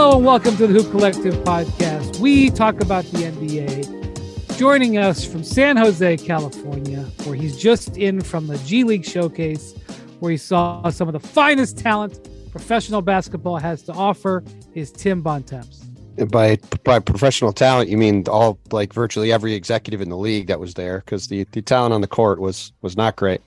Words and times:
Hello 0.00 0.16
and 0.16 0.24
welcome 0.24 0.56
to 0.58 0.68
the 0.68 0.80
Hoop 0.80 0.92
Collective 0.92 1.34
podcast. 1.42 2.20
We 2.20 2.50
talk 2.50 2.80
about 2.80 3.04
the 3.06 3.18
NBA. 3.18 4.56
Joining 4.56 4.96
us 4.96 5.24
from 5.24 5.42
San 5.42 5.76
Jose, 5.76 6.18
California, 6.18 7.00
where 7.24 7.34
he's 7.34 7.56
just 7.56 7.96
in 7.96 8.20
from 8.20 8.46
the 8.46 8.58
G 8.58 8.84
League 8.84 9.04
showcase, 9.04 9.74
where 10.20 10.30
he 10.30 10.36
saw 10.36 10.88
some 10.90 11.08
of 11.08 11.14
the 11.14 11.28
finest 11.28 11.78
talent 11.78 12.28
professional 12.52 13.02
basketball 13.02 13.56
has 13.56 13.82
to 13.82 13.92
offer, 13.92 14.44
is 14.72 14.92
Tim 14.92 15.20
Bontemps. 15.20 15.80
By 16.30 16.58
by 16.84 17.00
professional 17.00 17.52
talent, 17.52 17.90
you 17.90 17.96
mean 17.96 18.22
all 18.28 18.56
like 18.70 18.92
virtually 18.92 19.32
every 19.32 19.54
executive 19.54 20.00
in 20.00 20.10
the 20.10 20.16
league 20.16 20.46
that 20.46 20.60
was 20.60 20.74
there 20.74 21.00
because 21.00 21.26
the, 21.26 21.42
the 21.50 21.60
talent 21.60 21.92
on 21.92 22.02
the 22.02 22.06
court 22.06 22.38
was 22.38 22.72
was 22.82 22.96
not 22.96 23.16
great. 23.16 23.40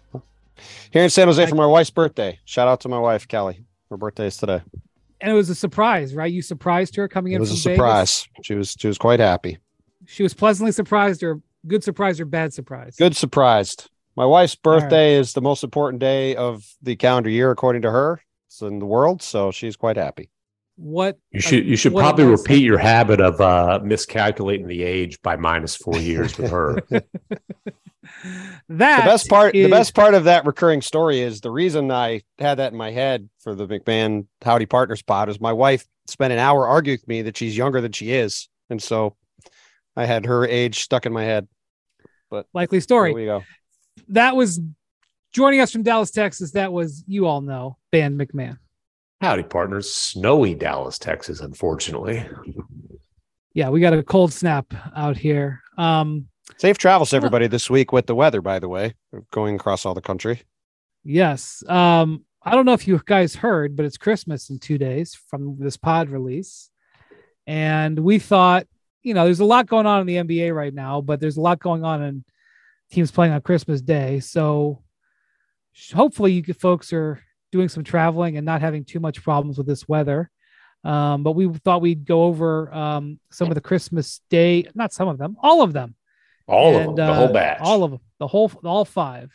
Here 0.92 1.02
in 1.02 1.10
San 1.10 1.30
Jose 1.30 1.46
for 1.46 1.56
my 1.56 1.66
wife's 1.66 1.92
birthday. 1.92 2.40
Shout 2.44 2.68
out 2.68 2.82
to 2.82 2.90
my 2.90 3.00
wife 3.00 3.26
Kelly. 3.26 3.64
Her 3.90 3.96
birthday 3.96 4.28
is 4.28 4.36
today. 4.36 4.62
And 5.22 5.32
it 5.32 5.36
was 5.36 5.50
a 5.50 5.56
surprise, 5.56 6.16
right? 6.16 6.32
You 6.32 6.42
surprised 6.42 6.96
her 6.96 7.08
coming 7.08 7.34
in. 7.34 7.38
It 7.38 7.42
was 7.42 7.52
a 7.52 7.58
surprise. 7.58 8.28
Vegas. 8.36 8.46
She 8.46 8.56
was 8.56 8.76
she 8.78 8.88
was 8.88 8.98
quite 8.98 9.20
happy. 9.20 9.60
She 10.08 10.24
was 10.24 10.34
pleasantly 10.34 10.72
surprised, 10.72 11.22
or 11.24 11.42
good 11.68 11.84
surprise, 11.84 12.20
or 12.20 12.26
bad 12.26 12.54
surprise. 12.54 12.96
Good 12.98 13.16
surprised. 13.16 13.90
My 14.16 14.26
wife's 14.26 14.58
All 14.66 14.74
right. 14.74 14.82
birthday 14.82 15.16
is 15.16 15.34
the 15.34 15.42
most 15.42 15.64
important 15.64 16.00
day 16.00 16.36
of 16.36 16.66
the 16.82 16.96
calendar 16.96 17.30
year 17.30 17.52
according 17.52 17.84
to 17.84 17.92
her. 17.92 18.22
It's 18.48 18.62
in 18.62 18.80
the 18.80 18.86
world, 18.86 19.22
so 19.22 19.52
she's 19.52 19.76
quite 19.76 19.96
happy. 19.96 20.30
What 20.82 21.20
You 21.32 21.42
should 21.42 21.66
you 21.66 21.76
should 21.76 21.94
probably 21.94 22.26
nice 22.26 22.40
repeat 22.40 22.64
your 22.64 22.78
habit 22.78 23.22
of 23.22 23.40
uh, 23.40 23.80
miscalculating 23.84 24.68
the 24.68 24.84
age 24.84 25.22
by 25.22 25.36
minus 25.36 25.76
four 25.76 25.98
years 25.98 26.38
with 26.38 26.50
her. 26.50 26.76
that 26.90 27.06
the 28.68 29.06
best 29.06 29.30
part 29.30 29.54
the 29.54 29.70
best 29.70 29.94
part 29.94 30.14
of 30.16 30.24
that 30.24 30.46
recurring 30.46 30.82
story 30.82 31.22
is 31.22 31.40
the 31.42 31.52
reason 31.52 31.92
i 31.92 32.22
had 32.40 32.56
that 32.56 32.72
in 32.72 32.78
my 32.78 32.92
head 32.92 33.30
for 33.40 33.56
the 33.56 33.68
macmahon 33.68 34.26
howdy 34.42 34.66
partners 34.66 35.02
pod 35.02 35.30
is 35.30 35.40
my 35.40 35.54
wife 35.54 35.86
spent 36.08 36.34
an 36.34 36.40
hour 36.40 36.68
arguing 36.68 36.98
with 37.00 37.08
me 37.08 37.22
that 37.22 37.38
she's 37.38 37.56
younger 37.56 37.80
than 37.80 37.92
she 37.92 38.12
is 38.12 38.50
and 38.70 38.82
so 38.82 39.16
i 39.96 40.06
had 40.06 40.26
her 40.26 40.46
age 40.46 40.80
stuck 40.80 41.06
in 41.06 41.14
my 41.14 41.24
head 41.24 41.48
But 42.30 42.48
likely 42.54 42.80
story. 42.82 43.10
Here 43.12 43.16
we 43.16 43.26
go 43.26 43.44
that 44.10 44.36
was 44.36 44.60
joining 45.32 45.60
us 45.60 45.72
from 45.72 45.84
Dallas, 45.84 46.12
Texas. 46.12 46.52
That 46.52 46.74
was 46.74 47.04
you 47.08 47.26
all 47.26 47.42
know 47.42 47.78
Ben 47.92 48.18
MacMahon. 48.18 48.58
Howdy, 49.22 49.44
partners. 49.44 49.94
Snowy 49.94 50.56
Dallas, 50.56 50.98
Texas. 50.98 51.42
Unfortunately, 51.42 52.28
Yeah, 53.54 53.70
we 53.70 53.80
got 53.80 53.94
a 53.94 54.02
cold 54.02 54.34
snap 54.34 54.74
out 54.96 55.16
here. 55.16 55.62
Um, 55.78 56.28
safe 56.58 56.78
travels 56.78 57.14
everybody 57.14 57.48
this 57.48 57.70
week 57.70 57.92
with 57.92 58.08
the 58.08 58.16
weather 58.16 58.42
by 58.42 58.60
the 58.60 58.68
way 58.68 58.94
going 59.32 59.56
across 59.56 59.86
all 59.86 59.94
the 59.94 60.02
country 60.02 60.42
yes. 61.04 61.64
Um, 61.68 62.26
I 62.44 62.52
don't 62.52 62.66
know 62.66 62.74
if 62.74 62.88
you 62.88 63.02
guys 63.06 63.36
heard, 63.36 63.76
but 63.76 63.86
it's 63.86 63.98
Christmas 63.98 64.50
in 64.50 64.60
two 64.60 64.78
days 64.78 65.14
from 65.14 65.58
this 65.60 65.78
pod 65.78 66.10
release, 66.10 66.70
and 67.46 68.00
we 68.00 68.20
thought, 68.20 68.68
you 69.04 69.14
know, 69.14 69.26
there's 69.26 69.40
a 69.40 69.46
lot 69.46 69.68
going 69.68 69.86
on 69.86 70.02
in 70.02 70.08
the 70.08 70.16
NBA 70.18 70.54
right 70.56 70.74
now, 70.74 71.02
but 71.02 71.20
there's 71.20 71.38
a 71.38 71.42
lot 71.42 71.60
going 71.60 71.84
on 71.84 72.02
in 72.02 72.24
teams 72.92 73.12
playing 73.12 73.34
on 73.34 73.42
Christmas 73.42 73.82
Day. 73.82 74.20
So 74.20 74.84
hopefully, 75.94 76.34
you 76.34 76.54
folks 76.54 76.92
are 76.94 77.22
doing 77.52 77.70
some 77.70 77.84
traveling 77.84 78.38
and 78.38 78.46
not 78.46 78.62
having 78.62 78.84
too 78.84 79.00
much 79.00 79.24
problems 79.24 79.58
with 79.58 79.68
this 79.68 79.88
weather. 79.88 80.30
Um, 80.84 81.24
but 81.24 81.34
we 81.34 81.48
thought 81.48 81.82
we'd 81.82 82.06
go 82.06 82.24
over 82.24 82.74
um, 82.74 83.20
some 83.30 83.50
of 83.50 83.56
the 83.56 83.62
Christmas 83.62 84.22
Day, 84.30 84.68
not 84.74 84.94
some 84.94 85.08
of 85.08 85.18
them, 85.18 85.38
all 85.42 85.62
of 85.62 85.74
them. 85.74 85.96
all 86.48 86.76
of 86.76 86.84
them, 86.84 86.96
the 86.96 87.04
uh, 87.04 87.14
whole 87.14 87.34
batch. 87.34 87.60
all 87.62 87.84
of 87.84 87.92
them, 87.92 88.00
the 88.18 88.28
whole, 88.28 88.52
all 88.66 88.86
five. 88.86 89.32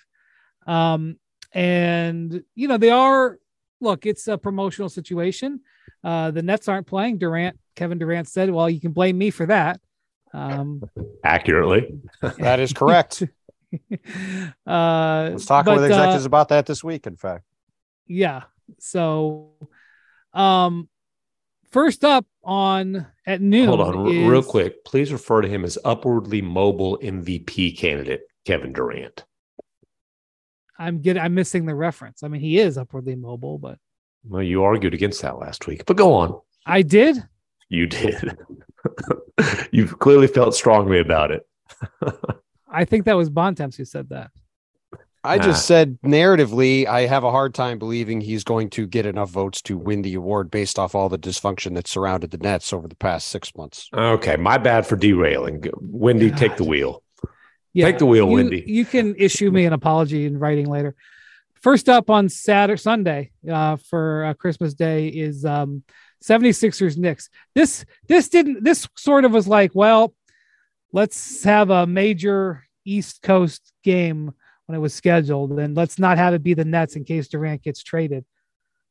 Um, 0.66 1.18
and 1.52 2.42
you 2.54 2.68
know 2.68 2.78
they 2.78 2.90
are. 2.90 3.38
Look, 3.80 4.06
it's 4.06 4.26
a 4.26 4.38
promotional 4.38 4.88
situation. 4.88 5.60
Uh, 6.02 6.30
the 6.30 6.42
Nets 6.42 6.66
aren't 6.66 6.86
playing. 6.86 7.18
Durant, 7.18 7.58
Kevin 7.76 7.98
Durant 7.98 8.26
said, 8.26 8.50
"Well, 8.50 8.68
you 8.68 8.80
can 8.80 8.92
blame 8.92 9.16
me 9.16 9.30
for 9.30 9.46
that." 9.46 9.80
Um, 10.34 10.82
accurately. 11.24 11.98
that 12.38 12.60
is 12.60 12.72
correct 12.72 13.22
uh, 13.92 13.96
i 14.66 15.30
was 15.32 15.46
talking 15.46 15.72
but, 15.72 15.80
with 15.80 15.90
uh, 15.90 15.94
executives 15.94 16.26
about 16.26 16.48
that 16.50 16.66
this 16.66 16.84
week 16.84 17.06
in 17.06 17.16
fact 17.16 17.44
yeah. 18.06 18.44
So, 18.78 19.52
um, 20.32 20.88
first 21.70 22.04
up 22.04 22.26
on 22.42 23.06
at 23.26 23.40
noon. 23.40 23.68
Hold 23.68 23.80
on, 23.80 23.96
r- 23.96 24.30
real 24.30 24.42
quick. 24.42 24.84
Please 24.84 25.12
refer 25.12 25.40
to 25.40 25.48
him 25.48 25.64
as 25.64 25.78
upwardly 25.84 26.42
mobile 26.42 26.98
MVP 27.02 27.76
candidate 27.78 28.22
Kevin 28.44 28.72
Durant. 28.72 29.24
I'm 30.78 31.00
getting. 31.00 31.22
I'm 31.22 31.34
missing 31.34 31.66
the 31.66 31.74
reference. 31.74 32.22
I 32.22 32.28
mean, 32.28 32.40
he 32.40 32.58
is 32.58 32.76
upwardly 32.78 33.14
mobile, 33.16 33.58
but 33.58 33.78
Well, 34.24 34.42
you 34.42 34.64
argued 34.64 34.94
against 34.94 35.22
that 35.22 35.38
last 35.38 35.66
week, 35.66 35.84
but 35.86 35.96
go 35.96 36.12
on. 36.14 36.40
I 36.66 36.82
did. 36.82 37.22
You 37.68 37.86
did. 37.86 38.36
You've 39.70 39.98
clearly 39.98 40.26
felt 40.26 40.54
strongly 40.54 41.00
about 41.00 41.30
it. 41.30 41.46
I 42.68 42.84
think 42.84 43.04
that 43.04 43.16
was 43.16 43.30
Bontemps 43.30 43.76
who 43.76 43.84
said 43.84 44.08
that. 44.10 44.30
I 45.26 45.38
just 45.38 45.66
said 45.66 45.98
narratively, 46.04 46.86
I 46.86 47.02
have 47.02 47.24
a 47.24 47.30
hard 47.30 47.54
time 47.54 47.78
believing 47.78 48.20
he's 48.20 48.44
going 48.44 48.70
to 48.70 48.86
get 48.86 49.06
enough 49.06 49.30
votes 49.30 49.60
to 49.62 49.76
win 49.76 50.02
the 50.02 50.14
award 50.14 50.50
based 50.50 50.78
off 50.78 50.94
all 50.94 51.08
the 51.08 51.18
dysfunction 51.18 51.74
that 51.74 51.88
surrounded 51.88 52.30
the 52.30 52.38
Nets 52.38 52.72
over 52.72 52.86
the 52.88 52.96
past 52.96 53.28
six 53.28 53.54
months. 53.56 53.88
Okay, 53.92 54.36
my 54.36 54.58
bad 54.58 54.86
for 54.86 54.96
derailing. 54.96 55.64
Wendy, 55.80 56.30
take 56.30 56.56
the 56.56 56.64
wheel. 56.64 57.02
Yeah, 57.72 57.86
Take 57.86 57.98
the 57.98 58.06
wheel, 58.06 58.26
you, 58.28 58.32
Wendy. 58.32 58.64
You 58.66 58.86
can 58.86 59.14
issue 59.16 59.50
me 59.50 59.66
an 59.66 59.74
apology 59.74 60.24
in 60.24 60.38
writing 60.38 60.66
later. 60.66 60.94
First 61.60 61.88
up 61.90 62.08
on 62.08 62.28
Saturday, 62.28 62.80
Sunday 62.80 63.32
uh, 63.50 63.76
for 63.76 64.24
uh, 64.24 64.34
Christmas 64.34 64.72
Day 64.72 65.08
is 65.08 65.44
um, 65.44 65.82
76ers 66.24 66.96
Knicks. 66.96 67.28
This 67.54 67.84
this 68.08 68.28
didn't 68.28 68.64
this 68.64 68.88
sort 68.96 69.24
of 69.24 69.32
was 69.32 69.46
like, 69.46 69.72
well, 69.74 70.14
let's 70.92 71.44
have 71.44 71.68
a 71.70 71.86
major 71.86 72.64
East 72.86 73.20
Coast 73.20 73.72
game 73.82 74.32
when 74.66 74.76
it 74.76 74.80
was 74.80 74.92
scheduled, 74.94 75.52
and 75.58 75.76
let's 75.76 75.98
not 75.98 76.18
have 76.18 76.34
it 76.34 76.42
be 76.42 76.54
the 76.54 76.64
Nets 76.64 76.96
in 76.96 77.04
case 77.04 77.28
Durant 77.28 77.62
gets 77.62 77.82
traded. 77.82 78.24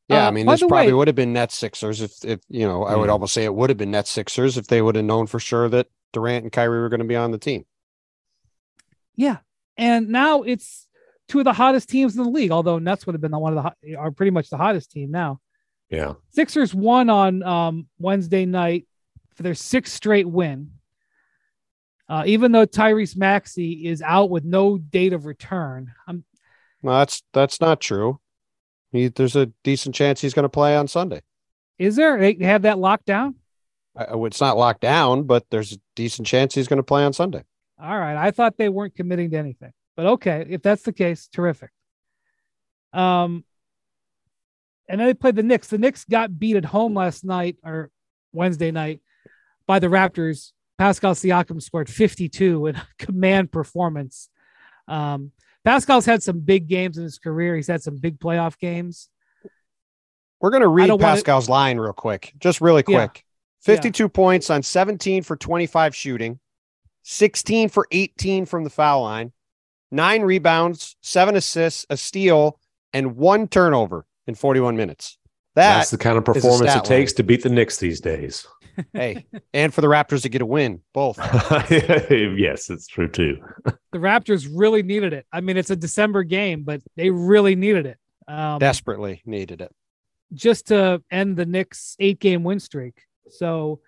Yeah, 0.08 0.26
Uh, 0.26 0.28
I 0.28 0.32
mean, 0.32 0.46
this 0.46 0.60
probably 0.62 0.88
way- 0.88 0.94
would 0.94 1.08
have 1.08 1.16
been 1.16 1.34
Nets 1.34 1.56
Sixers 1.58 2.02
if, 2.02 2.24
if 2.24 2.40
you 2.48 2.66
know, 2.66 2.84
I 2.84 2.96
would 2.96 3.06
Hmm. 3.08 3.12
almost 3.14 3.34
say 3.34 3.44
it 3.44 3.54
would 3.54 3.70
have 3.70 3.78
been 3.78 3.92
Nets 3.92 4.10
Sixers 4.12 4.58
if 4.58 4.68
they 4.68 4.82
would 4.82 4.96
have 4.96 5.06
known 5.06 5.28
for 5.28 5.40
sure 5.40 5.68
that 5.70 5.88
Durant 6.14 6.44
and 6.44 6.52
Kyrie 6.52 6.80
were 6.80 6.90
going 6.90 7.00
to 7.02 7.06
be 7.06 7.16
on 7.16 7.32
the 7.32 7.38
team. 7.38 7.66
Yeah, 9.16 9.38
and 9.78 10.10
now 10.10 10.44
it's 10.44 10.88
two 11.28 11.40
of 11.40 11.46
the 11.46 11.54
hottest 11.54 11.90
teams 11.90 12.16
in 12.16 12.24
the 12.24 12.30
league. 12.30 12.52
Although 12.52 12.80
Nets 12.80 13.06
would 13.06 13.14
have 13.16 13.22
been 13.22 13.32
the 13.32 13.40
one 13.40 13.58
of 13.58 13.74
the 13.82 13.96
are 13.96 14.12
pretty 14.12 14.30
much 14.32 14.50
the 14.50 14.58
hottest 14.58 14.92
team 14.92 15.12
now. 15.12 15.40
Yeah. 15.90 16.14
Sixers 16.30 16.74
won 16.74 17.10
on 17.10 17.42
um, 17.44 17.88
Wednesday 18.00 18.46
night 18.46 18.88
for 19.36 19.44
their 19.44 19.56
sixth 19.56 19.94
straight 19.94 20.28
win. 20.28 20.72
Uh, 22.08 22.24
even 22.26 22.52
though 22.52 22.66
Tyrese 22.66 23.18
Maxey 23.18 23.88
is 23.88 24.02
out 24.02 24.30
with 24.30 24.44
no 24.44 24.78
date 24.78 25.14
of 25.14 25.26
return, 25.26 25.92
I'm, 26.08 26.24
No, 26.84 26.92
that's 26.92 27.24
that's 27.34 27.60
not 27.60 27.82
true. 27.82 28.20
He, 28.92 29.08
there's 29.08 29.36
a 29.36 29.48
decent 29.64 29.96
chance 29.96 30.22
he's 30.22 30.34
going 30.34 30.44
to 30.44 30.50
play 30.50 30.76
on 30.76 30.88
Sunday. 30.88 31.22
is 31.78 31.96
there? 31.96 32.18
They 32.20 32.38
have 32.46 32.62
that 32.62 32.78
locked 32.78 33.06
down. 33.06 33.36
It's 33.98 34.42
not 34.42 34.58
locked 34.58 34.82
down, 34.82 35.24
but 35.24 35.46
there's 35.50 35.74
a 35.74 35.78
decent 35.96 36.28
chance 36.28 36.54
he's 36.54 36.68
going 36.68 36.78
to 36.78 36.84
play 36.84 37.04
on 37.04 37.14
Sunday. 37.14 37.44
All 37.82 37.98
right, 37.98 38.16
I 38.16 38.32
thought 38.32 38.58
they 38.58 38.70
weren't 38.70 38.96
committing 38.96 39.32
to 39.32 39.38
anything, 39.38 39.72
but 39.96 40.06
okay, 40.06 40.46
if 40.50 40.62
that's 40.62 40.84
the 40.84 40.94
case, 40.94 41.28
terrific. 41.28 41.72
Um, 42.94 43.44
and 44.88 45.00
then 45.00 45.08
they 45.08 45.14
played 45.14 45.36
the 45.36 45.44
Knicks. 45.44 45.68
The 45.68 45.78
Knicks 45.78 46.06
got 46.06 46.38
beat 46.38 46.56
at 46.56 46.66
home 46.66 46.94
last 46.94 47.26
night 47.26 47.58
or 47.64 47.90
Wednesday 48.32 48.72
night 48.72 49.02
by 49.68 49.80
the 49.80 49.88
Raptors. 49.88 50.52
Pascal 50.78 51.14
Siakam 51.14 51.62
scored 51.62 51.90
52 51.90 52.68
in 52.68 52.76
a 52.76 52.88
command 53.00 53.52
performance. 53.52 54.30
Um, 54.88 55.32
Pascal's 55.64 56.06
had 56.06 56.22
some 56.22 56.40
big 56.42 56.68
games 56.68 56.98
in 56.98 57.04
his 57.04 57.18
career. 57.18 57.56
He's 57.56 57.68
had 57.68 57.82
some 57.82 57.98
big 57.98 58.20
playoff 58.20 58.58
games. 58.60 59.10
We're 60.42 60.52
going 60.52 60.62
to 60.62 60.68
read 60.68 60.88
don't 60.88 61.02
wanna- 61.02 61.16
Pascal's 61.16 61.50
line 61.50 61.80
real 61.80 61.94
quick, 61.94 62.34
just 62.40 62.62
really 62.62 62.84
Yeah. 62.88 63.08
quick. 63.08 63.24
52 63.62 64.10
points 64.10 64.50
on 64.52 64.62
17 64.62 65.24
for 65.24 65.36
25 65.36 65.96
shooting, 65.96 66.40
16 67.04 67.70
for 67.70 67.88
18 67.92 68.46
from 68.46 68.64
the 68.64 68.70
foul 68.70 69.02
line, 69.02 69.32
nine 69.92 70.22
rebounds, 70.22 70.98
seven 71.02 71.36
assists, 71.36 71.84
a 71.90 71.98
steal, 71.98 72.60
and 72.94 73.16
one 73.16 73.48
turnover 73.48 74.06
in 74.28 74.36
41 74.36 74.78
minutes. 74.78 75.18
That, 75.56 75.78
That's 75.78 75.90
the 75.90 75.98
kind 75.98 76.18
of 76.18 76.26
performance 76.26 76.76
it 76.76 76.84
takes 76.84 77.14
to 77.14 77.24
beat 77.24 77.42
the 77.42 77.50
Knicks 77.50 77.78
these 77.78 78.02
days. 78.02 78.46
Hey, 78.94 79.26
and 79.54 79.74
for 79.74 79.82
the 79.82 79.88
Raptors 79.88 80.22
to 80.24 80.30
get 80.30 80.42
a 80.42 80.46
win, 80.46 80.82
both. 80.94 81.18
yes, 81.70 82.70
it's 82.70 82.88
true 82.88 83.08
too. 83.08 83.38
The 83.92 84.02
Raptors 84.02 84.50
really 84.54 84.84
needed 84.84 85.14
it. 85.14 85.26
I 85.32 85.40
mean, 85.40 85.56
it's 85.56 85.70
a 85.70 85.76
December 85.76 86.24
game, 86.24 86.64
but 86.64 86.82
they 86.98 87.10
really 87.10 87.56
needed 87.56 87.86
it. 87.86 87.98
Um, 88.28 88.60
Desperately 88.60 89.22
needed 89.26 89.62
it. 89.62 89.72
just 90.34 90.68
to 90.68 91.02
end 91.10 91.38
the 91.38 91.46
Knicks 91.46 91.96
eight 92.00 92.20
game 92.20 92.44
win 92.44 92.60
streak. 92.60 93.04
So 93.30 93.80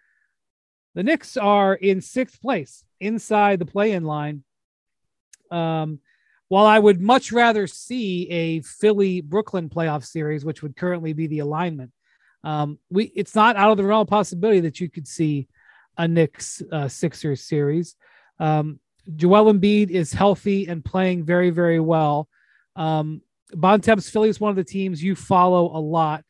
the 0.95 1.03
Knicks 1.03 1.35
are 1.35 1.73
in 1.73 1.99
sixth 1.99 2.41
place 2.41 2.85
inside 3.01 3.59
the 3.59 3.65
play 3.65 3.91
in 3.91 4.05
line. 4.05 4.45
Um, 5.51 5.99
while 6.47 6.65
I 6.65 6.79
would 6.79 7.01
much 7.01 7.33
rather 7.33 7.67
see 7.67 8.29
a 8.29 8.61
Philly 8.61 9.19
Brooklyn 9.19 9.67
playoff 9.69 10.05
series, 10.05 10.45
which 10.45 10.63
would 10.63 10.77
currently 10.77 11.11
be 11.11 11.27
the 11.27 11.39
alignment, 11.39 11.91
Um, 12.43 12.79
we 12.89 13.05
it's 13.15 13.35
not 13.35 13.55
out 13.55 13.71
of 13.71 13.77
the 13.77 13.83
realm 13.83 14.01
of 14.01 14.07
possibility 14.07 14.59
that 14.61 14.79
you 14.79 14.89
could 14.89 15.07
see 15.07 15.47
a 15.97 16.07
Knicks 16.07 16.61
uh, 16.71 16.87
Sixers 16.87 17.43
series. 17.43 17.95
Um, 18.39 18.79
Joel 19.15 19.53
Embiid 19.53 19.89
is 19.89 20.11
healthy 20.11 20.67
and 20.67 20.83
playing 20.83 21.25
very 21.25 21.49
very 21.49 21.79
well. 21.79 22.29
Um, 22.75 23.21
Bontemps 23.53 24.09
Philly 24.09 24.29
is 24.29 24.39
one 24.39 24.49
of 24.49 24.55
the 24.55 24.63
teams 24.63 25.01
you 25.01 25.15
follow 25.15 25.77
a 25.77 25.79
lot. 25.79 26.23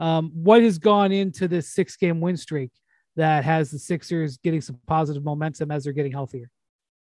Um, 0.00 0.32
what 0.34 0.62
has 0.62 0.78
gone 0.78 1.12
into 1.12 1.46
this 1.46 1.72
six 1.72 1.96
game 1.96 2.20
win 2.20 2.36
streak 2.36 2.72
that 3.16 3.44
has 3.44 3.70
the 3.70 3.78
Sixers 3.78 4.38
getting 4.38 4.60
some 4.60 4.78
positive 4.86 5.22
momentum 5.22 5.70
as 5.70 5.84
they're 5.84 5.92
getting 5.92 6.12
healthier? 6.12 6.50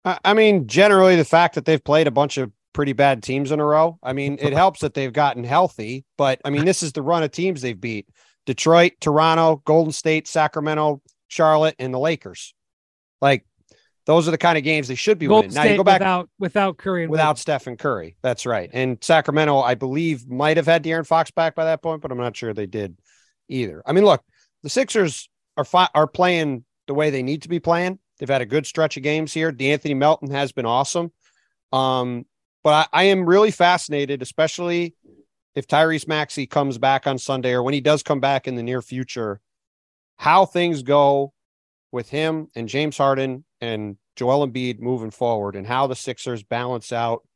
I 0.05 0.35
mean, 0.35 0.69
generally, 0.69 1.17
the 1.17 1.25
fact 1.25 1.57
that 1.57 1.65
they've 1.65 1.83
played 1.83 2.07
a 2.07 2.13
bunch 2.13 2.39
of 2.39 2.53
pretty 2.73 2.93
bad 2.93 3.23
teams 3.23 3.51
in 3.51 3.59
a 3.59 3.65
row. 3.65 3.99
I 4.03 4.13
mean, 4.13 4.39
it 4.41 4.53
helps 4.53 4.81
that 4.81 4.95
they've 4.95 5.13
gotten 5.13 5.43
healthy, 5.43 6.05
but 6.17 6.41
I 6.45 6.51
mean, 6.51 6.65
this 6.65 6.83
is 6.83 6.93
the 6.93 7.03
run 7.03 7.25
of 7.25 7.33
teams 7.33 7.63
they've 7.63 7.81
beat 7.81 8.07
Detroit, 8.47 8.93
Toronto, 9.01 9.61
Golden 9.65 9.93
State, 9.93 10.27
Sacramento, 10.27 11.03
Charlotte, 11.29 11.75
and 11.79 11.93
the 11.93 11.99
Lakers. 11.99 12.55
Like, 13.21 13.45
those 14.07 14.29
are 14.29 14.31
the 14.31 14.39
kind 14.39 14.57
of 14.57 14.65
games 14.65 14.87
they 14.89 14.95
should 14.95 15.19
be 15.19 15.27
Golden 15.27 15.49
winning. 15.49 15.53
State 15.53 15.65
now 15.65 15.71
you 15.73 15.77
go 15.77 15.85
back 15.85 16.01
without 16.01 16.31
without 16.39 16.79
Curry 16.79 17.03
and 17.03 17.11
without 17.11 17.37
Wade. 17.37 17.39
Stephen 17.39 17.77
Curry. 17.77 18.17
That's 18.23 18.47
right. 18.47 18.71
And 18.73 19.03
Sacramento, 19.03 19.61
I 19.61 19.75
believe, 19.75 20.29
might 20.29 20.57
have 20.57 20.67
had 20.67 20.85
De'Aaron 20.85 21.07
Fox 21.07 21.31
back 21.33 21.55
by 21.57 21.65
that 21.65 21.83
point, 21.83 22.03
but 22.03 22.13
I'm 22.13 22.19
not 22.19 22.37
sure 22.37 22.55
they 22.55 22.67
did 22.67 22.97
either. 23.49 23.83
I 23.85 23.93
mean, 23.93 24.05
look, 24.05 24.23
the 24.63 24.71
Sixers 24.71 25.29
are 25.57 25.65
fi- 25.65 25.91
are 25.95 26.07
playing 26.07 26.65
the 26.87 26.95
way 26.95 27.11
they 27.11 27.25
need 27.25 27.43
to 27.43 27.49
be 27.49 27.59
playing. 27.59 27.99
They've 28.19 28.29
had 28.29 28.43
a 28.43 28.47
good 28.47 28.65
stretch 28.65 28.97
of 28.97 29.03
games 29.03 29.33
here. 29.33 29.51
D'Anthony 29.51 29.95
Melton 29.95 30.31
has 30.31 30.53
been 30.53 30.67
awesome. 30.67 31.13
Um, 31.73 32.27
but 32.63 32.89
I, 32.93 33.01
I 33.01 33.03
am 33.05 33.27
really 33.27 33.51
fascinated, 33.51 34.23
especially 34.23 34.95
if 35.57 35.67
Tyrese 35.67 36.07
Maxey 36.07 36.47
comes 36.47 36.77
back 36.77 37.07
on 37.07 37.19
Sunday 37.19 37.53
or 37.53 37.63
when 37.63 37.75
he 37.75 37.81
does 37.81 38.03
come 38.03 38.21
back 38.21 38.47
in 38.47 38.55
the 38.55 38.63
near 38.63 38.83
future, 38.83 39.41
how 40.19 40.45
things 40.45 40.83
go 40.83 41.33
with 41.91 42.11
him 42.11 42.49
and 42.55 42.69
James 42.69 42.99
Harden 42.99 43.45
and 43.63 43.97
Joel 44.17 44.47
Embiid 44.47 44.81
moving 44.81 45.11
forward 45.11 45.57
and 45.57 45.67
how 45.67 45.87
the 45.87 45.97
Sixers 45.97 46.43
balance 46.43 46.93
out 46.93 47.27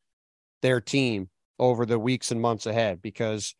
their 0.60 0.82
team 0.82 1.30
over 1.58 1.86
the 1.86 1.98
weeks 1.98 2.30
and 2.30 2.40
months 2.40 2.66
ahead. 2.66 3.00
Because 3.00 3.54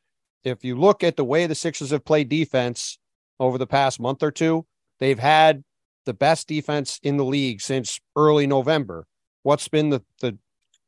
if 0.45 0.63
you 0.63 0.77
look 0.77 1.03
at 1.03 1.17
the 1.17 1.25
way 1.25 1.47
the 1.47 1.55
Sixers 1.55 1.91
have 1.91 2.05
played 2.05 2.29
defense 2.29 2.99
over 3.39 3.57
the 3.57 3.67
past 3.67 3.99
month 3.99 4.23
or 4.23 4.31
two, 4.31 4.67
they've 4.99 5.19
had 5.19 5.65
the 6.05 6.15
best 6.15 6.49
defense 6.49 7.01
in 7.03 7.17
the 7.17 7.25
league 7.25 7.63
since 7.63 7.99
early 8.15 8.47
November. 8.47 9.07
What's 9.43 9.69
been 9.69 9.89
the 9.89 10.03
the 10.21 10.37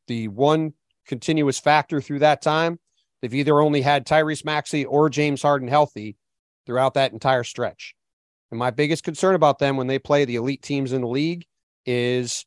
the 0.08 0.28
one 0.28 0.74
continuous 1.06 1.58
factor 1.58 2.02
through 2.02 2.18
that 2.18 2.42
time? 2.42 2.78
They've 3.22 3.34
either 3.34 3.60
only 3.60 3.80
had 3.80 4.04
Tyrese 4.04 4.44
Maxey 4.44 4.84
or 4.84 5.08
James 5.08 5.42
Harden 5.42 5.68
healthy 5.68 6.16
throughout 6.66 6.94
that 6.94 7.12
entire 7.12 7.44
stretch. 7.44 7.94
And 8.50 8.58
my 8.58 8.70
biggest 8.70 9.04
concern 9.04 9.34
about 9.34 9.58
them 9.58 9.76
when 9.76 9.86
they 9.86 9.98
play 9.98 10.24
the 10.24 10.36
elite 10.36 10.62
teams 10.62 10.92
in 10.92 11.00
the 11.00 11.08
league 11.08 11.46
is 11.86 12.44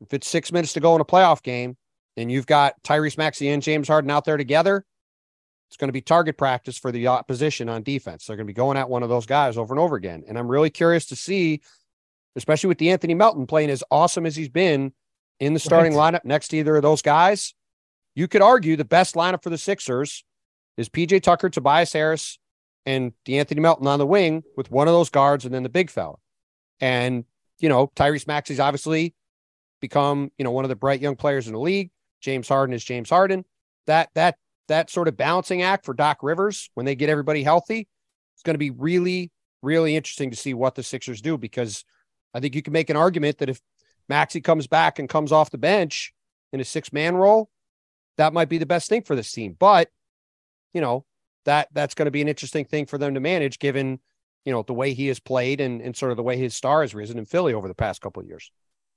if 0.00 0.14
it's 0.14 0.28
six 0.28 0.50
minutes 0.52 0.72
to 0.74 0.80
go 0.80 0.94
in 0.94 1.00
a 1.00 1.04
playoff 1.04 1.42
game 1.42 1.76
and 2.16 2.30
you've 2.30 2.46
got 2.46 2.82
Tyrese 2.82 3.18
Maxey 3.18 3.48
and 3.48 3.62
James 3.62 3.88
Harden 3.88 4.10
out 4.10 4.24
there 4.24 4.36
together, 4.36 4.84
it's 5.68 5.76
going 5.76 5.88
to 5.88 5.92
be 5.92 6.00
target 6.00 6.38
practice 6.38 6.78
for 6.78 6.92
the 6.92 7.08
opposition 7.08 7.68
on 7.68 7.82
defense. 7.82 8.26
They're 8.26 8.36
going 8.36 8.46
to 8.46 8.50
be 8.50 8.56
going 8.56 8.76
at 8.76 8.88
one 8.88 9.02
of 9.02 9.08
those 9.08 9.26
guys 9.26 9.56
over 9.56 9.74
and 9.74 9.80
over 9.80 9.96
again. 9.96 10.24
And 10.28 10.38
I'm 10.38 10.48
really 10.48 10.70
curious 10.70 11.06
to 11.06 11.16
see, 11.16 11.62
especially 12.36 12.68
with 12.68 12.78
D'Anthony 12.78 13.14
Melton 13.14 13.46
playing 13.46 13.70
as 13.70 13.82
awesome 13.90 14.26
as 14.26 14.36
he's 14.36 14.48
been 14.48 14.92
in 15.40 15.54
the 15.54 15.60
starting 15.60 15.94
Right. 15.94 16.14
lineup 16.14 16.24
next 16.24 16.48
to 16.48 16.58
either 16.58 16.76
of 16.76 16.82
those 16.82 17.02
guys. 17.02 17.54
You 18.14 18.28
could 18.28 18.42
argue 18.42 18.76
the 18.76 18.84
best 18.84 19.14
lineup 19.14 19.42
for 19.42 19.50
the 19.50 19.58
Sixers 19.58 20.24
is 20.76 20.88
PJ 20.88 21.22
Tucker, 21.22 21.48
Tobias 21.48 21.92
Harris, 21.92 22.38
and 22.84 23.12
D'Anthony 23.24 23.60
Melton 23.60 23.86
on 23.86 23.98
the 23.98 24.06
wing 24.06 24.42
with 24.56 24.70
one 24.70 24.88
of 24.88 24.94
those 24.94 25.10
guards 25.10 25.44
and 25.44 25.54
then 25.54 25.62
the 25.62 25.68
big 25.68 25.90
fella. 25.90 26.16
And, 26.80 27.24
you 27.58 27.68
know, 27.68 27.88
Tyrese 27.94 28.26
Maxey's 28.26 28.60
obviously 28.60 29.14
become, 29.80 30.30
you 30.36 30.44
know, 30.44 30.50
one 30.50 30.64
of 30.64 30.68
the 30.68 30.76
bright 30.76 31.00
young 31.00 31.16
players 31.16 31.46
in 31.46 31.52
the 31.52 31.60
league. 31.60 31.90
James 32.20 32.48
Harden 32.48 32.74
is 32.74 32.84
James 32.84 33.10
Harden. 33.10 33.44
That 33.86 34.10
that 34.14 34.36
that 34.68 34.90
sort 34.90 35.08
of 35.08 35.16
balancing 35.16 35.62
act 35.62 35.84
for 35.84 35.94
Doc 35.94 36.18
Rivers 36.22 36.70
when 36.74 36.86
they 36.86 36.94
get 36.94 37.08
everybody 37.08 37.42
healthy, 37.42 37.88
it's 38.34 38.42
going 38.42 38.54
to 38.54 38.58
be 38.58 38.70
really, 38.70 39.30
really 39.60 39.96
interesting 39.96 40.30
to 40.30 40.36
see 40.36 40.54
what 40.54 40.74
the 40.74 40.82
Sixers 40.82 41.20
do 41.20 41.36
because 41.36 41.84
I 42.32 42.40
think 42.40 42.54
you 42.54 42.62
can 42.62 42.72
make 42.72 42.90
an 42.90 42.96
argument 42.96 43.38
that 43.38 43.48
if 43.48 43.60
Maxey 44.08 44.40
comes 44.40 44.66
back 44.66 44.98
and 44.98 45.08
comes 45.08 45.32
off 45.32 45.50
the 45.50 45.58
bench 45.58 46.12
in 46.52 46.60
a 46.60 46.64
six 46.64 46.92
man 46.92 47.16
role, 47.16 47.50
that 48.16 48.32
might 48.32 48.48
be 48.48 48.58
the 48.58 48.66
best 48.66 48.88
thing 48.88 49.02
for 49.02 49.16
this 49.16 49.32
team. 49.32 49.56
But, 49.58 49.88
you 50.72 50.80
know, 50.80 51.04
that 51.44 51.68
that's 51.72 51.94
going 51.94 52.06
to 52.06 52.10
be 52.12 52.22
an 52.22 52.28
interesting 52.28 52.64
thing 52.64 52.86
for 52.86 52.98
them 52.98 53.14
to 53.14 53.20
manage 53.20 53.58
given, 53.58 54.00
you 54.44 54.52
know, 54.52 54.62
the 54.62 54.74
way 54.74 54.94
he 54.94 55.08
has 55.08 55.20
played 55.20 55.60
and, 55.60 55.80
and 55.80 55.96
sort 55.96 56.12
of 56.12 56.16
the 56.16 56.22
way 56.22 56.36
his 56.36 56.54
star 56.54 56.82
has 56.82 56.94
risen 56.94 57.18
in 57.18 57.24
Philly 57.24 57.54
over 57.54 57.68
the 57.68 57.74
past 57.74 58.00
couple 58.00 58.22
of 58.22 58.28
years. 58.28 58.50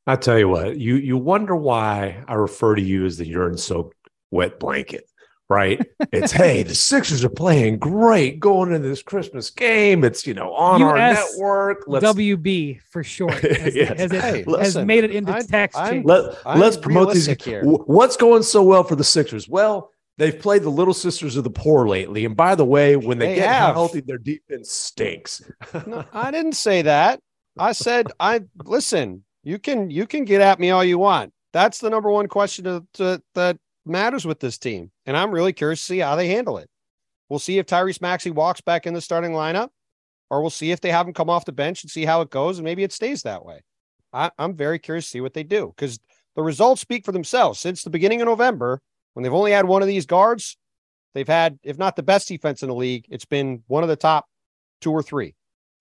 I 0.07 0.15
tell 0.15 0.37
you 0.37 0.49
what, 0.49 0.77
you 0.77 0.97
you 0.97 1.17
wonder 1.17 1.55
why 1.55 2.23
I 2.27 2.35
refer 2.35 2.75
to 2.75 2.81
you 2.81 3.05
as 3.05 3.17
the 3.17 3.25
urine 3.25 3.57
soaked 3.57 3.97
wet 4.29 4.59
blanket, 4.59 5.09
right? 5.49 5.85
it's 6.11 6.31
hey, 6.31 6.63
the 6.63 6.75
Sixers 6.75 7.23
are 7.23 7.29
playing 7.29 7.77
great 7.79 8.39
going 8.39 8.71
into 8.73 8.87
this 8.87 9.03
Christmas 9.03 9.49
game. 9.49 10.03
It's 10.03 10.25
you 10.25 10.33
know 10.33 10.53
on 10.53 10.81
our 10.81 10.95
network. 10.97 11.83
Let's 11.87 12.05
WB 12.05 12.81
for 12.89 13.03
short 13.03 13.33
has, 13.41 13.75
Yes. 13.75 13.99
has, 13.99 14.11
it, 14.11 14.21
Hey, 14.21 14.37
has 14.39 14.47
listen, 14.47 14.87
made 14.87 15.03
it 15.03 15.11
into 15.11 15.33
I- 15.33 15.41
text. 15.41 15.77
I'm- 15.77 16.03
let 16.03 16.35
I'm 16.45 16.59
let's 16.59 16.77
promote 16.77 17.13
these. 17.13 17.27
here. 17.43 17.63
What's 17.63 18.17
going 18.17 18.43
so 18.43 18.63
well 18.63 18.83
for 18.83 18.95
the 18.95 19.03
Sixers? 19.03 19.47
Well, 19.47 19.91
they've 20.17 20.37
played 20.39 20.63
the 20.63 20.69
Little 20.69 20.93
Sisters 20.93 21.35
of 21.37 21.43
the 21.43 21.49
Poor 21.49 21.87
lately, 21.87 22.25
and 22.25 22.35
by 22.35 22.55
the 22.55 22.65
way, 22.65 22.95
when 22.95 23.17
they, 23.19 23.27
They 23.29 23.35
get 23.35 23.49
have. 23.49 23.75
healthy, 23.75 24.01
their 24.01 24.17
defense 24.17 24.71
stinks. 24.71 25.41
No, 25.85 26.05
I 26.13 26.31
didn't 26.31 26.53
say 26.53 26.81
that. 26.83 27.19
I 27.57 27.71
said 27.71 28.11
I 28.19 28.41
listen. 28.63 29.23
You 29.43 29.59
can 29.59 29.89
you 29.91 30.07
can 30.07 30.25
get 30.25 30.41
at 30.41 30.59
me 30.59 30.71
all 30.71 30.83
you 30.83 30.97
want. 30.97 31.31
That's 31.53 31.79
the 31.79 31.89
number 31.89 32.09
one 32.09 32.27
question 32.27 32.65
to, 32.65 32.85
to, 32.95 33.21
that 33.35 33.57
matters 33.85 34.25
with 34.25 34.39
this 34.39 34.57
team, 34.57 34.91
and 35.05 35.15
I'm 35.15 35.31
really 35.31 35.53
curious 35.53 35.79
to 35.81 35.85
see 35.85 35.99
how 35.99 36.15
they 36.15 36.27
handle 36.27 36.57
it. 36.57 36.69
We'll 37.29 37.39
see 37.39 37.57
if 37.57 37.65
Tyrese 37.65 38.01
Maxey 38.01 38.31
walks 38.31 38.61
back 38.61 38.85
in 38.85 38.93
the 38.93 39.01
starting 39.01 39.31
lineup, 39.31 39.69
or 40.29 40.41
we'll 40.41 40.49
see 40.49 40.71
if 40.71 40.81
they 40.81 40.91
have 40.91 41.07
him 41.07 41.13
come 41.13 41.29
off 41.29 41.45
the 41.45 41.51
bench 41.51 41.83
and 41.83 41.91
see 41.91 42.05
how 42.05 42.21
it 42.21 42.29
goes, 42.29 42.57
and 42.57 42.65
maybe 42.65 42.83
it 42.83 42.93
stays 42.93 43.23
that 43.23 43.45
way. 43.45 43.61
I, 44.13 44.31
I'm 44.37 44.55
very 44.55 44.79
curious 44.79 45.05
to 45.05 45.11
see 45.11 45.21
what 45.21 45.33
they 45.33 45.43
do 45.43 45.73
because 45.75 45.99
the 46.35 46.43
results 46.43 46.81
speak 46.81 47.05
for 47.05 47.11
themselves. 47.11 47.59
Since 47.59 47.83
the 47.83 47.89
beginning 47.89 48.21
of 48.21 48.27
November, 48.27 48.81
when 49.13 49.23
they've 49.23 49.33
only 49.33 49.51
had 49.51 49.65
one 49.65 49.81
of 49.81 49.87
these 49.87 50.05
guards, 50.05 50.57
they've 51.13 51.27
had, 51.27 51.59
if 51.63 51.77
not 51.77 51.95
the 51.95 52.03
best 52.03 52.27
defense 52.27 52.63
in 52.63 52.69
the 52.69 52.75
league, 52.75 53.05
it's 53.09 53.25
been 53.25 53.63
one 53.67 53.83
of 53.83 53.89
the 53.89 53.95
top 53.95 54.25
two 54.81 54.91
or 54.91 55.03
three 55.03 55.35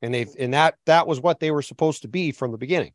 and 0.04 0.12
they've 0.12 0.30
and 0.38 0.52
that 0.52 0.74
that 0.84 1.06
was 1.06 1.20
what 1.20 1.40
they 1.40 1.50
were 1.50 1.62
supposed 1.62 2.02
to 2.02 2.08
be 2.08 2.30
from 2.30 2.52
the 2.52 2.58
beginning. 2.58 2.92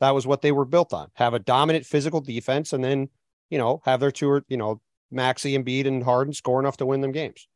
That 0.00 0.10
was 0.10 0.26
what 0.26 0.42
they 0.42 0.50
were 0.50 0.64
built 0.64 0.92
on. 0.92 1.08
Have 1.14 1.34
a 1.34 1.38
dominant 1.38 1.86
physical 1.86 2.20
defense, 2.20 2.72
and 2.72 2.82
then 2.82 3.08
you 3.50 3.58
know 3.58 3.80
have 3.84 4.00
their 4.00 4.10
two 4.10 4.28
or 4.28 4.44
you 4.48 4.56
know 4.56 4.80
Maxey, 5.10 5.54
and 5.54 5.64
Embiid, 5.64 5.86
and 5.86 6.02
Harden 6.02 6.34
score 6.34 6.60
enough 6.60 6.76
to 6.78 6.86
win 6.86 7.00
them 7.00 7.12
games. 7.12 7.48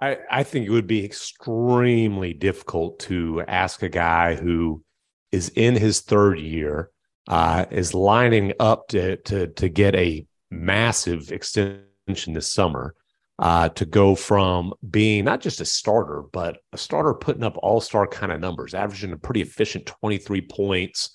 I, 0.00 0.18
I 0.30 0.42
think 0.42 0.66
it 0.66 0.70
would 0.70 0.86
be 0.86 1.04
extremely 1.04 2.32
difficult 2.32 3.00
to 3.00 3.42
ask 3.46 3.82
a 3.82 3.88
guy 3.88 4.34
who 4.34 4.82
is 5.30 5.50
in 5.50 5.76
his 5.76 6.00
third 6.00 6.38
year, 6.38 6.90
uh, 7.28 7.66
is 7.70 7.94
lining 7.94 8.54
up 8.58 8.88
to, 8.88 9.16
to, 9.16 9.48
to 9.48 9.68
get 9.68 9.94
a 9.94 10.26
massive 10.50 11.30
extension 11.30 12.32
this 12.32 12.52
summer, 12.52 12.94
uh, 13.38 13.68
to 13.70 13.84
go 13.84 14.14
from 14.14 14.72
being 14.90 15.24
not 15.24 15.40
just 15.40 15.60
a 15.60 15.64
starter, 15.64 16.22
but 16.32 16.58
a 16.72 16.78
starter 16.78 17.14
putting 17.14 17.44
up 17.44 17.56
all 17.58 17.80
star 17.80 18.06
kind 18.06 18.32
of 18.32 18.40
numbers, 18.40 18.74
averaging 18.74 19.12
a 19.12 19.16
pretty 19.16 19.42
efficient 19.42 19.86
23 19.86 20.40
points, 20.42 21.10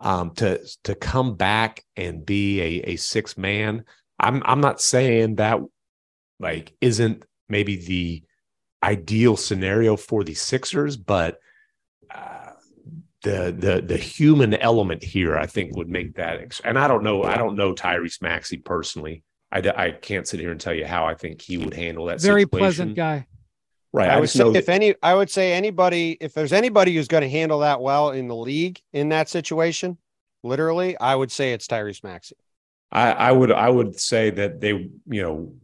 um, 0.00 0.30
to, 0.36 0.60
to 0.84 0.94
come 0.94 1.36
back 1.36 1.84
and 1.96 2.24
be 2.24 2.60
a, 2.60 2.92
a 2.92 2.96
six 2.96 3.36
man. 3.36 3.84
I'm, 4.18 4.42
I'm 4.44 4.60
not 4.60 4.80
saying 4.80 5.36
that 5.36 5.60
like 6.38 6.74
isn't 6.80 7.24
maybe 7.48 7.76
the 7.76 8.22
ideal 8.82 9.36
scenario 9.36 9.96
for 9.96 10.24
the 10.24 10.34
Sixers, 10.34 10.96
but 10.96 11.38
uh, 12.12 12.52
the 13.22 13.54
the 13.56 13.82
the 13.86 13.96
human 13.96 14.54
element 14.54 15.02
here, 15.02 15.36
I 15.36 15.46
think, 15.46 15.76
would 15.76 15.88
make 15.88 16.14
that. 16.14 16.40
Ex- 16.40 16.60
and 16.64 16.78
I 16.78 16.88
don't 16.88 17.04
know, 17.04 17.22
I 17.22 17.36
don't 17.36 17.56
know 17.56 17.74
Tyrese 17.74 18.22
Maxey 18.22 18.56
personally. 18.56 19.22
I, 19.52 19.58
I 19.76 19.90
can't 19.90 20.26
sit 20.28 20.40
here 20.40 20.52
and 20.52 20.60
tell 20.60 20.74
you 20.74 20.86
how 20.86 21.06
I 21.06 21.14
think 21.14 21.42
he 21.42 21.58
would 21.58 21.74
handle 21.74 22.06
that. 22.06 22.20
Very 22.20 22.42
situation. 22.42 22.58
pleasant 22.58 22.96
guy. 22.96 23.26
Right? 23.92 24.08
I, 24.08 24.16
I, 24.16 24.20
would 24.20 24.30
say 24.30 24.46
if 24.48 24.66
that- 24.66 24.72
any, 24.72 24.94
I 25.02 25.14
would 25.14 25.30
say 25.30 25.52
anybody, 25.52 26.16
if 26.20 26.32
there's 26.32 26.52
anybody 26.52 26.94
who's 26.94 27.08
going 27.08 27.22
to 27.22 27.28
handle 27.28 27.60
that 27.60 27.80
well 27.80 28.10
in 28.10 28.28
the 28.28 28.36
league 28.36 28.80
in 28.92 29.08
that 29.08 29.28
situation, 29.28 29.98
literally, 30.44 30.96
I 30.98 31.14
would 31.16 31.32
say 31.32 31.52
it's 31.52 31.66
Tyrese 31.66 32.04
Maxey. 32.04 32.36
I, 32.92 33.12
I 33.12 33.32
would 33.32 33.52
I 33.52 33.68
would 33.70 33.98
say 33.98 34.30
that 34.30 34.60
they 34.60 34.70
you 34.70 35.22
know 35.22 35.54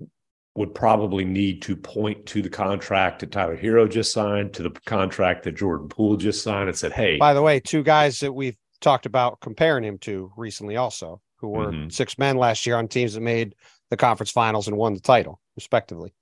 would 0.54 0.75
probably 0.75 1.25
need 1.25 1.61
to 1.62 1.76
point 1.76 2.25
to 2.26 2.40
the 2.40 2.49
contract 2.49 3.21
that 3.21 3.30
Tyler 3.30 3.56
Herro 3.56 3.88
just 3.88 4.12
signed, 4.12 4.54
to 4.54 4.62
the 4.62 4.71
contract 4.87 5.42
that 5.45 5.56
Jordan 5.56 5.88
Poole 5.88 6.16
just 6.16 6.42
signed, 6.42 6.68
and 6.68 6.76
said, 6.78 6.92
"Hey, 6.92 7.18
By 7.18 7.35
the 7.35 7.42
way, 7.42 7.61
two 7.61 7.83
guys 7.83 8.21
that 8.21 8.33
we've 8.33 8.56
talked 8.80 9.06
about 9.06 9.40
comparing 9.40 9.85
him 9.85 9.99
to 9.99 10.33
recently, 10.37 10.76
also 10.76 11.21
who 11.37 11.49
were 11.49 11.73
Mhm. 11.73 11.92
six 11.92 12.16
men 12.18 12.37
last 12.38 12.64
year 12.66 12.76
on 12.76 12.88
teams 12.88 13.14
that 13.14 13.21
made 13.21 13.54
the 13.90 13.97
conference 13.97 14.30
finals 14.30 14.66
and 14.68 14.76
won 14.76 14.95
the 14.95 15.00
title, 15.00 15.40
respectively. 15.56 16.12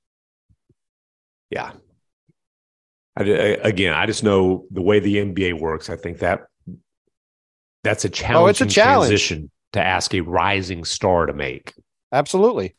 yeah, 1.50 1.72
I, 3.16 3.22
I- 3.22 3.58
again, 3.68 3.94
I 3.94 4.06
just 4.06 4.24
know 4.24 4.66
the 4.70 4.82
way 4.82 4.98
the 5.00 5.16
NBA 5.16 5.58
works. 5.60 5.88
I 5.90 5.96
think 5.96 6.18
that 6.18 6.46
that's 7.82 8.04
a 8.04 8.08
challenge. 8.08 8.44
Oh, 8.44 8.46
it's 8.48 8.60
a 8.60 8.66
challenge. 8.66 9.08
transition 9.08 9.50
to 9.72 9.80
ask 9.82 10.14
a 10.14 10.20
rising 10.20 10.84
star 10.84 11.26
to 11.26 11.32
make. 11.32 11.74
Absolutely. 12.12 12.74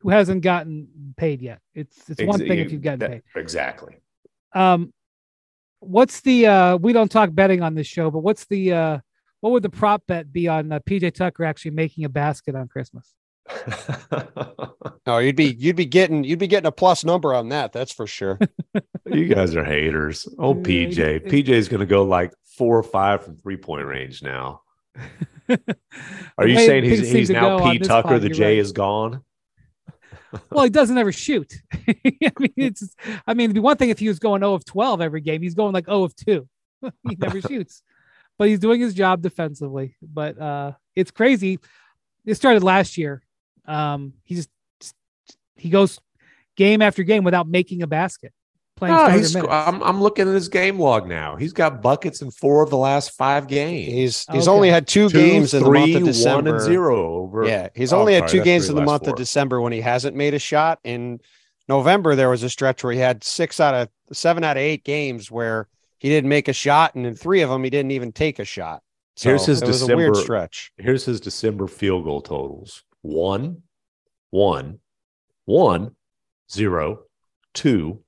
Who 0.00 0.10
hasn't 0.10 0.42
gotten 0.42 1.14
paid 1.16 1.40
yet? 1.40 1.60
It's 1.74 2.10
it's 2.10 2.22
one 2.22 2.38
thing 2.38 2.58
if 2.58 2.72
you've 2.72 2.82
gotten 2.82 2.98
that- 3.00 3.10
paid. 3.10 3.22
Exactly. 3.36 3.96
Um, 4.52 4.92
what's 5.80 6.20
the 6.20 6.46
uh? 6.46 6.76
We 6.76 6.92
don't 6.92 7.10
talk 7.10 7.32
betting 7.32 7.62
on 7.62 7.74
this 7.74 7.86
show, 7.86 8.10
but 8.10 8.18
what's 8.20 8.44
the 8.46 8.72
uh? 8.72 8.98
What 9.40 9.50
would 9.52 9.62
the 9.64 9.70
prop 9.70 10.06
bet 10.06 10.32
be 10.32 10.46
on 10.46 10.70
uh, 10.70 10.78
PJ 10.80 11.14
Tucker 11.14 11.44
actually 11.44 11.72
making 11.72 12.04
a 12.04 12.08
basket 12.08 12.54
on 12.54 12.68
Christmas? 12.68 13.12
Oh, 15.04 15.18
you'd 15.18 15.34
be 15.36 15.46
you'd 15.58 15.74
be 15.76 15.84
getting 15.84 16.22
you'd 16.22 16.38
be 16.38 16.46
getting 16.46 16.68
a 16.68 16.72
plus 16.72 17.04
number 17.04 17.34
on 17.34 17.48
that. 17.48 17.72
That's 17.72 17.92
for 17.92 18.06
sure. 18.06 18.38
you 19.06 19.26
guys 19.26 19.56
are 19.56 19.64
haters. 19.64 20.28
Oh, 20.38 20.54
Yeah, 20.54 20.62
PJ. 20.62 20.98
it- 20.98 21.24
PJ's 21.26 21.68
going 21.68 21.80
to 21.80 21.86
go 21.86 22.04
like 22.04 22.32
four 22.56 22.78
or 22.78 22.84
five 22.84 23.24
from 23.24 23.36
three 23.38 23.56
point 23.56 23.84
range 23.84 24.22
now. 24.22 24.62
Are 26.38 26.46
you 26.46 26.54
way 26.56 26.66
saying 26.66 26.84
he's 26.84 27.10
he's 27.10 27.30
now 27.30 27.58
P 27.72 27.78
Tucker? 27.80 28.08
pod, 28.10 28.20
The 28.22 28.28
you're 28.28 28.34
J 28.34 28.44
right. 28.44 28.58
is 28.58 28.70
gone. 28.72 29.24
well, 30.50 30.64
he 30.64 30.70
doesn't 30.70 30.96
ever 30.96 31.10
shoot. 31.12 31.52
I 31.88 31.94
mean, 32.38 32.52
it's. 32.56 32.94
I 33.26 33.34
mean, 33.34 33.46
it'd 33.46 33.54
be 33.54 33.60
one 33.60 33.76
thing 33.76 33.90
if 33.90 33.98
he 33.98 34.06
was 34.08 34.20
going 34.20 34.40
0 34.42 34.54
of 34.54 34.64
12 34.64 35.00
every 35.00 35.20
game. 35.20 35.42
He's 35.42 35.54
going 35.54 35.72
like 35.72 35.86
0 35.86 36.04
of 36.04 36.14
2. 36.16 36.48
he 37.08 37.16
never 37.18 37.40
shoots, 37.40 37.82
but 38.38 38.48
he's 38.48 38.60
doing 38.60 38.80
his 38.80 38.94
job 38.94 39.20
defensively. 39.20 39.96
But 40.00 40.38
uh, 40.40 40.72
it's 40.94 41.10
crazy. 41.10 41.58
It 42.24 42.34
started 42.36 42.62
last 42.62 42.96
year. 42.96 43.22
Um, 43.66 44.14
he 44.24 44.34
just 44.34 44.48
he 45.56 45.68
goes 45.70 45.98
game 46.56 46.82
after 46.82 47.02
game 47.02 47.24
without 47.24 47.48
making 47.48 47.82
a 47.82 47.86
basket. 47.86 48.32
Playing 48.76 48.96
No, 48.96 49.08
he's. 49.10 49.36
I'm, 49.36 49.82
I'm 49.82 50.00
looking 50.02 50.26
at 50.28 50.34
his 50.34 50.48
game 50.48 50.78
log 50.80 51.06
now. 51.06 51.36
He's 51.36 51.52
got 51.52 51.82
buckets 51.82 52.20
in 52.22 52.30
four 52.30 52.62
of 52.62 52.70
the 52.70 52.76
last 52.78 53.12
five 53.12 53.46
games. 53.46 53.92
He's 53.92 54.26
he's 54.32 54.48
Okay. 54.48 54.54
only 54.54 54.70
had 54.70 54.86
two, 54.88 55.08
Two, 55.08 55.18
games 55.18 55.54
in 55.54 55.62
the 55.62 55.70
month 55.70 55.84
three, 55.92 55.94
of 55.96 56.04
December. 56.04 56.50
One 56.50 56.56
and 56.60 56.64
zero 56.64 57.14
over. 57.18 57.44
Yeah, 57.46 57.68
he's 57.74 57.92
Oh, 57.92 58.00
only 58.00 58.14
had 58.14 58.28
sorry, 58.28 58.40
two 58.40 58.44
games 58.44 58.68
in 58.68 58.74
the 58.74 58.82
month 58.82 59.04
four. 59.04 59.10
of 59.12 59.16
December 59.16 59.60
when 59.60 59.72
he 59.72 59.80
hasn't 59.80 60.16
made 60.16 60.34
a 60.34 60.38
shot. 60.40 60.80
In 60.84 61.20
November, 61.68 62.16
there 62.16 62.28
was 62.30 62.42
a 62.42 62.50
stretch 62.50 62.82
where 62.82 62.92
he 62.92 62.98
had 62.98 63.22
six 63.22 63.60
out 63.60 63.74
of 63.74 63.88
seven 64.12 64.42
out 64.42 64.56
of 64.56 64.62
eight 64.62 64.82
games 64.84 65.30
where 65.30 65.68
he 65.98 66.08
didn't 66.08 66.28
make 66.28 66.48
a 66.48 66.52
shot, 66.52 66.96
and 66.96 67.06
in 67.06 67.14
three 67.14 67.42
of 67.42 67.50
them, 67.50 67.62
he 67.62 67.70
didn't 67.70 67.92
even 67.92 68.10
take 68.10 68.40
a 68.40 68.44
shot. 68.44 68.82
So 69.14 69.28
Here's 69.28 69.46
his 69.46 69.62
it 69.62 69.68
was 69.68 69.82
a 69.82 69.94
weird 69.94 70.14
December- 70.14 70.24
stretch. 70.24 70.72
Here's 70.78 71.04
his 71.04 71.20
December 71.20 71.68
field 71.68 72.02
goal 72.04 72.20
totals: 72.22 72.82
one, 73.02 73.62
one, 74.30 74.78
one, 75.44 75.94
zero, 76.50 77.00
two, 77.54 78.02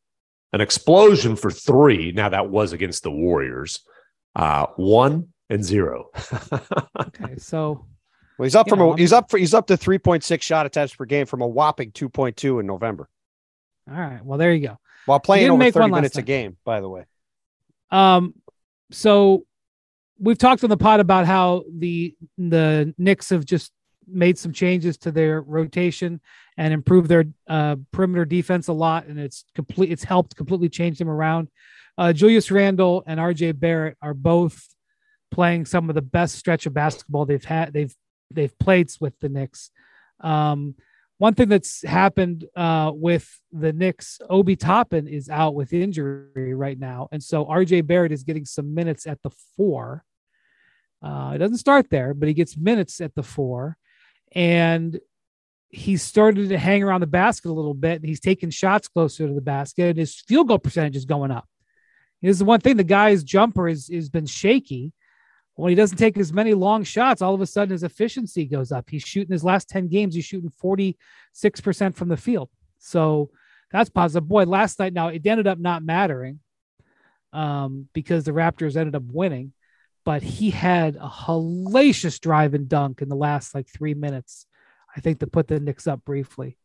an 0.52 0.60
explosion 0.60 1.36
for 1.36 1.50
three. 1.50 2.12
Now 2.12 2.28
that 2.30 2.48
was 2.48 2.72
against 2.72 3.02
the 3.02 3.10
Warriors. 3.10 3.80
Uh, 4.36 4.66
one 4.76 5.28
and 5.50 5.62
zero. 5.64 6.10
okay, 7.00 7.36
so 7.36 7.84
Well, 8.38 8.44
he's 8.44 8.54
up 8.56 8.68
from 8.68 8.78
Yeah, 8.80 8.84
a, 8.86 8.88
I'm- 8.90 8.98
he's 8.98 9.12
up 9.12 9.30
for 9.30 9.38
he's 9.38 9.54
up 9.54 9.66
to 9.68 9.76
three 9.76 9.98
point 9.98 10.24
six 10.24 10.44
shot 10.44 10.66
attempts 10.66 10.94
per 10.94 11.04
game 11.04 11.26
from 11.26 11.40
a 11.42 11.46
whopping 11.46 11.92
two 11.92 12.08
point 12.08 12.36
two 12.36 12.58
in 12.60 12.66
November 12.66 13.08
all 13.90 13.98
right. 14.00 14.24
Well, 14.24 14.38
there 14.38 14.52
you 14.54 14.66
go. 14.66 14.78
while 15.06 15.20
playing 15.20 15.42
didn't 15.42 15.52
over 15.52 15.58
make 15.58 15.74
thirty 15.74 15.82
one 15.90 15.98
minutes 15.98 16.16
a 16.16 16.22
game. 16.22 16.56
By 16.64 16.80
the 16.80 16.88
way, 16.88 17.04
Um, 17.90 18.32
so 18.90 19.44
we've 20.18 20.38
talked 20.38 20.64
on 20.64 20.70
the 20.70 20.76
pod 20.78 21.00
about 21.00 21.26
how 21.26 21.64
the 21.70 22.14
the 22.38 22.94
Knicks 22.96 23.28
have 23.30 23.44
just 23.44 23.72
made 24.06 24.38
some 24.38 24.52
changes 24.52 24.96
to 24.99 25.11
their 25.11 25.40
rotation 25.40 26.20
and 26.56 26.73
improved 26.73 27.08
their 27.08 27.25
uh, 27.49 27.76
perimeter 27.92 28.25
defense 28.25 28.68
a 28.68 28.73
lot, 28.73 29.06
and 29.06 29.18
it's 29.18 29.44
complete. 29.54 29.90
It's 29.90 30.04
helped 30.04 30.37
completely 30.37 30.68
change 30.68 30.99
them 30.99 31.08
around. 31.08 31.49
Uh, 31.96 32.12
Julius 32.12 32.50
Randle 32.50 33.04
and 33.06 33.20
R.J. 33.20 33.52
Barrett 33.52 33.96
are 34.02 34.14
both 34.14 34.68
playing 35.30 35.66
some 35.66 35.88
of 35.88 35.94
the 35.94 36.02
best 36.02 36.37
stretch 36.37 36.66
of 36.66 36.75
basketball 36.75 37.26
they've 37.26 37.44
had. 37.44 37.73
They've 37.73 37.94
they've 38.30 38.56
played 38.58 38.90
with 39.00 39.18
the 39.20 39.28
Knicks. 39.28 39.70
Um, 40.20 40.75
one 41.18 41.34
thing 41.34 41.49
that's 41.49 41.82
happened 41.82 42.44
uh, 42.56 42.90
with 42.92 43.40
the 43.52 43.73
Knicks, 43.73 44.20
Obi 44.28 44.56
Toppin 44.56 45.06
is 45.06 45.28
out 45.28 45.54
with 45.54 45.73
injury 45.73 46.54
right 46.54 46.78
now, 46.78 47.08
and 47.12 47.23
so 47.23 47.44
RJ 47.44 47.87
Barrett 47.87 48.12
is 48.12 48.25
getting 48.25 48.44
some 48.44 48.75
minutes 48.75 49.06
at 49.06 49.23
the 49.23 49.30
four. 49.56 50.04
Uh, 51.02 51.32
it 51.34 51.38
doesn't 51.38 51.58
start 51.58 51.90
there, 51.90 52.14
but 52.14 52.28
he 52.28 52.34
gets 52.34 52.56
minutes 52.56 53.00
at 53.00 53.14
the 53.14 53.23
four, 53.23 53.76
and 54.34 54.98
he's 55.68 56.02
started 56.02 56.48
to 56.48 56.58
hang 56.58 56.82
around 56.82 57.00
the 57.00 57.06
basket 57.06 57.50
a 57.50 57.52
little 57.52 57.74
bit, 57.74 57.96
and 58.00 58.04
he's 58.04 58.20
taking 58.20 58.50
shots 58.50 58.88
closer 58.88 59.26
to 59.26 59.34
the 59.34 59.40
basket, 59.40 59.90
and 59.90 59.98
his 59.98 60.14
field 60.14 60.48
goal 60.48 60.58
percentage 60.58 60.96
is 60.96 61.04
going 61.04 61.30
up. 61.30 61.48
This 62.22 62.32
is 62.32 62.38
the 62.38 62.44
one 62.44 62.60
thing 62.60 62.76
the 62.76 62.84
guy's 62.84 63.22
jumper 63.22 63.68
is 63.68 63.88
has 63.92 64.08
been 64.08 64.26
shaky. 64.26 64.92
When 65.56 65.68
he 65.68 65.76
doesn't 65.76 65.98
take 65.98 66.18
as 66.18 66.32
many 66.32 66.52
long 66.52 66.82
shots, 66.82 67.22
all 67.22 67.34
of 67.34 67.40
a 67.40 67.46
sudden 67.46 67.70
his 67.70 67.84
efficiency 67.84 68.44
goes 68.44 68.72
up. 68.72 68.90
He's 68.90 69.04
shooting 69.04 69.32
his 69.32 69.44
last 69.44 69.68
10 69.68 69.88
games, 69.88 70.14
he's 70.14 70.24
shooting 70.24 70.50
46% 70.62 70.96
from 71.94 72.08
the 72.08 72.16
field. 72.16 72.50
So 72.78 73.30
that's 73.70 73.90
positive. 73.90 74.26
Boy, 74.26 74.44
last 74.44 74.78
night 74.78 74.92
now 74.92 75.08
it 75.08 75.24
ended 75.24 75.46
up 75.46 75.58
not 75.58 75.84
mattering 75.84 76.40
um, 77.32 77.88
because 77.92 78.24
the 78.24 78.32
Raptors 78.32 78.76
ended 78.76 78.96
up 78.96 79.04
winning, 79.04 79.52
but 80.04 80.23
he 80.23 80.50
had 80.50 80.96
a 80.96 81.08
hellacious 81.08 82.20
drive 82.20 82.54
and 82.54 82.68
dunk 82.68 83.02
in 83.02 83.08
the 83.08 83.16
last 83.16 83.54
like 83.54 83.68
three 83.68 83.94
minutes. 83.94 84.46
I 84.96 85.00
think 85.00 85.20
to 85.20 85.26
put 85.26 85.49
the 85.49 85.61
Knicks 85.61 85.87
up 85.87 86.04
briefly. 86.04 86.56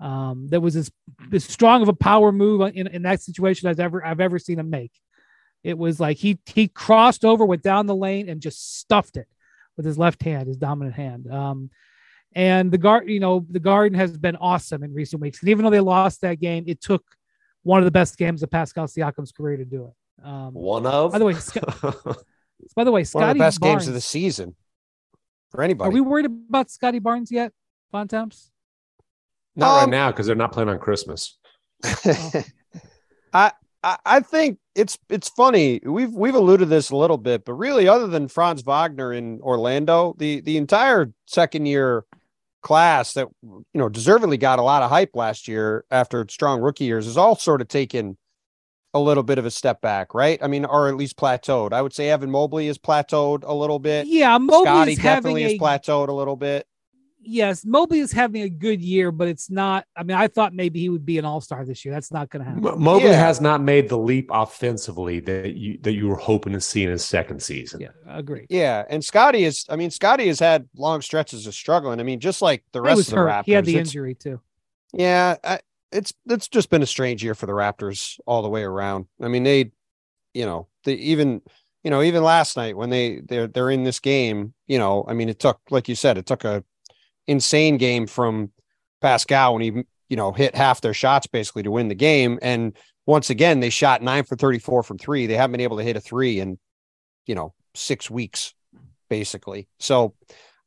Um, 0.00 0.48
that 0.48 0.60
was 0.60 0.74
as, 0.74 0.90
as 1.32 1.44
strong 1.44 1.82
of 1.82 1.88
a 1.88 1.94
power 1.94 2.32
move 2.32 2.60
in, 2.74 2.86
in 2.88 3.02
that 3.02 3.22
situation 3.22 3.68
as 3.68 3.78
ever 3.78 4.04
I've 4.04 4.20
ever 4.20 4.38
seen 4.38 4.58
him 4.58 4.70
make. 4.70 4.92
It 5.62 5.78
was 5.78 5.98
like 5.98 6.18
he 6.18 6.38
he 6.46 6.68
crossed 6.68 7.24
over, 7.24 7.44
went 7.44 7.62
down 7.62 7.86
the 7.86 7.96
lane, 7.96 8.28
and 8.28 8.40
just 8.40 8.78
stuffed 8.78 9.16
it 9.16 9.28
with 9.76 9.86
his 9.86 9.98
left 9.98 10.22
hand, 10.22 10.48
his 10.48 10.56
dominant 10.56 10.94
hand. 10.94 11.32
Um, 11.32 11.70
and 12.34 12.70
the 12.70 12.78
guard, 12.78 13.08
you 13.08 13.20
know, 13.20 13.46
the 13.48 13.60
Garden 13.60 13.98
has 13.98 14.16
been 14.18 14.36
awesome 14.36 14.82
in 14.82 14.92
recent 14.92 15.22
weeks. 15.22 15.40
And 15.40 15.48
even 15.48 15.64
though 15.64 15.70
they 15.70 15.80
lost 15.80 16.20
that 16.22 16.40
game, 16.40 16.64
it 16.66 16.80
took 16.80 17.04
one 17.62 17.78
of 17.78 17.84
the 17.84 17.90
best 17.90 18.18
games 18.18 18.42
of 18.42 18.50
Pascal 18.50 18.86
Siakam's 18.86 19.32
career 19.32 19.56
to 19.56 19.64
do 19.64 19.86
it. 19.86 20.26
Um, 20.26 20.52
One 20.52 20.86
of. 20.86 21.12
by 21.12 21.18
the 21.18 21.24
way, 21.24 21.34
by 22.76 22.84
the 22.84 22.90
way, 22.92 23.00
one 23.00 23.24
of 23.24 23.28
Scotty 23.28 23.38
the 23.38 23.44
best 23.44 23.60
Barnes, 23.60 23.74
games 23.82 23.88
of 23.88 23.94
the 23.94 24.00
season 24.00 24.54
for 25.50 25.62
anybody. 25.62 25.88
Are 25.88 25.92
we 25.92 26.00
worried 26.00 26.26
about 26.26 26.70
Scottie 26.70 26.98
Barnes 26.98 27.30
yet, 27.30 27.52
Bontemps? 27.92 28.50
not 29.56 29.76
right 29.76 29.84
Um, 29.84 29.90
now 29.90 30.10
because 30.10 30.26
they're 30.26 30.34
not 30.36 30.52
playing 30.52 30.68
on 30.68 30.78
Christmas. 30.78 31.38
I, 33.32 33.52
I 33.82 33.96
I 34.04 34.20
think 34.20 34.58
it's 34.74 34.98
it's 35.08 35.28
funny. 35.28 35.80
We've 35.84 36.12
we've 36.12 36.34
alluded 36.34 36.68
to 36.68 36.74
this 36.74 36.90
a 36.90 36.96
little 36.96 37.18
bit, 37.18 37.44
but 37.44 37.54
really, 37.54 37.86
other 37.88 38.06
than 38.06 38.28
Franz 38.28 38.62
Wagner 38.62 39.12
in 39.12 39.40
Orlando, 39.42 40.14
the 40.18 40.40
the 40.40 40.56
entire 40.56 41.12
second 41.26 41.66
year 41.66 42.04
class 42.62 43.12
that 43.12 43.28
you 43.42 43.64
know 43.74 43.88
deservedly 43.88 44.38
got 44.38 44.58
a 44.58 44.62
lot 44.62 44.82
of 44.82 44.90
hype 44.90 45.14
last 45.14 45.46
year 45.46 45.84
after 45.90 46.26
strong 46.30 46.60
rookie 46.60 46.84
years 46.84 47.06
is 47.06 47.16
all 47.18 47.36
sort 47.36 47.60
of 47.60 47.68
taken 47.68 48.16
a 48.94 49.00
little 49.00 49.22
bit 49.24 49.38
of 49.38 49.44
a 49.44 49.50
step 49.50 49.80
back, 49.80 50.14
right? 50.14 50.38
I 50.42 50.46
mean, 50.46 50.64
or 50.64 50.88
at 50.88 50.96
least 50.96 51.16
plateaued. 51.16 51.72
I 51.72 51.82
would 51.82 51.92
say 51.92 52.08
Evan 52.10 52.30
Mobley 52.30 52.68
is 52.68 52.78
plateaued 52.78 53.42
a 53.44 53.52
little 53.52 53.78
bit. 53.80 54.06
Yeah, 54.06 54.38
Mobley 54.38 54.64
Scotty 54.64 54.92
is 54.92 54.98
having 54.98 55.34
definitely 55.34 55.44
a 55.44 55.48
is 55.48 55.60
plateaued 55.60 56.08
a 56.08 56.12
little 56.12 56.36
bit. 56.36 56.66
yes, 57.26 57.64
Mobley 57.64 57.98
is 58.00 58.12
having 58.12 58.42
a 58.42 58.48
good 58.48 58.80
year, 58.82 59.10
but 59.10 59.26
it's 59.28 59.50
not. 59.50 59.86
I 59.96 60.02
mean, 60.04 60.16
I 60.16 60.28
thought 60.28 60.52
maybe 60.54 60.78
he 60.80 60.90
would 60.90 61.04
be 61.06 61.18
an 61.18 61.24
All 61.24 61.40
Star 61.40 61.64
this 61.64 61.84
year. 61.84 61.92
That's 61.92 62.12
not 62.12 62.28
going 62.30 62.44
to 62.44 62.48
happen. 62.48 62.62
Mo- 62.62 62.76
Mobley 62.76 63.08
Yeah. 63.08 63.16
has 63.18 63.40
not 63.40 63.60
made 63.62 63.88
the 63.88 63.96
leap 63.98 64.28
offensively 64.32 65.20
that 65.20 65.54
you 65.54 65.78
that 65.82 65.92
you 65.94 66.06
were 66.06 66.16
hoping 66.16 66.52
to 66.52 66.60
see 66.60 66.84
in 66.84 66.90
his 66.90 67.04
second 67.04 67.42
season. 67.42 67.80
Yeah, 67.80 67.88
agree. 68.06 68.46
Yeah, 68.48 68.84
and 68.88 69.02
Scotty 69.04 69.44
is. 69.44 69.64
I 69.68 69.76
mean, 69.76 69.90
Scotty 69.90 70.26
has 70.28 70.38
had 70.38 70.68
long 70.76 71.00
stretches 71.02 71.46
of 71.46 71.54
struggling. 71.54 71.98
I 71.98 72.02
mean, 72.04 72.20
just 72.20 72.42
like 72.42 72.62
the 72.72 72.80
He 72.80 72.86
rest 72.86 73.00
of 73.00 73.06
the 73.06 73.16
hurt. 73.16 73.28
Raptors. 73.30 73.44
He 73.46 73.52
had 73.52 73.64
the 73.64 73.78
injury 73.78 74.14
too. 74.14 74.40
Yeah, 74.92 75.36
I, 75.42 75.58
it's 75.94 76.12
it's 76.26 76.48
just 76.48 76.68
been 76.68 76.82
a 76.82 76.86
strange 76.86 77.22
year 77.22 77.34
for 77.34 77.46
the 77.46 77.52
Raptors 77.52 78.18
all 78.26 78.42
the 78.42 78.48
way 78.48 78.62
around. 78.64 79.06
I 79.22 79.28
mean, 79.28 79.44
they, 79.44 79.70
you 80.34 80.44
know, 80.44 80.66
they 80.84 80.94
even, 80.94 81.40
you 81.84 81.90
know, 81.90 82.02
even 82.02 82.22
last 82.22 82.56
night 82.56 82.76
when 82.76 82.90
they 82.90 83.20
they're 83.20 83.46
they're 83.46 83.70
in 83.70 83.84
this 83.84 84.00
game, 84.00 84.52
you 84.66 84.78
know, 84.78 85.04
I 85.08 85.14
mean, 85.14 85.28
it 85.28 85.38
took, 85.38 85.60
like 85.70 85.88
you 85.88 85.94
said, 85.94 86.18
it 86.18 86.26
took 86.26 86.44
a 86.44 86.64
insane 87.26 87.78
game 87.78 88.06
from 88.06 88.50
Pascal 89.00 89.54
when 89.54 89.62
he, 89.62 89.84
you 90.08 90.16
know, 90.16 90.32
hit 90.32 90.54
half 90.54 90.80
their 90.80 90.94
shots 90.94 91.26
basically 91.26 91.62
to 91.62 91.70
win 91.70 91.88
the 91.88 91.94
game. 91.94 92.38
And 92.42 92.76
once 93.06 93.30
again, 93.30 93.60
they 93.60 93.70
shot 93.70 94.02
nine 94.02 94.24
for 94.24 94.36
thirty 94.36 94.58
four 94.58 94.82
from 94.82 94.98
three. 94.98 95.26
They 95.26 95.36
haven't 95.36 95.52
been 95.52 95.60
able 95.60 95.78
to 95.78 95.84
hit 95.84 95.96
a 95.96 96.00
three 96.00 96.40
in, 96.40 96.58
you 97.26 97.34
know, 97.34 97.54
six 97.74 98.10
weeks, 98.10 98.52
basically. 99.08 99.68
So, 99.78 100.14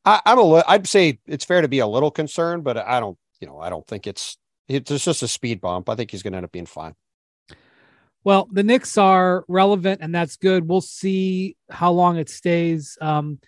I, 0.05 0.21
I'm 0.25 0.39
a, 0.39 0.63
I'd 0.67 0.87
say 0.87 1.19
it's 1.27 1.45
fair 1.45 1.61
to 1.61 1.67
be 1.67 1.79
a 1.79 1.87
little 1.87 2.11
concerned, 2.11 2.63
but 2.63 2.77
I 2.77 3.01
don't, 3.01 3.17
you 3.41 3.47
know, 3.47 3.59
I 3.59 3.69
don't 3.69 3.85
think 3.85 4.07
it's 4.07 4.37
it's 4.67 5.03
just 5.03 5.23
a 5.23 5.27
speed 5.27 5.61
bump. 5.61 5.89
I 5.89 5.95
think 5.95 6.11
he's 6.11 6.23
going 6.23 6.33
to 6.33 6.37
end 6.37 6.45
up 6.45 6.51
being 6.51 6.65
fine. 6.65 6.95
Well, 8.23 8.49
the 8.51 8.63
Knicks 8.63 8.97
are 8.97 9.45
relevant, 9.47 10.01
and 10.01 10.13
that's 10.13 10.35
good. 10.35 10.67
We'll 10.67 10.81
see 10.81 11.55
how 11.69 11.91
long 11.91 12.17
it 12.17 12.29
stays. 12.29 12.97
Um, 12.99 13.39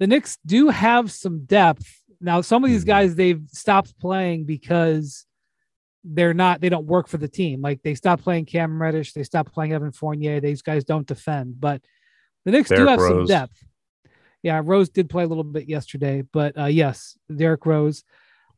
the 0.00 0.06
Knicks 0.08 0.38
do 0.44 0.68
have 0.70 1.12
some 1.12 1.44
depth 1.44 1.86
now. 2.20 2.40
Some 2.40 2.64
of 2.64 2.70
these 2.70 2.84
Mhm. 2.84 2.88
guys 2.88 3.14
they've 3.14 3.42
stopped 3.52 3.98
playing 4.00 4.44
because 4.44 5.24
they're 6.04 6.34
not 6.34 6.60
they 6.60 6.68
don't 6.68 6.86
work 6.86 7.06
for 7.08 7.18
the 7.18 7.28
team. 7.28 7.60
Like 7.60 7.82
they 7.82 7.94
stopped 7.94 8.22
playing 8.22 8.46
Cam 8.46 8.80
Reddish, 8.80 9.12
they 9.12 9.24
stopped 9.24 9.52
playing 9.52 9.72
Evan 9.72 9.92
Fournier. 9.92 10.40
These 10.40 10.62
guys 10.62 10.84
don't 10.84 11.06
defend, 11.06 11.60
but 11.60 11.82
the 12.44 12.52
Knicks 12.52 12.70
Derrick 12.70 12.84
do 12.84 12.88
have 12.88 13.00
Rose. 13.00 13.10
some 13.10 13.26
depth. 13.26 13.64
Yeah, 14.42 14.62
Rose 14.64 14.88
did 14.88 15.10
play 15.10 15.24
a 15.24 15.26
little 15.26 15.44
bit 15.44 15.68
yesterday, 15.68 16.22
but 16.22 16.56
uh, 16.58 16.66
yes, 16.66 17.18
Derrick 17.34 17.66
Rose, 17.66 18.04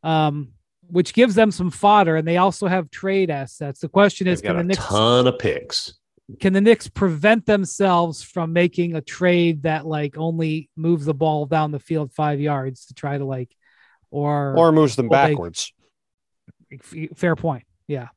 um, 0.03 0.53
which 0.91 1.15
gives 1.15 1.35
them 1.35 1.51
some 1.51 1.71
fodder, 1.71 2.17
and 2.17 2.27
they 2.27 2.37
also 2.37 2.67
have 2.67 2.91
trade 2.91 3.31
assets. 3.31 3.81
The 3.81 3.89
question 3.89 4.27
is, 4.27 4.41
can 4.41 4.57
the 4.57 4.65
Knicks 4.65 4.85
ton 4.85 5.27
of 5.27 5.39
picks? 5.39 5.95
Can 6.39 6.53
the 6.53 6.61
Knicks 6.61 6.89
prevent 6.89 7.47
themselves 7.47 8.23
from 8.23 8.53
making 8.53 8.95
a 8.95 9.01
trade 9.01 9.65
that 9.65 9.87
like 9.87 10.17
only 10.17 10.71
moves 10.77 11.05
the 11.05 11.15
ball 11.15 11.47
down 11.47 11.73
the 11.73 11.81
field 11.81 12.13
five 12.13 12.41
yards 12.41 12.87
to 12.87 12.95
try 12.95 13.19
to 13.19 13.25
like, 13.25 13.51
or 14.11 14.57
or 14.57 14.73
moves 14.73 14.97
them 14.97 15.09
backwards? 15.09 15.73
fair 17.17 17.37
point. 17.37 17.65
Yeah. 17.89 18.09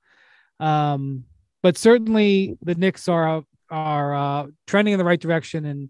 Um, 0.59 1.25
but 1.61 1.77
certainly 1.77 2.57
the 2.61 2.75
Knicks 2.75 3.07
are 3.07 3.43
are 3.69 4.15
uh, 4.15 4.47
trending 4.67 4.93
in 4.93 4.97
the 4.97 5.05
right 5.05 5.19
direction, 5.19 5.65
and 5.65 5.89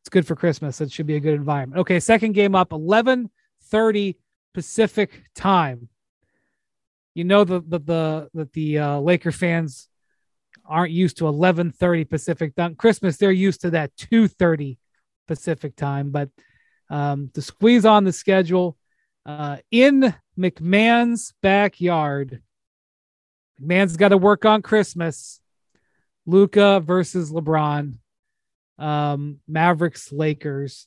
it's 0.00 0.08
good 0.08 0.26
for 0.26 0.34
Christmas. 0.34 0.80
It 0.80 0.90
should 0.90 1.06
be 1.06 1.16
a 1.16 1.20
good 1.20 1.34
environment. 1.34 1.80
Okay, 1.80 2.00
second 2.00 2.32
game 2.32 2.54
up, 2.54 2.72
eleven 2.72 3.30
thirty 3.64 4.16
Pacific 4.54 5.22
time. 5.34 5.88
You 7.20 7.24
know 7.24 7.44
the 7.44 7.60
the 7.60 7.78
the 7.78 8.28
that 8.32 8.52
the 8.54 8.78
uh, 8.78 8.98
Laker 8.98 9.30
fans 9.30 9.90
aren't 10.64 10.90
used 10.90 11.18
to 11.18 11.28
eleven 11.28 11.70
thirty 11.70 12.06
Pacific 12.06 12.56
time. 12.56 12.76
Christmas, 12.76 13.18
they're 13.18 13.30
used 13.30 13.60
to 13.60 13.72
that 13.72 13.94
two 13.94 14.26
thirty 14.26 14.78
Pacific 15.28 15.76
time. 15.76 16.12
But 16.12 16.30
um, 16.88 17.30
to 17.34 17.42
squeeze 17.42 17.84
on 17.84 18.04
the 18.04 18.12
schedule 18.12 18.78
uh, 19.26 19.58
in 19.70 20.14
MacMahon's 20.38 21.34
backyard. 21.42 22.40
MacMahon's 23.60 23.98
got 23.98 24.08
to 24.08 24.16
work 24.16 24.46
on 24.46 24.62
Christmas. 24.62 25.42
Luka 26.24 26.80
versus 26.80 27.30
LeBron. 27.30 27.96
Um, 28.78 29.40
Mavericks, 29.46 30.10
Lakers. 30.10 30.86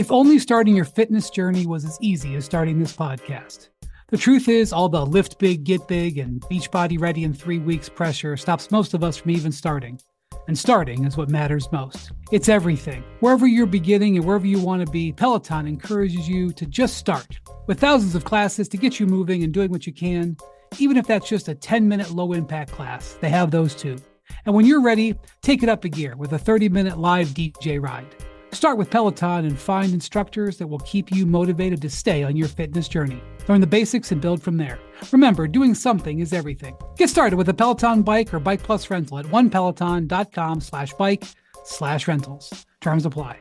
If 0.00 0.10
only 0.10 0.38
starting 0.38 0.74
your 0.74 0.86
fitness 0.86 1.28
journey 1.28 1.66
was 1.66 1.84
as 1.84 1.98
easy 2.00 2.34
as 2.34 2.46
starting 2.46 2.78
this 2.78 2.96
podcast. 2.96 3.68
The 4.08 4.16
truth 4.16 4.48
is, 4.48 4.72
all 4.72 4.88
the 4.88 5.04
lift 5.04 5.38
big, 5.38 5.62
get 5.62 5.86
big, 5.88 6.16
and 6.16 6.40
Beachbody 6.40 6.98
ready 6.98 7.22
in 7.22 7.34
three 7.34 7.58
weeks 7.58 7.90
pressure 7.90 8.34
stops 8.38 8.70
most 8.70 8.94
of 8.94 9.04
us 9.04 9.18
from 9.18 9.32
even 9.32 9.52
starting. 9.52 10.00
And 10.48 10.58
starting 10.58 11.04
is 11.04 11.18
what 11.18 11.28
matters 11.28 11.70
most. 11.70 12.12
It's 12.32 12.48
everything. 12.48 13.04
Wherever 13.20 13.46
you're 13.46 13.66
beginning 13.66 14.16
and 14.16 14.24
wherever 14.24 14.46
you 14.46 14.58
want 14.58 14.82
to 14.86 14.90
be, 14.90 15.12
Peloton 15.12 15.66
encourages 15.66 16.26
you 16.26 16.50
to 16.52 16.64
just 16.64 16.96
start. 16.96 17.38
With 17.66 17.78
thousands 17.78 18.14
of 18.14 18.24
classes 18.24 18.70
to 18.70 18.78
get 18.78 19.00
you 19.00 19.06
moving 19.06 19.44
and 19.44 19.52
doing 19.52 19.70
what 19.70 19.86
you 19.86 19.92
can, 19.92 20.34
even 20.78 20.96
if 20.96 21.06
that's 21.06 21.28
just 21.28 21.48
a 21.48 21.54
10 21.54 21.86
minute 21.86 22.10
low 22.10 22.32
impact 22.32 22.72
class, 22.72 23.18
they 23.20 23.28
have 23.28 23.50
those 23.50 23.74
too. 23.74 23.98
And 24.46 24.54
when 24.54 24.64
you're 24.64 24.80
ready, 24.80 25.18
take 25.42 25.62
it 25.62 25.68
up 25.68 25.84
a 25.84 25.90
gear 25.90 26.16
with 26.16 26.32
a 26.32 26.38
30 26.38 26.70
minute 26.70 26.96
live 26.96 27.28
DJ 27.28 27.78
ride. 27.78 28.16
Start 28.52 28.78
with 28.78 28.90
Peloton 28.90 29.44
and 29.44 29.58
find 29.58 29.94
instructors 29.94 30.58
that 30.58 30.66
will 30.66 30.80
keep 30.80 31.12
you 31.12 31.24
motivated 31.24 31.80
to 31.82 31.90
stay 31.90 32.24
on 32.24 32.36
your 32.36 32.48
fitness 32.48 32.88
journey. 32.88 33.22
Learn 33.48 33.60
the 33.60 33.66
basics 33.66 34.12
and 34.12 34.20
build 34.20 34.42
from 34.42 34.56
there. 34.56 34.78
Remember, 35.12 35.46
doing 35.46 35.74
something 35.74 36.18
is 36.18 36.32
everything. 36.32 36.76
Get 36.96 37.10
started 37.10 37.36
with 37.36 37.48
a 37.48 37.54
Peloton 37.54 38.02
bike 38.02 38.34
or 38.34 38.40
Bike 38.40 38.62
Plus 38.62 38.90
rental 38.90 39.18
at 39.18 39.26
onepeloton.com 39.26 40.60
slash 40.60 40.92
bike 40.94 41.24
slash 41.64 42.08
rentals. 42.08 42.66
Terms 42.80 43.06
apply. 43.06 43.38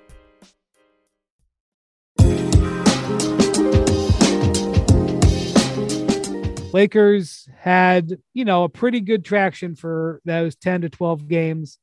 Lakers 6.72 7.50
had, 7.58 8.20
you 8.34 8.46
know, 8.46 8.64
a 8.64 8.70
pretty 8.70 9.00
good 9.02 9.26
traction 9.26 9.76
for 9.76 10.22
those 10.24 10.56
10 10.56 10.82
to 10.82 10.90
12 10.90 11.28
games, 11.28 11.80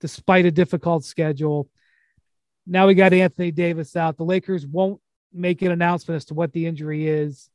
despite 0.00 0.46
a 0.46 0.50
difficult 0.50 1.04
schedule. 1.04 1.68
Now 2.70 2.86
we 2.86 2.94
got 2.94 3.12
Anthony 3.12 3.50
Davis 3.50 3.96
out. 3.96 4.16
The 4.16 4.24
Lakers 4.24 4.64
won't 4.64 5.00
make 5.32 5.60
an 5.62 5.72
announcement 5.72 6.16
as 6.16 6.24
to 6.26 6.34
what 6.34 6.52
the 6.52 6.66
injury 6.66 7.08
is. 7.08 7.50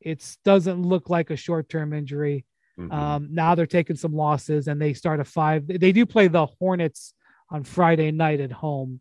It 0.00 0.36
doesn't 0.44 0.82
look 0.82 1.08
like 1.08 1.30
a 1.30 1.36
short 1.36 1.68
term 1.68 1.92
injury. 1.92 2.44
Mm-hmm. 2.76 2.92
Um, 2.92 3.28
now 3.30 3.54
they're 3.54 3.66
taking 3.66 3.94
some 3.94 4.12
losses 4.12 4.66
and 4.66 4.82
they 4.82 4.92
start 4.92 5.20
a 5.20 5.24
five. 5.24 5.68
They 5.68 5.92
do 5.92 6.04
play 6.04 6.26
the 6.26 6.46
Hornets 6.46 7.14
on 7.48 7.62
Friday 7.62 8.10
night 8.10 8.40
at 8.40 8.50
home. 8.50 9.00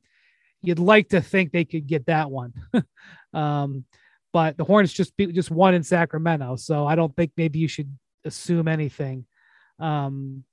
You'd 0.62 0.78
like 0.78 1.10
to 1.10 1.22
think 1.22 1.52
they 1.52 1.66
could 1.66 1.88
get 1.88 2.06
that 2.06 2.30
one. 2.30 2.54
um, 3.34 3.86
but 4.32 4.56
the 4.56 4.64
Hornets 4.64 4.94
just 4.94 5.18
beat, 5.18 5.34
just 5.34 5.50
won 5.50 5.74
in 5.74 5.82
Sacramento. 5.82 6.58
So 6.58 6.86
I 6.86 6.94
don't 6.94 7.16
think 7.16 7.32
maybe 7.36 7.58
you 7.58 7.68
should 7.68 7.92
assume 8.24 8.68
anything. 8.68 9.26
Um, 9.80 10.44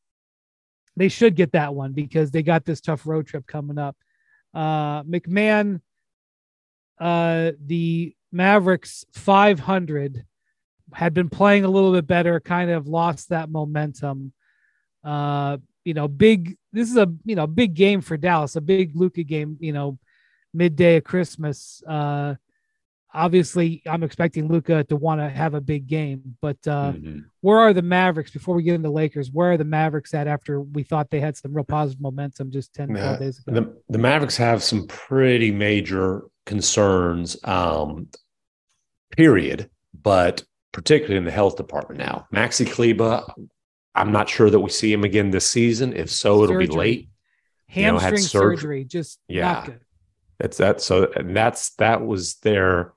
they 0.96 1.10
should 1.10 1.36
get 1.36 1.52
that 1.52 1.74
one 1.74 1.92
because 1.92 2.30
they 2.30 2.42
got 2.42 2.64
this 2.64 2.80
tough 2.80 3.06
road 3.06 3.26
trip 3.26 3.46
coming 3.46 3.78
up. 3.78 3.94
Uh, 4.54 5.02
MacMahon, 5.04 5.80
uh, 7.00 7.52
the 7.64 8.14
Mavericks 8.32 9.04
500 9.12 10.24
had 10.92 11.14
been 11.14 11.28
playing 11.28 11.64
a 11.64 11.68
little 11.68 11.92
bit 11.92 12.06
better, 12.06 12.40
kind 12.40 12.70
of 12.70 12.88
lost 12.88 13.28
that 13.28 13.50
momentum. 13.50 14.32
Uh, 15.04 15.58
you 15.84 15.94
know, 15.94 16.08
big, 16.08 16.56
this 16.72 16.90
is 16.90 16.96
a, 16.96 17.12
you 17.24 17.36
know, 17.36 17.46
big 17.46 17.74
game 17.74 18.00
for 18.00 18.16
Dallas, 18.16 18.56
a 18.56 18.60
big 18.60 18.94
Luka 18.94 19.22
game, 19.22 19.56
you 19.60 19.72
know, 19.72 19.98
midday 20.52 20.96
of 20.96 21.04
Christmas. 21.04 21.82
Uh, 21.86 22.34
obviously 23.12 23.82
I'm 23.86 24.02
expecting 24.02 24.48
Luka 24.48 24.84
to 24.84 24.96
want 24.96 25.20
to 25.20 25.28
have 25.28 25.54
a 25.54 25.60
big 25.60 25.86
game, 25.86 26.36
but 26.40 26.58
uh, 26.66 26.92
mm-hmm. 26.92 27.20
where 27.40 27.58
are 27.58 27.72
the 27.72 27.82
Mavericks 27.82 28.30
before 28.30 28.54
we 28.54 28.62
get 28.62 28.74
into 28.74 28.90
Lakers? 28.90 29.30
Where 29.30 29.52
are 29.52 29.56
the 29.56 29.64
Mavericks 29.64 30.14
at 30.14 30.26
after 30.26 30.60
we 30.60 30.82
thought 30.82 31.10
they 31.10 31.20
had 31.20 31.36
some 31.36 31.52
real 31.52 31.64
positive 31.64 32.00
momentum 32.00 32.50
just 32.50 32.74
10, 32.74 32.88
12 32.88 33.18
days 33.18 33.38
ago? 33.38 33.60
The, 33.60 33.76
the 33.88 33.98
Mavericks 33.98 34.36
have 34.36 34.62
some 34.62 34.86
pretty 34.86 35.50
major 35.50 36.22
concerns, 36.46 37.36
um, 37.44 38.08
period, 39.16 39.68
but 40.00 40.44
particularly 40.72 41.16
in 41.16 41.24
the 41.24 41.30
health 41.30 41.56
department 41.56 41.98
now. 41.98 42.26
Maxi 42.32 42.70
Kleber, 42.70 43.24
I'm 43.94 44.12
not 44.12 44.28
sure 44.28 44.50
that 44.50 44.60
we 44.60 44.70
see 44.70 44.92
him 44.92 45.04
again 45.04 45.30
this 45.30 45.46
season. 45.46 45.94
If 45.94 46.10
so, 46.10 46.44
it'll 46.44 46.58
be 46.58 46.66
late. 46.66 47.08
Hamstring 47.68 48.12
you 48.12 48.18
know, 48.18 48.26
surgery. 48.26 48.56
surgery, 48.56 48.84
just 48.84 49.20
yeah. 49.28 49.66
That's 50.38 50.56
that. 50.56 50.80
So 50.80 51.10
and 51.14 51.36
that's 51.36 51.74
that 51.74 52.04
was 52.04 52.36
their 52.36 52.94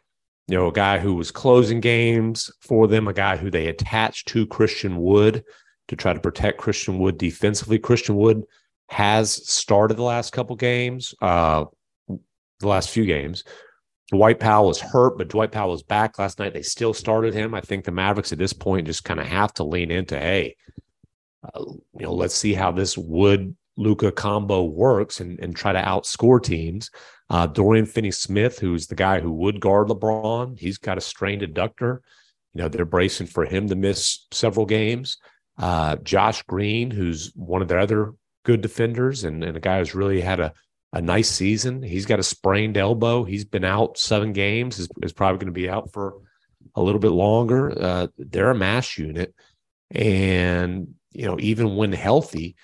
you 0.47 0.57
know, 0.57 0.67
a 0.67 0.73
guy 0.73 0.99
who 0.99 1.15
was 1.15 1.31
closing 1.31 1.79
games 1.79 2.51
for 2.61 2.87
them, 2.87 3.07
a 3.07 3.13
guy 3.13 3.37
who 3.37 3.49
they 3.49 3.67
attached 3.67 4.27
to 4.29 4.45
Christian 4.47 4.97
Wood 4.97 5.43
to 5.87 5.95
try 5.95 6.13
to 6.13 6.19
protect 6.19 6.59
Christian 6.59 6.99
Wood 6.99 7.17
defensively. 7.17 7.79
Christian 7.79 8.15
Wood 8.15 8.43
has 8.89 9.49
started 9.49 9.95
the 9.95 10.03
last 10.03 10.33
couple 10.33 10.55
games, 10.55 11.13
uh, 11.21 11.65
the 12.07 12.67
last 12.67 12.89
few 12.89 13.05
games. 13.05 13.43
Dwight 14.11 14.39
Powell 14.39 14.67
was 14.67 14.79
hurt, 14.79 15.17
but 15.17 15.29
Dwight 15.29 15.51
Powell 15.51 15.71
was 15.71 15.83
back 15.83 16.19
last 16.19 16.39
night. 16.39 16.53
They 16.53 16.61
still 16.61 16.93
started 16.93 17.33
him. 17.33 17.53
I 17.53 17.61
think 17.61 17.85
the 17.85 17.91
Mavericks 17.91 18.31
at 18.31 18.37
this 18.37 18.53
point 18.53 18.87
just 18.87 19.05
kind 19.05 19.19
of 19.19 19.25
have 19.25 19.53
to 19.55 19.63
lean 19.63 19.91
into, 19.91 20.19
hey, 20.19 20.55
uh, 21.43 21.59
you 21.59 22.05
know, 22.05 22.13
let's 22.13 22.35
see 22.35 22.53
how 22.53 22.71
this 22.71 22.97
Wood 22.97 23.55
Luka 23.77 24.11
combo 24.11 24.63
works 24.65 25.19
and, 25.19 25.39
and 25.39 25.55
try 25.55 25.71
to 25.71 25.81
outscore 25.81 26.43
teams. 26.43 26.91
Uh, 27.33 27.47
Dorian 27.47 27.87
Finney 27.87 28.11
Smith, 28.11 28.59
who's 28.59 28.85
the 28.85 28.93
guy 28.93 29.19
who 29.19 29.31
would 29.31 29.59
guard 29.59 29.87
LeBron, 29.87 30.59
he's 30.59 30.77
got 30.77 30.99
a 30.99 31.01
strained 31.01 31.41
adductor. 31.41 31.97
You 32.53 32.61
know, 32.61 32.69
they're 32.69 32.85
bracing 32.85 33.25
for 33.25 33.43
him 33.43 33.69
to 33.69 33.75
miss 33.75 34.27
several 34.31 34.67
games. 34.67 35.17
Uh, 35.57 35.95
Josh 35.95 36.43
Green, 36.43 36.91
who's 36.91 37.31
one 37.35 37.63
of 37.63 37.67
their 37.67 37.79
other 37.79 38.13
good 38.45 38.61
defenders 38.61 39.23
and, 39.23 39.43
and 39.43 39.57
a 39.57 39.59
guy 39.59 39.79
who's 39.79 39.95
really 39.95 40.21
had 40.21 40.39
a, 40.39 40.53
a 40.91 41.01
nice 41.01 41.27
season. 41.27 41.81
He's 41.81 42.05
got 42.05 42.19
a 42.19 42.23
sprained 42.23 42.77
elbow. 42.77 43.23
He's 43.23 43.45
been 43.45 43.65
out 43.65 43.97
seven 43.97 44.31
games, 44.31 44.77
is, 44.77 44.87
is 45.01 45.11
probably 45.11 45.39
going 45.39 45.47
to 45.47 45.59
be 45.59 45.67
out 45.67 45.91
for 45.91 46.13
a 46.75 46.83
little 46.83 46.99
bit 46.99 47.13
longer. 47.13 47.73
Uh, 47.75 48.07
they're 48.19 48.51
a 48.51 48.55
mass 48.55 48.95
unit. 48.95 49.33
And, 49.89 50.93
you 51.11 51.25
know, 51.25 51.39
even 51.39 51.77
when 51.77 51.93
healthy, 51.93 52.57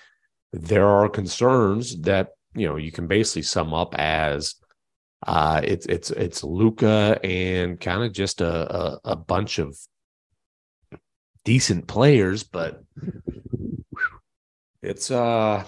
there 0.52 0.86
are 0.86 1.08
concerns 1.08 2.02
that 2.02 2.28
you 2.54 2.68
know 2.68 2.76
you 2.76 2.92
can 2.92 3.06
basically 3.06 3.42
sum 3.42 3.72
up 3.74 3.94
as 3.96 4.56
uh, 5.26 5.60
it's 5.62 5.86
it's 5.86 6.10
it's 6.10 6.42
Luka 6.42 7.20
and 7.22 7.78
kind 7.78 8.02
of 8.02 8.12
just 8.12 8.40
a, 8.40 8.76
a, 8.76 9.00
a 9.04 9.16
bunch 9.16 9.58
of 9.58 9.76
decent 11.44 11.86
players, 11.86 12.42
but 12.42 12.82
it's 14.82 15.10
uh 15.10 15.64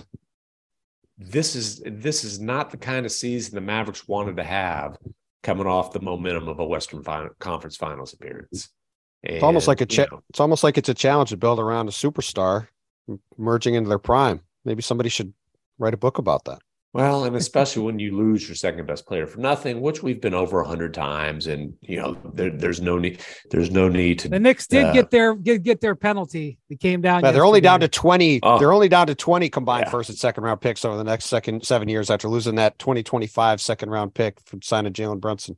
this 1.19 1.55
is 1.55 1.83
this 1.85 2.25
is 2.25 2.41
not 2.41 2.71
the 2.71 2.79
kind 2.79 3.05
of 3.05 3.13
season 3.13 3.55
the 3.55 3.61
Mavericks 3.61 4.09
wanted 4.09 4.37
to 4.39 4.43
have 4.43 4.97
coming 5.43 5.67
off 5.67 5.93
the 5.93 6.01
momentum 6.01 6.49
of 6.49 6.59
a 6.59 6.65
Western 6.65 7.03
final, 7.03 7.31
Conference 7.39 7.77
Finals 7.77 8.15
appearance. 8.15 8.71
And, 9.23 9.37
it's 9.37 9.45
almost 9.45 9.69
like 9.69 9.81
a 9.81 9.87
cha- 9.87 10.07
it's 10.31 10.41
almost 10.41 10.65
like 10.65 10.79
it's 10.79 10.89
a 10.89 10.95
challenge 10.95 11.31
to 11.31 11.37
build 11.37 11.61
around 11.61 11.89
a 11.89 11.93
superstar 11.93 12.69
merging 13.37 13.75
into 13.75 13.89
their 13.89 13.99
prime. 13.99 14.41
Maybe 14.65 14.83
somebody 14.83 15.11
should 15.11 15.33
write 15.79 15.95
a 15.95 15.99
book 15.99 16.19
about 16.19 16.45
that. 16.47 16.61
Well, 16.95 17.25
and 17.25 17.35
especially 17.37 17.85
when 17.85 17.99
you 17.99 18.15
lose 18.15 18.47
your 18.47 18.55
second 18.55 18.87
best 18.87 19.07
player 19.07 19.27
for 19.27 19.41
nothing, 19.41 19.81
which 19.81 20.03
we've 20.03 20.21
been 20.21 20.35
over 20.35 20.61
a 20.61 20.69
hundred 20.69 20.93
times, 20.93 21.47
and 21.47 21.73
you 21.81 21.97
know 21.97 22.19
there, 22.35 22.51
there's 22.51 22.83
no 22.83 22.99
need. 22.99 23.21
There's 23.51 23.71
no 23.71 23.89
need 23.89 24.19
to. 24.21 24.29
The 24.29 24.39
Knicks 24.39 24.67
did 24.67 24.85
uh, 24.85 24.93
get 24.93 25.11
their 25.11 25.35
get, 25.35 25.63
get 25.63 25.81
their 25.81 25.95
penalty. 25.95 26.59
It 26.69 26.81
came 26.81 27.01
down. 27.01 27.23
Yeah, 27.25 27.31
they're 27.33 27.47
only 27.47 27.63
down 27.63 27.81
to 27.81 27.89
twenty. 27.89 28.41
Oh. 28.43 28.59
They're 28.59 28.75
only 28.75 28.91
down 28.91 29.07
to 29.07 29.15
twenty 29.15 29.49
combined 29.49 29.85
Yeah. 29.87 29.91
first 29.91 30.11
and 30.11 30.19
second 30.19 30.45
round 30.45 30.61
picks 30.61 30.85
over 30.85 30.99
the 30.99 31.05
next 31.05 31.27
second 31.27 31.65
seven 31.65 31.89
years 31.89 32.11
after 32.11 32.29
losing 32.29 32.57
that 32.57 32.79
2025 32.79 33.61
second 33.63 33.89
round 33.89 34.13
pick 34.13 34.39
from 34.45 34.61
signing 34.61 34.93
Jalen 34.93 35.19
Brunson. 35.21 35.57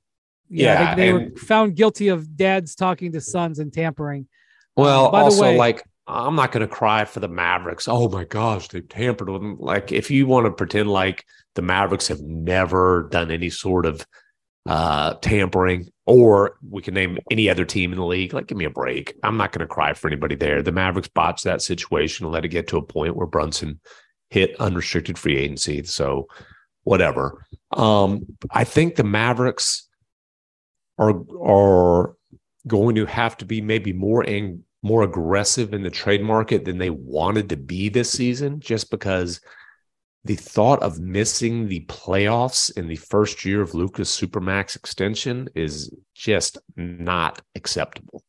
Yeah, 0.48 0.80
Yeah, 0.90 0.94
they, 0.94 1.06
they 1.06 1.12
were 1.14 1.30
found 1.36 1.74
guilty 1.74 2.08
of 2.08 2.36
dads 2.36 2.76
talking 2.76 3.10
to 3.10 3.20
sons 3.20 3.58
and 3.58 3.72
tampering. 3.72 4.28
Well, 4.76 5.06
Uh, 5.06 5.10
by 5.10 5.28
the 5.30 5.40
way- 5.40 5.56
like 5.58 5.82
I'm 6.06 6.36
not 6.36 6.52
going 6.52 6.66
to 6.66 6.72
cry 6.72 7.04
for 7.04 7.20
the 7.20 7.28
Mavericks. 7.28 7.88
Oh 7.88 8.08
my 8.08 8.24
gosh, 8.24 8.68
they 8.68 8.80
tampered 8.82 9.30
with 9.30 9.40
them. 9.40 9.56
Like 9.58 9.90
if 9.92 10.10
you 10.10 10.26
want 10.26 10.46
to 10.46 10.50
pretend 10.50 10.90
like 10.90 11.24
the 11.54 11.62
Mavericks 11.62 12.08
have 12.08 12.20
never 12.20 13.08
done 13.10 13.30
any 13.30 13.50
sort 13.50 13.86
of 13.86 14.06
uh 14.66 15.14
tampering, 15.20 15.90
or 16.06 16.56
we 16.68 16.80
can 16.80 16.94
name 16.94 17.18
any 17.30 17.50
other 17.50 17.64
team 17.64 17.92
in 17.92 17.98
the 17.98 18.04
league. 18.04 18.32
Like, 18.32 18.46
give 18.46 18.58
me 18.58 18.64
a 18.64 18.70
break. 18.70 19.14
I'm 19.22 19.36
not 19.36 19.52
going 19.52 19.60
to 19.60 19.66
cry 19.66 19.92
for 19.94 20.08
anybody 20.08 20.34
there. 20.34 20.62
The 20.62 20.72
Mavericks 20.72 21.08
botched 21.08 21.44
that 21.44 21.62
situation 21.62 22.24
and 22.24 22.32
let 22.32 22.44
it 22.44 22.48
get 22.48 22.68
to 22.68 22.78
a 22.78 22.82
point 22.82 23.16
where 23.16 23.26
Brunson 23.26 23.80
hit 24.30 24.58
unrestricted 24.60 25.18
free 25.18 25.36
agency. 25.36 25.84
So 25.84 26.28
whatever. 26.82 27.46
Um, 27.72 28.26
I 28.50 28.64
think 28.64 28.96
the 28.96 29.04
Mavericks 29.04 29.88
are 30.98 31.14
are 31.40 32.14
going 32.66 32.94
to 32.96 33.06
have 33.06 33.36
to 33.38 33.44
be 33.44 33.60
maybe 33.60 33.92
more 33.92 34.26
ang- 34.26 34.63
more 34.84 35.02
aggressive 35.02 35.72
in 35.72 35.82
the 35.82 35.90
trade 35.90 36.22
market 36.22 36.66
than 36.66 36.76
they 36.76 36.90
wanted 36.90 37.48
to 37.48 37.56
be 37.56 37.88
this 37.88 38.10
season, 38.10 38.60
just 38.60 38.90
because 38.90 39.40
the 40.24 40.36
thought 40.36 40.82
of 40.82 41.00
missing 41.00 41.68
the 41.68 41.86
playoffs 41.86 42.70
in 42.76 42.86
the 42.86 42.96
first 42.96 43.46
year 43.46 43.62
of 43.62 43.72
Luka's 43.72 44.10
Supermax 44.10 44.76
extension 44.76 45.48
is 45.54 45.90
just 46.14 46.58
not 46.76 47.40
acceptable. 47.54 48.22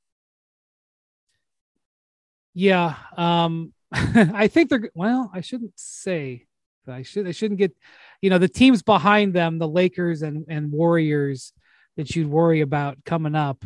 Yeah, 2.53 2.95
um, 3.17 3.73
I 3.91 4.47
think 4.47 4.69
they're 4.69 4.89
well. 4.95 5.29
I 5.33 5.41
shouldn't 5.41 5.77
say. 5.77 6.45
I 6.87 7.01
should. 7.01 7.27
I 7.27 7.31
shouldn't 7.31 7.59
get. 7.59 7.75
You 8.21 8.29
know, 8.29 8.37
the 8.37 8.47
teams 8.47 8.81
behind 8.81 9.33
them, 9.33 9.59
the 9.59 9.67
Lakers 9.67 10.21
and 10.21 10.45
and 10.47 10.71
Warriors, 10.71 11.51
that 11.97 12.15
you'd 12.15 12.29
worry 12.29 12.61
about 12.61 13.03
coming 13.03 13.35
up. 13.35 13.65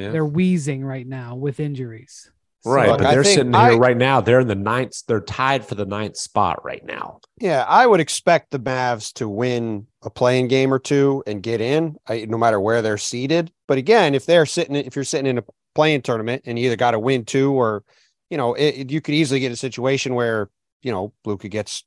Yeah. 0.00 0.10
They're 0.10 0.24
wheezing 0.26 0.84
right 0.84 1.06
now 1.06 1.36
with 1.36 1.60
injuries. 1.60 2.30
So- 2.62 2.70
Right, 2.72 2.88
Look, 2.90 2.98
but 2.98 3.10
they're 3.10 3.24
sitting 3.24 3.52
here 3.54 3.60
I- 3.62 3.76
right 3.76 3.96
now. 3.96 4.20
They're 4.20 4.40
in 4.40 4.46
the 4.48 4.54
ninth. 4.54 5.06
They're 5.06 5.22
tied 5.22 5.64
for 5.64 5.76
the 5.76 5.86
ninth 5.86 6.18
spot 6.18 6.62
right 6.62 6.84
now. 6.84 7.20
Yeah, 7.38 7.64
I 7.66 7.86
would 7.86 8.00
expect 8.00 8.50
the 8.50 8.60
Mavs 8.60 9.14
to 9.14 9.26
win 9.28 9.86
a 10.02 10.10
playing 10.10 10.48
game 10.48 10.72
or 10.72 10.78
two 10.78 11.22
and 11.26 11.42
get 11.42 11.62
in, 11.62 11.96
I, 12.06 12.26
no 12.26 12.36
matter 12.36 12.60
where 12.60 12.82
they're 12.82 12.98
seated. 12.98 13.50
But 13.66 13.78
again, 13.78 14.14
if 14.14 14.26
they're 14.26 14.44
sitting, 14.44 14.76
if 14.76 14.94
you're 14.94 15.06
sitting 15.06 15.26
in 15.26 15.38
a 15.38 15.44
playing 15.74 16.02
tournament 16.02 16.42
and 16.44 16.58
you 16.58 16.66
either 16.66 16.76
got 16.76 16.90
to 16.90 16.98
win 16.98 17.24
two 17.24 17.52
or, 17.52 17.82
you 18.28 18.36
know, 18.36 18.52
it, 18.52 18.74
it- 18.76 18.90
you 18.90 19.00
could 19.00 19.14
easily 19.14 19.40
get 19.40 19.52
a 19.52 19.56
situation 19.56 20.14
where, 20.14 20.50
you 20.82 20.92
know, 20.92 21.14
Luka 21.24 21.48
gets, 21.48 21.84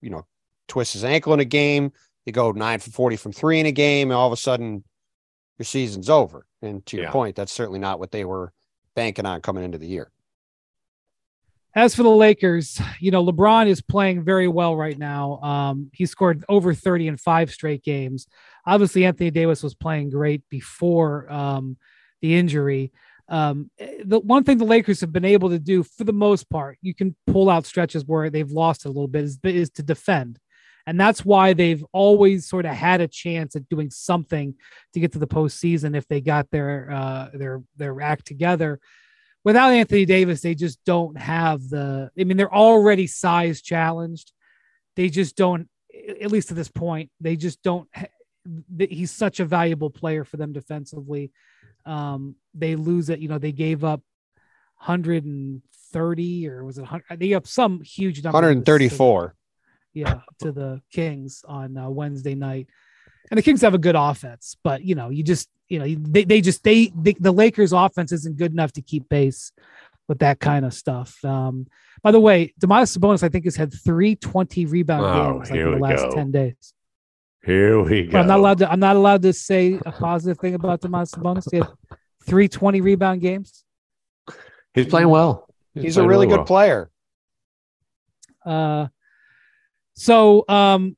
you 0.00 0.10
know, 0.10 0.26
twists 0.66 0.94
his 0.94 1.04
ankle 1.04 1.32
in 1.32 1.38
a 1.38 1.44
game. 1.44 1.92
You 2.26 2.32
go 2.32 2.50
nine 2.50 2.80
for 2.80 2.90
40 2.90 3.14
from 3.16 3.30
three 3.32 3.60
in 3.60 3.66
a 3.66 3.72
game, 3.72 4.10
and 4.10 4.16
all 4.18 4.26
of 4.26 4.32
a 4.32 4.36
sudden 4.36 4.82
your 5.58 5.64
season's 5.64 6.08
over. 6.08 6.46
And 6.62 6.84
to 6.86 6.96
your 6.96 7.06
Yeah. 7.06 7.12
point, 7.12 7.36
that's 7.36 7.52
certainly 7.52 7.78
not 7.78 7.98
what 7.98 8.10
they 8.10 8.24
were 8.24 8.52
banking 8.94 9.26
on 9.26 9.40
coming 9.40 9.64
into 9.64 9.78
the 9.78 9.86
year. 9.86 10.10
As 11.74 11.94
for 11.94 12.02
the 12.02 12.08
Lakers, 12.10 12.80
you 12.98 13.10
know, 13.10 13.24
LeBron 13.24 13.68
is 13.68 13.80
playing 13.80 14.24
very 14.24 14.48
well 14.48 14.74
right 14.76 14.98
now. 14.98 15.38
Um, 15.42 15.90
he 15.92 16.06
scored 16.06 16.44
over 16.48 16.74
30 16.74 17.06
in 17.08 17.16
five 17.16 17.50
straight 17.50 17.84
games. 17.84 18.26
Obviously, 18.66 19.04
Anthony 19.04 19.30
Davis 19.30 19.62
was 19.62 19.74
playing 19.74 20.10
great 20.10 20.42
before 20.48 21.30
um, 21.30 21.76
the 22.20 22.34
injury. 22.36 22.90
Um, 23.28 23.70
the 24.04 24.18
one 24.20 24.42
thing 24.42 24.56
the 24.58 24.64
Lakers 24.64 25.00
have 25.02 25.12
been 25.12 25.26
able 25.26 25.50
to 25.50 25.58
do, 25.58 25.82
for 25.82 26.04
the 26.04 26.12
most 26.12 26.48
part, 26.48 26.78
you 26.80 26.94
can 26.94 27.14
pull 27.26 27.50
out 27.50 27.66
stretches 27.66 28.04
where 28.06 28.30
they've 28.30 28.50
lost 28.50 28.86
it 28.86 28.88
a 28.88 28.92
little 28.92 29.06
bit, 29.06 29.24
is, 29.24 29.38
is 29.44 29.70
to 29.70 29.82
defend. 29.82 30.38
And 30.88 30.98
that's 30.98 31.24
why 31.24 31.52
they've 31.52 31.84
always 31.92 32.48
sort 32.48 32.64
of 32.64 32.74
had 32.74 33.00
a 33.00 33.08
chance 33.08 33.54
at 33.54 33.68
doing 33.68 33.90
something 33.90 34.54
to 34.94 35.00
get 35.00 35.12
to 35.12 35.18
the 35.18 35.26
postseason 35.26 35.96
if 35.96 36.08
they 36.08 36.20
got 36.20 36.50
their 36.50 36.90
uh, 36.90 37.28
their 37.34 37.62
their 37.76 38.00
act 38.00 38.26
together 38.26 38.80
without 39.44 39.72
Anthony 39.72 40.04
Davis, 40.04 40.42
they 40.42 40.54
just 40.54 40.84
don't 40.84 41.16
have 41.18 41.68
the. 41.68 42.10
I 42.18 42.24
mean, 42.24 42.36
they're 42.36 42.54
already 42.54 43.06
size 43.06 43.62
challenged. 43.62 44.32
They 44.96 45.08
just 45.08 45.36
don't, 45.36 45.68
at 46.20 46.30
least 46.30 46.50
at 46.50 46.56
this 46.56 46.68
point, 46.68 47.10
they 47.20 47.36
just 47.36 47.62
don't. 47.62 47.88
He's 48.78 49.10
such 49.10 49.40
a 49.40 49.44
valuable 49.44 49.90
player 49.90 50.24
for 50.24 50.36
them 50.36 50.52
defensively. 50.52 51.32
Um, 51.86 52.36
they 52.54 52.76
lose 52.76 53.08
it. 53.08 53.20
You 53.20 53.28
know, 53.28 53.38
they 53.38 53.52
gave 53.52 53.84
up 53.84 54.02
130 54.78 56.48
or 56.48 56.64
was 56.64 56.78
it 56.78 56.82
100? 56.82 57.18
They 57.18 57.34
up 57.34 57.46
some 57.46 57.80
huge 57.80 58.22
number. 58.22 58.36
134. 58.36 59.34
Yeah, 59.98 60.20
to 60.40 60.52
the 60.52 60.80
Kings 60.92 61.44
on 61.46 61.76
uh, 61.76 61.90
Wednesday 61.90 62.34
night. 62.34 62.68
And 63.30 63.36
the 63.38 63.42
Kings 63.42 63.60
have 63.62 63.74
a 63.74 63.78
good 63.78 63.96
offense, 63.96 64.56
but 64.62 64.82
you 64.82 64.94
know, 64.94 65.10
you 65.10 65.22
just 65.22 65.48
you 65.68 65.78
know 65.78 65.86
they 66.00 66.24
they 66.24 66.40
just 66.40 66.62
they, 66.64 66.92
they 66.96 67.12
the 67.14 67.32
Lakers 67.32 67.72
offense 67.72 68.12
isn't 68.12 68.36
good 68.36 68.52
enough 68.52 68.72
to 68.72 68.82
keep 68.82 69.08
pace 69.08 69.52
with 70.08 70.20
that 70.20 70.40
kind 70.40 70.64
of 70.64 70.72
stuff. 70.72 71.22
Um, 71.24 71.66
by 72.02 72.12
the 72.12 72.20
way, 72.20 72.54
Domantas 72.60 72.96
Sabonis 72.96 73.22
I 73.22 73.28
think 73.28 73.44
has 73.44 73.56
had 73.56 73.72
three 73.72 74.16
twenty 74.16 74.64
20 74.64 74.72
rebound 74.72 75.04
Oh, 75.04 75.32
games 75.34 75.50
like 75.50 75.60
in 75.60 75.70
the 75.72 75.78
last 75.78 76.02
go. 76.02 76.10
10 76.12 76.30
days. 76.30 76.74
Here 77.44 77.82
we 77.82 78.04
go. 78.04 78.12
But 78.12 78.20
I'm 78.20 78.26
not 78.28 78.38
allowed 78.38 78.58
to 78.58 78.70
I'm 78.72 78.80
not 78.80 78.96
allowed 78.96 79.22
to 79.22 79.32
say 79.32 79.78
a 79.84 79.92
positive 79.92 80.38
thing 80.38 80.54
about 80.54 80.80
Domantas 80.80 81.14
Sabonis. 81.14 81.50
He 81.50 81.58
had 81.58 81.68
three 82.26 82.48
20 82.48 82.80
rebound 82.80 83.20
games. 83.20 83.64
He's 84.74 84.86
playing 84.86 85.08
well. 85.08 85.46
He's 85.74 85.96
a 85.96 86.00
playing 86.00 86.08
really 86.08 86.26
good 86.28 86.38
well. 86.38 86.46
player. 86.46 86.90
Uh, 88.46 88.86
so 89.98 90.44
um, 90.48 90.96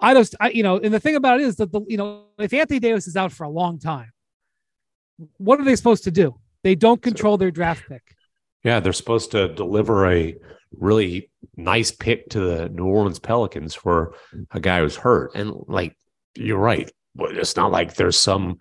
I 0.00 0.14
just, 0.14 0.36
I, 0.38 0.50
you 0.50 0.62
know, 0.62 0.78
and 0.78 0.94
the 0.94 1.00
thing 1.00 1.16
about 1.16 1.40
it 1.40 1.44
is 1.44 1.56
that 1.56 1.72
the, 1.72 1.80
you 1.88 1.96
know, 1.96 2.26
if 2.38 2.52
Anthony 2.52 2.78
Davis 2.78 3.08
is 3.08 3.16
out 3.16 3.32
for 3.32 3.42
a 3.42 3.48
long 3.48 3.80
time, 3.80 4.12
what 5.38 5.58
are 5.58 5.64
they 5.64 5.74
supposed 5.74 6.04
to 6.04 6.12
do? 6.12 6.36
They 6.62 6.76
don't 6.76 7.02
control 7.02 7.36
their 7.36 7.50
draft 7.50 7.88
pick. 7.88 8.14
Yeah, 8.62 8.78
they're 8.78 8.92
supposed 8.92 9.32
to 9.32 9.52
deliver 9.52 10.06
a 10.06 10.36
really 10.70 11.32
nice 11.56 11.90
pick 11.90 12.28
to 12.30 12.38
the 12.38 12.68
New 12.68 12.86
Orleans 12.86 13.18
Pelicans 13.18 13.74
for 13.74 14.14
a 14.52 14.60
guy 14.60 14.80
who's 14.80 14.94
hurt. 14.94 15.34
And 15.34 15.52
like 15.66 15.96
you're 16.36 16.58
right. 16.58 16.88
It's 17.18 17.56
not 17.56 17.72
like 17.72 17.94
there's 17.94 18.18
some 18.18 18.58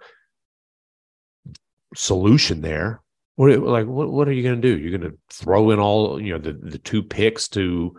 solution 1.93 2.61
there. 2.61 3.03
What 3.35 3.59
like 3.59 3.85
what 3.85 4.11
what 4.11 4.27
are 4.27 4.31
you 4.31 4.41
going 4.41 4.59
to 4.59 4.75
do? 4.75 4.75
You're 4.75 4.97
going 4.97 5.11
to 5.11 5.17
throw 5.29 5.69
in 5.69 5.77
all, 5.77 6.19
you 6.19 6.33
know, 6.33 6.39
the 6.39 6.53
the 6.53 6.79
two 6.79 7.03
picks 7.03 7.47
to 7.49 7.95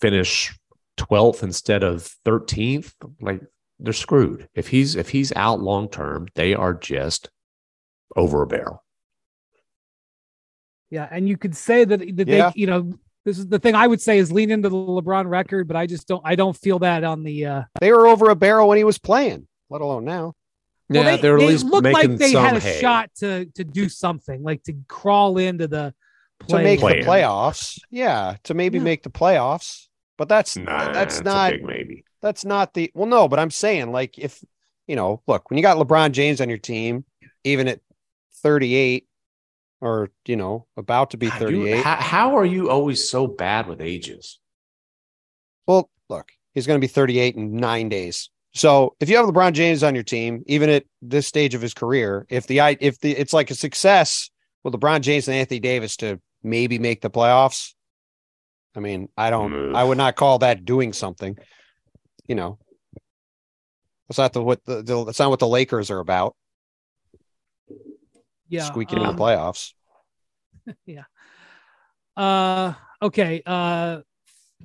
finish 0.00 0.58
12th 0.98 1.42
instead 1.42 1.82
of 1.82 2.14
13th? 2.24 2.92
Like 3.20 3.40
they're 3.78 3.92
screwed. 3.92 4.48
If 4.54 4.68
he's 4.68 4.94
if 4.96 5.08
he's 5.10 5.32
out 5.34 5.60
long 5.60 5.88
term, 5.88 6.28
they 6.34 6.54
are 6.54 6.74
just 6.74 7.30
over 8.16 8.42
a 8.42 8.46
barrel. 8.46 8.84
Yeah, 10.90 11.08
and 11.10 11.28
you 11.28 11.36
could 11.36 11.56
say 11.56 11.84
that, 11.84 11.98
that 12.16 12.28
Yeah. 12.28 12.50
they, 12.50 12.60
you 12.60 12.66
know, 12.66 12.92
this 13.24 13.38
is 13.38 13.48
the 13.48 13.58
thing 13.58 13.74
I 13.74 13.86
would 13.86 14.00
say 14.00 14.18
is 14.18 14.30
lean 14.32 14.50
into 14.50 14.68
the 14.68 14.76
LeBron 14.76 15.26
record, 15.28 15.68
but 15.68 15.76
I 15.76 15.86
just 15.86 16.06
don't, 16.06 16.20
I 16.24 16.34
don't 16.34 16.56
feel 16.56 16.80
that 16.80 17.04
on 17.04 17.22
the. 17.22 17.46
uh 17.46 17.62
They 17.80 17.92
were 17.92 18.06
over 18.06 18.30
a 18.30 18.34
barrel 18.34 18.68
when 18.68 18.78
he 18.78 18.84
was 18.84 18.98
playing, 18.98 19.46
let 19.70 19.80
alone 19.80 20.04
now. 20.04 20.34
well, 20.90 21.04
yeah, 21.04 21.16
they, 21.16 21.22
they're 21.22 21.36
at 21.36 21.40
they 21.40 21.46
least 21.46 21.64
looked 21.64 21.84
making 21.84 22.10
like 22.10 22.18
they 22.18 22.32
some 22.32 22.44
had 22.44 22.56
a 22.56 22.60
hay. 22.60 22.80
shot 22.80 23.10
to 23.20 23.46
to 23.54 23.64
do 23.64 23.88
something, 23.88 24.42
like 24.42 24.62
to 24.64 24.74
crawl 24.88 25.38
into 25.38 25.66
the 25.68 25.94
to 26.48 26.58
make 26.58 26.80
Play 26.80 26.94
the 26.94 26.98
in. 26.98 27.04
playoffs. 27.06 27.78
Yeah, 27.90 28.36
to 28.44 28.54
maybe 28.54 28.78
Yeah. 28.78 28.84
make 28.84 29.02
the 29.04 29.10
playoffs. 29.10 29.86
But 30.22 30.28
that's 30.28 30.56
Nah, 30.56 30.92
that's 30.92 31.20
not 31.24 31.52
maybe. 31.62 32.04
that's 32.20 32.44
not 32.44 32.74
the 32.74 32.92
well, 32.94 33.08
no, 33.08 33.26
but 33.26 33.40
I'm 33.40 33.50
saying 33.50 33.90
like 33.90 34.20
if 34.20 34.40
you 34.86 34.94
know, 34.94 35.20
look, 35.26 35.50
when 35.50 35.58
you 35.58 35.62
got 35.64 35.78
LeBron 35.84 36.12
James 36.12 36.40
on 36.40 36.48
your 36.48 36.58
team, 36.58 37.04
even 37.42 37.66
at 37.66 37.80
38 38.34 39.08
or 39.80 40.10
you 40.26 40.36
know, 40.36 40.68
about 40.76 41.10
to 41.10 41.16
be 41.16 41.26
God, 41.26 41.40
you- 41.50 41.64
38. 41.66 41.84
how, 41.84 41.96
how 41.96 42.36
are 42.36 42.44
you 42.44 42.70
always 42.70 43.10
so 43.10 43.26
bad 43.26 43.66
with 43.66 43.80
ages? 43.80 44.38
Well, 45.66 45.90
look, 46.08 46.30
he's 46.54 46.68
going 46.68 46.80
to 46.80 46.84
be 46.84 46.86
38 46.86 47.34
in 47.34 47.56
nine 47.56 47.88
days. 47.88 48.30
So 48.54 48.94
if 49.00 49.08
you 49.08 49.16
have 49.16 49.26
LeBron 49.26 49.54
James 49.54 49.82
on 49.82 49.92
your 49.96 50.04
team, 50.04 50.44
even 50.46 50.70
at 50.70 50.84
this 51.00 51.26
stage 51.26 51.56
of 51.56 51.62
his 51.62 51.74
career, 51.74 52.26
if 52.30 52.46
the 52.46 52.60
i- 52.60 52.76
if 52.80 53.00
the 53.00 53.10
it's 53.10 53.32
like 53.32 53.50
a 53.50 53.56
success 53.56 54.30
Well, 54.62 54.72
LeBron 54.72 55.00
James 55.00 55.26
and 55.26 55.36
Anthony 55.36 55.58
Davis 55.58 55.96
to 55.96 56.20
maybe 56.44 56.78
make 56.78 57.00
the 57.00 57.10
playoffs. 57.10 57.74
I 58.74 58.80
mean, 58.80 59.08
I 59.16 59.30
don't. 59.30 59.70
Ugh. 59.70 59.74
I 59.74 59.84
would 59.84 59.98
not 59.98 60.16
call 60.16 60.38
that 60.38 60.64
doing 60.64 60.92
something. 60.92 61.36
You 62.26 62.34
know, 62.34 62.58
that's 64.08 64.18
not 64.18 64.32
the 64.32 64.42
what 64.42 64.64
the, 64.64 64.82
the 64.82 65.04
that's 65.04 65.18
not 65.18 65.30
what 65.30 65.40
the 65.40 65.48
Lakers 65.48 65.90
are 65.90 65.98
about. 66.00 66.36
Yeah. 68.48 68.64
squeaking 68.64 69.00
in 69.00 69.06
um, 69.06 69.16
the 69.16 69.22
playoffs. 69.22 69.72
Yeah. 70.86 71.02
Uh, 72.16 72.74
okay. 73.02 73.42
Uh, 73.44 74.02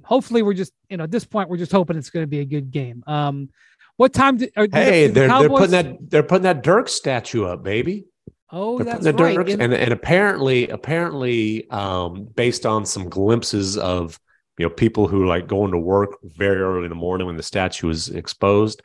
hopefully 0.04 0.44
we're 0.44 0.54
just 0.54 0.72
you 0.90 0.98
know 0.98 1.06
at 1.06 1.12
this 1.12 1.26
point 1.26 1.50
we're 1.50 1.58
just 1.58 1.72
hoping 1.72 1.98
it's 1.98 2.12
going 2.12 2.24
to 2.24 2.28
be 2.28 2.40
a 2.40 2.46
good 2.46 2.70
game. 2.70 3.04
Um, 3.08 3.50
what 3.96 4.14
time? 4.14 4.38
Did, 4.38 4.52
are, 4.56 4.68
Hey, 4.72 5.08
did 5.08 5.16
the 5.16 5.20
they're, 5.22 5.40
they're 5.40 5.50
putting 5.50 5.72
that 5.72 5.98
they're 6.10 6.24
putting 6.24 6.44
that 6.44 6.62
Dirk 6.62 6.88
statue 6.88 7.46
up, 7.46 7.64
baby. 7.64 8.06
Oh, 8.52 8.78
They're 8.78 8.86
that's 8.86 8.98
putting 9.00 9.16
the 9.18 9.24
right. 9.24 9.36
Dirk, 9.36 9.50
In- 9.50 9.62
and 9.62 9.74
and 9.74 9.92
apparently, 9.92 10.70
apparently, 10.70 11.70
um, 11.70 12.26
based 12.36 12.66
on 12.66 12.86
some 12.86 13.10
glimpses 13.10 13.78
of 13.78 14.20
you 14.58 14.66
know 14.66 14.70
people 14.70 15.08
who 15.08 15.26
like 15.26 15.48
going 15.48 15.72
to 15.72 15.78
work 15.78 16.18
very 16.24 16.62
early 16.62 16.86
in 16.86 16.90
the 16.90 16.96
morning 16.96 17.28
when 17.28 17.38
the 17.38 17.44
statue 17.44 17.90
is 17.90 18.10
exposed. 18.10 18.82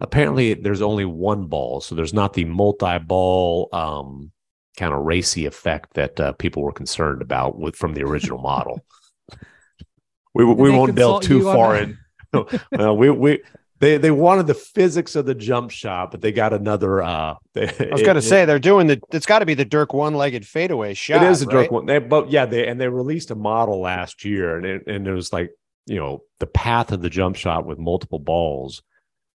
Apparently, 0.00 0.54
there's 0.54 0.82
only 0.82 1.04
one 1.04 1.46
ball, 1.46 1.80
so 1.80 1.94
there's 1.94 2.12
not 2.12 2.32
the 2.32 2.44
multi-ball 2.44 3.68
um, 3.72 4.32
kind 4.76 4.92
of 4.92 5.04
racy 5.04 5.46
effect 5.46 5.94
that 5.94 6.18
uh, 6.18 6.32
people 6.32 6.62
were 6.62 6.72
concerned 6.72 7.22
about 7.22 7.58
with 7.58 7.76
from 7.76 7.94
the 7.94 8.02
original 8.02 8.38
model. 8.38 8.84
we 10.34 10.44
we 10.44 10.70
won't 10.70 10.96
delve 10.96 11.22
too 11.22 11.42
far 11.42 11.76
in. 11.76 11.98
well, 12.72 12.96
we 12.96 13.10
we 13.10 13.42
they 13.84 13.98
they 13.98 14.10
wanted 14.10 14.46
the 14.46 14.54
physics 14.54 15.14
of 15.14 15.26
the 15.26 15.34
jump 15.34 15.70
shot, 15.70 16.10
but 16.10 16.22
they 16.22 16.32
got 16.32 16.54
another. 16.54 17.02
Uh, 17.02 17.34
I 17.56 17.88
was 17.92 18.02
going 18.02 18.14
to 18.14 18.22
say 18.22 18.46
they're 18.46 18.58
doing 18.58 18.86
the. 18.86 18.98
It's 19.12 19.26
got 19.26 19.40
to 19.40 19.46
be 19.46 19.52
the 19.52 19.64
Dirk 19.64 19.92
one-legged 19.92 20.46
fadeaway 20.46 20.94
shot. 20.94 21.22
it 21.22 21.30
is 21.30 21.42
a 21.42 21.46
right? 21.46 21.52
Dirk 21.64 21.70
one. 21.70 21.84
They, 21.86 21.98
but 21.98 22.30
yeah, 22.30 22.46
they 22.46 22.66
and 22.66 22.80
they 22.80 22.88
released 22.88 23.30
a 23.30 23.34
model 23.34 23.80
last 23.80 24.24
year, 24.24 24.56
and 24.56 24.64
it, 24.64 24.86
and 24.86 25.06
it 25.06 25.12
was 25.12 25.32
like 25.34 25.50
you 25.86 25.96
know 25.96 26.22
the 26.40 26.46
path 26.46 26.92
of 26.92 27.02
the 27.02 27.10
jump 27.10 27.36
shot 27.36 27.66
with 27.66 27.78
multiple 27.78 28.18
balls 28.18 28.82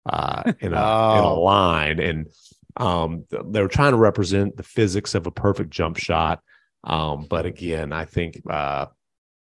uh, 0.08 0.52
in 0.60 0.72
a 0.72 0.76
in 0.76 0.78
a 0.78 0.78
Oh. 1.34 1.40
line, 1.42 1.98
and 1.98 2.28
um, 2.76 3.24
they 3.46 3.60
were 3.60 3.68
trying 3.68 3.92
to 3.92 3.98
represent 3.98 4.56
the 4.56 4.62
physics 4.62 5.16
of 5.16 5.26
a 5.26 5.32
perfect 5.32 5.70
jump 5.70 5.96
shot. 5.96 6.40
Um, 6.84 7.26
but 7.28 7.46
again, 7.46 7.92
I 7.92 8.04
think 8.04 8.42
uh, 8.48 8.86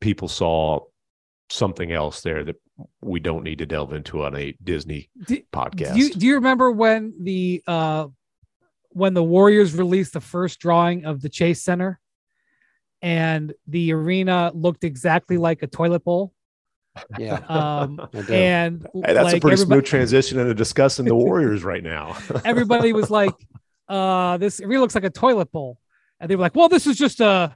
people 0.00 0.28
saw 0.28 0.80
something 1.50 1.90
else 1.90 2.20
there 2.20 2.44
that 2.44 2.56
we 3.00 3.20
don't 3.20 3.44
need 3.44 3.58
to 3.58 3.66
delve 3.66 3.92
into 3.92 4.24
on 4.24 4.36
a 4.36 4.56
Disney 4.62 5.10
Do- 5.26 5.42
podcast. 5.52 5.94
Do 5.94 6.00
you, 6.00 6.10
do 6.10 6.26
you 6.26 6.34
remember 6.36 6.70
when 6.70 7.14
the 7.20 7.62
uh 7.66 8.06
when 8.90 9.14
the 9.14 9.22
Warriors 9.22 9.74
released 9.74 10.12
the 10.12 10.20
first 10.20 10.60
drawing 10.60 11.04
of 11.04 11.20
the 11.20 11.28
Chase 11.28 11.62
Center 11.62 12.00
and 13.02 13.52
the 13.66 13.92
arena 13.92 14.52
looked 14.54 14.84
exactly 14.84 15.36
like 15.36 15.62
a 15.62 15.66
toilet 15.66 16.04
bowl? 16.04 16.32
Yeah, 17.18 17.40
Um 17.48 18.00
and 18.28 18.86
Hey, 18.92 19.14
that's 19.14 19.24
like 19.24 19.36
a 19.36 19.40
pretty 19.40 19.56
smooth 19.56 19.84
transition 19.84 20.38
into 20.38 20.54
discussing 20.54 21.04
the 21.04 21.14
Warriors 21.14 21.64
right 21.64 21.82
now. 21.82 22.16
everybody 22.44 22.92
was 22.92 23.10
like, 23.10 23.34
uh 23.88 24.36
this 24.38 24.60
it 24.60 24.66
really 24.66 24.80
looks 24.80 24.94
like 24.94 25.04
a 25.04 25.10
toilet 25.10 25.50
bowl. 25.52 25.78
And 26.20 26.30
they 26.30 26.36
were 26.36 26.42
like, 26.42 26.54
Well, 26.54 26.68
this 26.68 26.86
is 26.86 26.96
just 26.96 27.20
a 27.20 27.54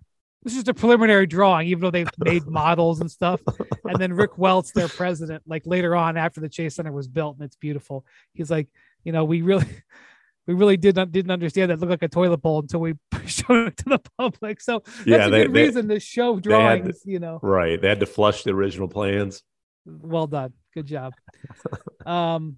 this 0.48 0.56
is 0.56 0.64
just 0.64 0.68
a 0.68 0.74
preliminary 0.80 1.26
drawing, 1.26 1.68
even 1.68 1.82
though 1.82 1.90
they've 1.90 2.08
made 2.18 2.46
models 2.46 3.00
and 3.00 3.11
stuff. 3.11 3.40
And 3.84 3.96
then 4.00 4.12
Rick 4.14 4.38
Welts, 4.38 4.72
their 4.72 4.88
president, 4.88 5.42
like 5.46 5.62
later 5.66 5.94
on 5.94 6.16
after 6.16 6.40
the 6.40 6.48
Chase 6.48 6.74
Center 6.76 6.92
was 6.92 7.06
built 7.08 7.37
and 7.37 7.44
it's 7.44 7.56
beautiful, 7.56 8.04
he's 8.32 8.50
like, 8.50 8.68
you 9.04 9.12
know, 9.12 9.24
we 9.24 9.42
really 9.42 9.66
we 10.46 10.54
really 10.54 10.76
did 10.78 10.96
not 10.96 11.12
didn't 11.12 11.30
understand 11.30 11.70
that 11.70 11.78
looked 11.80 11.90
like 11.90 12.02
a 12.02 12.08
toilet 12.08 12.38
bowl 12.38 12.61
until 12.61 12.80
we 12.80 12.94
showed 13.26 13.68
it 13.68 13.76
to 13.78 13.84
the 13.84 14.00
public. 14.18 14.61
So 14.62 14.80
that's 14.87 15.06
Yeah, 15.06 15.26
a 15.26 15.30
they- 15.30 15.42
good 15.44 15.52
they- 15.54 15.62
reason 15.66 15.88
to 15.88 16.00
show 16.00 16.34
had 16.37 16.42
to- 16.44 16.48
drawings, 16.48 17.02
you 17.04 17.18
know. 17.18 17.38
right. 17.42 17.80
They 17.80 17.88
had 17.88 18.00
to 18.00 18.06
flush 18.06 18.42
the 18.44 18.50
original 18.52 18.88
plans. 18.88 19.42
Well 19.84 20.26
done. 20.26 20.52
Good 20.74 20.87
job. 20.87 21.12
um 22.06 22.56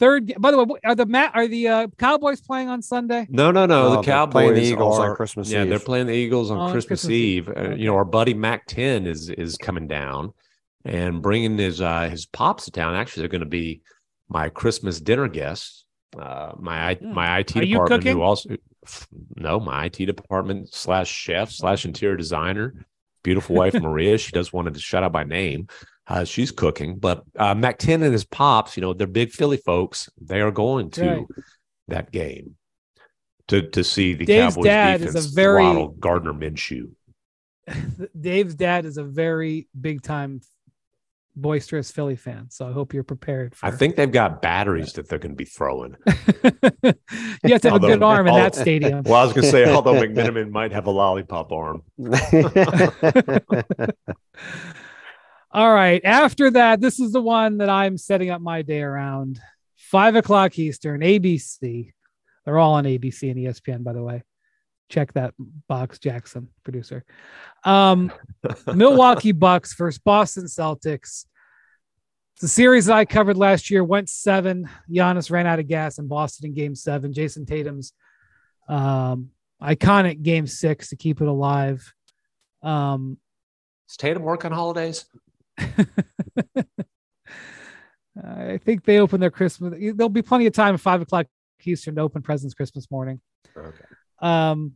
third 0.00 0.32
by 0.38 0.50
the 0.50 0.64
way, 0.64 0.80
are 0.84 0.94
the 0.96 1.06
Matt 1.06 1.30
are 1.36 1.46
the 1.46 1.68
uh, 1.68 1.86
Cowboys 1.98 2.40
playing 2.40 2.68
on 2.68 2.82
Sunday? 2.82 3.26
No, 3.30 3.52
no, 3.52 3.66
no. 3.66 3.86
Oh, 3.86 3.90
the 3.96 4.02
Cowboys 4.02 4.32
playing 4.32 4.54
the 4.54 4.62
Eagles 4.64 4.98
on 4.98 5.10
are- 5.10 5.14
Christmas 5.16 5.50
Yeah, 5.52 5.62
Eve. 5.62 5.68
they're 5.68 5.78
playing 5.78 6.06
the 6.08 6.12
Eagles 6.14 6.50
on 6.50 6.58
On 6.58 6.72
Christmas, 6.72 7.02
Christmas 7.02 7.12
Eve. 7.12 7.48
Eve. 7.48 7.56
Uh, 7.56 7.74
you 7.76 7.86
know, 7.86 7.94
our 7.94 8.04
buddy 8.04 8.34
Mac 8.34 8.66
Ten 8.66 9.06
is 9.06 9.28
is 9.30 9.56
coming 9.56 9.86
down 9.86 10.32
and 10.84 11.22
bringing 11.22 11.56
his 11.58 11.80
uh, 11.80 12.08
his 12.08 12.26
pops 12.26 12.64
to 12.64 12.70
town. 12.72 12.96
Actually, 12.96 13.20
they're 13.22 13.28
going 13.28 13.40
to 13.40 13.46
be 13.46 13.82
my 14.28 14.48
Christmas 14.48 15.00
dinner 15.00 15.28
guests. 15.28 15.84
Uh, 16.18 16.52
my 16.58 16.90
I 16.90 16.94
Hmm. 16.96 17.14
my 17.14 17.38
IT 17.38 17.56
Are 17.56 17.60
department, 17.64 18.04
who 18.04 18.22
also 18.22 18.56
no, 19.36 19.60
my 19.60 19.84
IT 19.84 20.06
department 20.06 20.72
slash 20.74 21.08
chef 21.10 21.50
slash 21.52 21.84
interior 21.84 22.16
designer. 22.16 22.86
Beautiful 23.22 23.54
wife 23.54 23.74
Maria. 23.80 24.16
She 24.18 24.32
does 24.32 24.52
wanted 24.52 24.74
to 24.74 24.80
shout 24.80 25.02
out 25.04 25.12
by 25.12 25.24
name. 25.24 25.68
Uh, 26.10 26.24
she's 26.24 26.50
cooking, 26.50 26.96
but 26.98 27.22
uh, 27.38 27.54
Mac 27.54 27.78
Ten 27.78 28.02
and 28.02 28.12
his 28.12 28.24
pops, 28.24 28.76
you 28.76 28.80
know, 28.80 28.92
they're 28.92 29.06
big 29.06 29.30
Philly 29.30 29.58
folks. 29.58 30.10
They 30.20 30.40
are 30.40 30.50
going 30.50 30.90
to 30.92 31.08
Right. 31.08 31.26
that 31.88 32.10
game 32.10 32.56
to 33.48 33.62
to 33.70 33.84
see 33.84 34.14
the 34.14 34.24
Dave's 34.24 34.56
Cowboys 34.56 34.64
dad 34.64 35.00
is 35.02 35.14
a 35.14 35.20
very- 35.34 35.62
throttle 35.62 35.88
Gardner 35.88 36.32
Minshew. 36.32 36.90
Dave's 38.20 38.56
dad 38.56 38.84
is 38.86 38.96
a 38.96 39.04
very 39.04 39.68
big 39.80 40.02
time 40.02 40.40
boisterous 41.36 41.92
Philly 41.92 42.16
fan. 42.16 42.50
So 42.50 42.68
I 42.68 42.72
hope 42.72 42.92
you're 42.92 43.04
prepared 43.04 43.54
for 43.54 43.66
I 43.66 43.70
think 43.70 43.94
they've 43.94 44.10
got 44.10 44.42
batteries 44.42 44.92
that 44.94 45.08
they're 45.08 45.20
going 45.20 45.30
to 45.32 45.36
be 45.36 45.44
throwing. 45.44 45.94
you 46.06 46.12
have 47.52 47.62
to 47.62 47.70
have 47.70 47.74
a 47.74 47.78
good 47.78 48.02
Although- 48.02 48.06
arm 48.06 48.26
in 48.26 48.34
that 48.34 48.54
stadium. 48.66 49.04
Well, 49.04 49.14
I 49.14 49.24
was 49.24 49.32
going 49.32 49.44
to 49.44 49.50
say, 49.50 49.64
although 49.72 49.94
McMenamin 49.94 50.50
might 50.50 50.72
have 50.72 50.86
a 50.86 50.90
lollipop 50.90 51.52
arm. 51.52 51.82
All 55.52 55.72
right. 55.72 56.00
After 56.04 56.50
that, 56.52 56.80
this 56.80 57.00
is 57.00 57.12
the 57.12 57.20
one 57.20 57.58
that 57.58 57.68
I'm 57.68 57.98
setting 57.98 58.30
up 58.30 58.40
my 58.40 58.62
day 58.62 58.82
around. 58.82 59.40
Five 59.76 60.14
o'clock 60.14 60.56
Eastern, 60.58 61.00
ABC. 61.00 61.92
They're 62.44 62.58
all 62.58 62.74
on 62.74 62.84
ABC 62.84 63.30
and 63.30 63.38
ESPN, 63.38 63.82
by 63.82 63.92
the 63.92 64.02
way. 64.02 64.22
Check 64.88 65.12
that 65.14 65.34
box, 65.68 65.98
Jackson, 65.98 66.48
producer. 66.62 67.04
Um, 67.64 68.12
Milwaukee 68.74 69.32
Bucks 69.32 69.74
versus 69.74 69.98
Boston 69.98 70.44
Celtics. 70.44 71.26
The 72.40 72.48
series 72.48 72.86
that 72.86 72.96
I 72.96 73.04
covered 73.04 73.36
last 73.36 73.70
year. 73.70 73.82
Went 73.82 74.08
seven. 74.08 74.68
Giannis 74.90 75.30
ran 75.30 75.46
out 75.46 75.58
of 75.58 75.68
gas 75.68 75.98
in 75.98 76.06
Boston 76.06 76.48
in 76.48 76.54
game 76.54 76.74
seven. 76.74 77.12
Jayson 77.12 77.44
Tatum's 77.44 77.92
um, 78.68 79.30
iconic 79.60 80.22
game 80.22 80.46
six 80.46 80.88
to 80.88 80.96
keep 80.96 81.20
it 81.20 81.28
alive. 81.28 81.92
Um, 82.62 83.18
Does 83.88 83.96
Tatum 83.96 84.22
work 84.22 84.44
on 84.44 84.52
holidays? 84.52 85.06
I 88.22 88.58
think 88.58 88.84
they 88.84 88.98
open 88.98 89.20
their 89.20 89.30
Christmas. 89.30 89.74
There'll 89.78 90.08
be 90.08 90.22
plenty 90.22 90.46
of 90.46 90.52
time 90.52 90.74
at 90.74 90.80
five 90.80 91.00
o'clock 91.00 91.26
Eastern 91.64 91.94
to 91.96 92.00
open 92.02 92.22
presents 92.22 92.54
Christmas 92.54 92.90
morning. 92.90 93.20
Okay. 93.56 93.84
Um, 94.20 94.72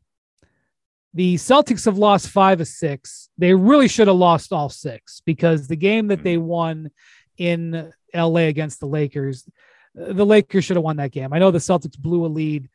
the 1.14 1.36
Celtics 1.36 1.84
have 1.84 1.98
lost 1.98 2.28
five 2.28 2.60
of 2.60 2.68
six. 2.68 3.28
They 3.38 3.54
really 3.54 3.88
should 3.88 4.08
have 4.08 4.16
lost 4.16 4.52
all 4.52 4.68
six 4.68 5.22
because 5.24 5.68
the 5.68 5.76
game 5.76 6.08
that 6.08 6.24
they 6.24 6.36
won 6.36 6.90
in 7.38 7.92
LA 8.14 8.42
against 8.42 8.80
the 8.80 8.86
Lakers, 8.86 9.48
the 9.94 10.26
Lakers 10.26 10.64
should 10.64 10.76
have 10.76 10.84
won 10.84 10.96
that 10.96 11.12
game. 11.12 11.32
I 11.32 11.38
know 11.38 11.50
the 11.50 11.58
Celtics 11.58 11.98
blew 11.98 12.24
a 12.24 12.28
lead. 12.28 12.68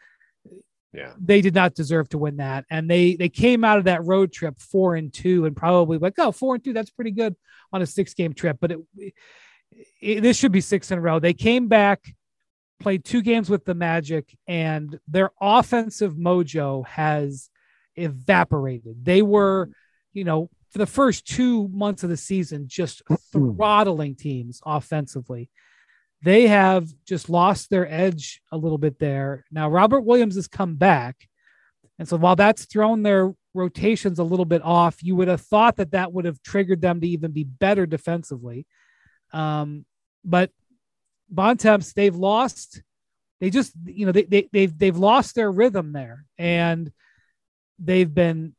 Yeah. 0.93 1.13
They 1.19 1.41
did 1.41 1.53
not 1.53 1.75
deserve 1.75 2.09
to 2.09 2.17
win 2.17 2.37
that, 2.37 2.65
and 2.71 2.89
they 2.89 3.15
they 3.15 3.29
came 3.29 3.63
out 3.63 3.77
of 3.77 3.83
that 3.83 4.03
road 4.05 4.31
trip 4.31 4.59
four 4.59 4.95
and 4.95 5.13
two, 5.13 5.45
and 5.45 5.55
probably 5.55 5.99
like, 5.99 6.15
oh, 6.17 6.31
four 6.31 6.55
and 6.55 6.63
two, 6.63 6.73
that's 6.73 6.89
pretty 6.89 7.11
good 7.11 7.35
on 7.71 7.81
a 7.81 7.85
six 7.85 8.15
game 8.15 8.33
trip. 8.33 8.57
But 8.59 8.71
it, 8.71 9.13
it 10.01 10.21
this 10.21 10.37
should 10.37 10.51
be 10.51 10.61
six 10.61 10.89
in 10.89 10.97
a 10.97 11.01
row. 11.01 11.19
They 11.19 11.33
came 11.33 11.67
back, 11.67 12.15
played 12.79 13.05
two 13.05 13.21
games 13.21 13.51
with 13.51 13.65
the 13.65 13.75
Magic, 13.75 14.35
and 14.47 14.99
their 15.07 15.29
offensive 15.39 16.15
mojo 16.15 16.87
has 16.87 17.51
evaporated. 17.95 19.05
They 19.05 19.21
were, 19.21 19.69
you 20.13 20.23
know, 20.23 20.49
for 20.71 20.79
the 20.79 20.87
first 20.87 21.27
two 21.27 21.67
months 21.67 22.03
of 22.03 22.09
the 22.09 22.17
season, 22.17 22.67
just 22.67 23.03
mm-hmm. 23.05 23.55
throttling 23.55 24.15
teams 24.15 24.59
offensively. 24.65 25.49
They 26.21 26.47
have 26.47 26.87
just 27.05 27.29
lost 27.29 27.69
their 27.69 27.89
edge 27.91 28.41
a 28.51 28.57
little 28.57 28.77
bit 28.77 28.99
there. 28.99 29.45
Now, 29.51 29.69
Robert 29.69 30.01
Williams 30.01 30.35
has 30.35 30.47
come 30.47 30.75
back. 30.75 31.27
And 31.97 32.07
so 32.07 32.17
while 32.17 32.35
that's 32.35 32.65
thrown 32.65 33.03
their 33.03 33.33
rotations 33.53 34.19
a 34.19 34.23
little 34.23 34.45
bit 34.45 34.61
off, 34.63 35.01
you 35.01 35.15
would 35.15 35.27
have 35.27 35.41
thought 35.41 35.77
that 35.77 35.91
that 35.91 36.13
would 36.13 36.25
have 36.25 36.41
triggered 36.43 36.81
them 36.81 37.01
to 37.01 37.07
even 37.07 37.31
be 37.31 37.43
better 37.43 37.85
defensively. 37.85 38.65
Um, 39.31 39.85
but 40.23 40.51
Bontemps, 41.29 41.93
they've 41.93 42.15
lost. 42.15 42.81
They 43.39 43.49
just, 43.49 43.73
you 43.85 44.05
know, 44.05 44.11
they, 44.11 44.23
they 44.23 44.49
they've 44.51 44.77
they've 44.77 44.97
lost 44.97 45.35
their 45.35 45.51
rhythm 45.51 45.93
there, 45.93 46.25
and 46.37 46.91
they've 47.77 48.13
been, 48.13 48.55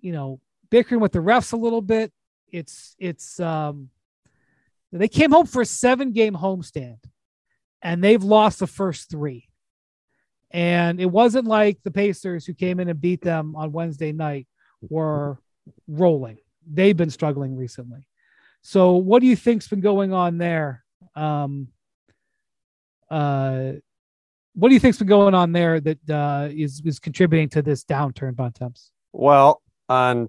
you 0.00 0.12
know, 0.12 0.40
bickering 0.70 1.00
with 1.00 1.12
the 1.12 1.20
refs 1.20 1.52
a 1.52 1.56
little 1.56 1.82
bit. 1.82 2.12
It's 2.50 2.96
it's 2.98 3.38
um, 3.38 3.90
they 4.92 5.08
came 5.08 5.30
home 5.30 5.46
for 5.46 5.62
a 5.62 5.66
seven 5.66 6.12
game 6.12 6.34
homestand, 6.34 6.98
and 7.82 8.02
they've 8.02 8.22
lost 8.22 8.58
the 8.58 8.66
first 8.66 9.10
three. 9.10 9.48
And 10.50 11.00
it 11.00 11.10
wasn't 11.10 11.46
like 11.46 11.78
the 11.84 11.92
Pacers 11.92 12.44
who 12.44 12.54
came 12.54 12.80
in 12.80 12.88
and 12.88 13.00
beat 13.00 13.22
them 13.22 13.54
on 13.54 13.70
Wednesday 13.70 14.10
night 14.10 14.48
were 14.80 15.38
rolling. 15.86 16.38
They've 16.68 16.96
been 16.96 17.10
struggling 17.10 17.56
recently. 17.56 18.06
So 18.62 18.96
what 18.96 19.20
do 19.20 19.26
you 19.26 19.36
think's 19.36 19.68
been 19.68 19.80
going 19.80 20.12
on 20.12 20.38
there? 20.38 20.84
Um, 21.14 21.68
uh, 23.10 23.72
what 24.54 24.68
do 24.68 24.74
you 24.74 24.80
think's 24.80 24.98
been 24.98 25.06
going 25.06 25.34
on 25.34 25.52
there 25.52 25.80
that 25.80 26.10
uh, 26.10 26.48
is 26.50 26.82
is 26.84 26.98
contributing 26.98 27.48
to 27.50 27.62
this 27.62 27.84
downturn, 27.84 28.34
Bontemps? 28.34 28.90
Well, 29.12 29.62
on 29.88 30.28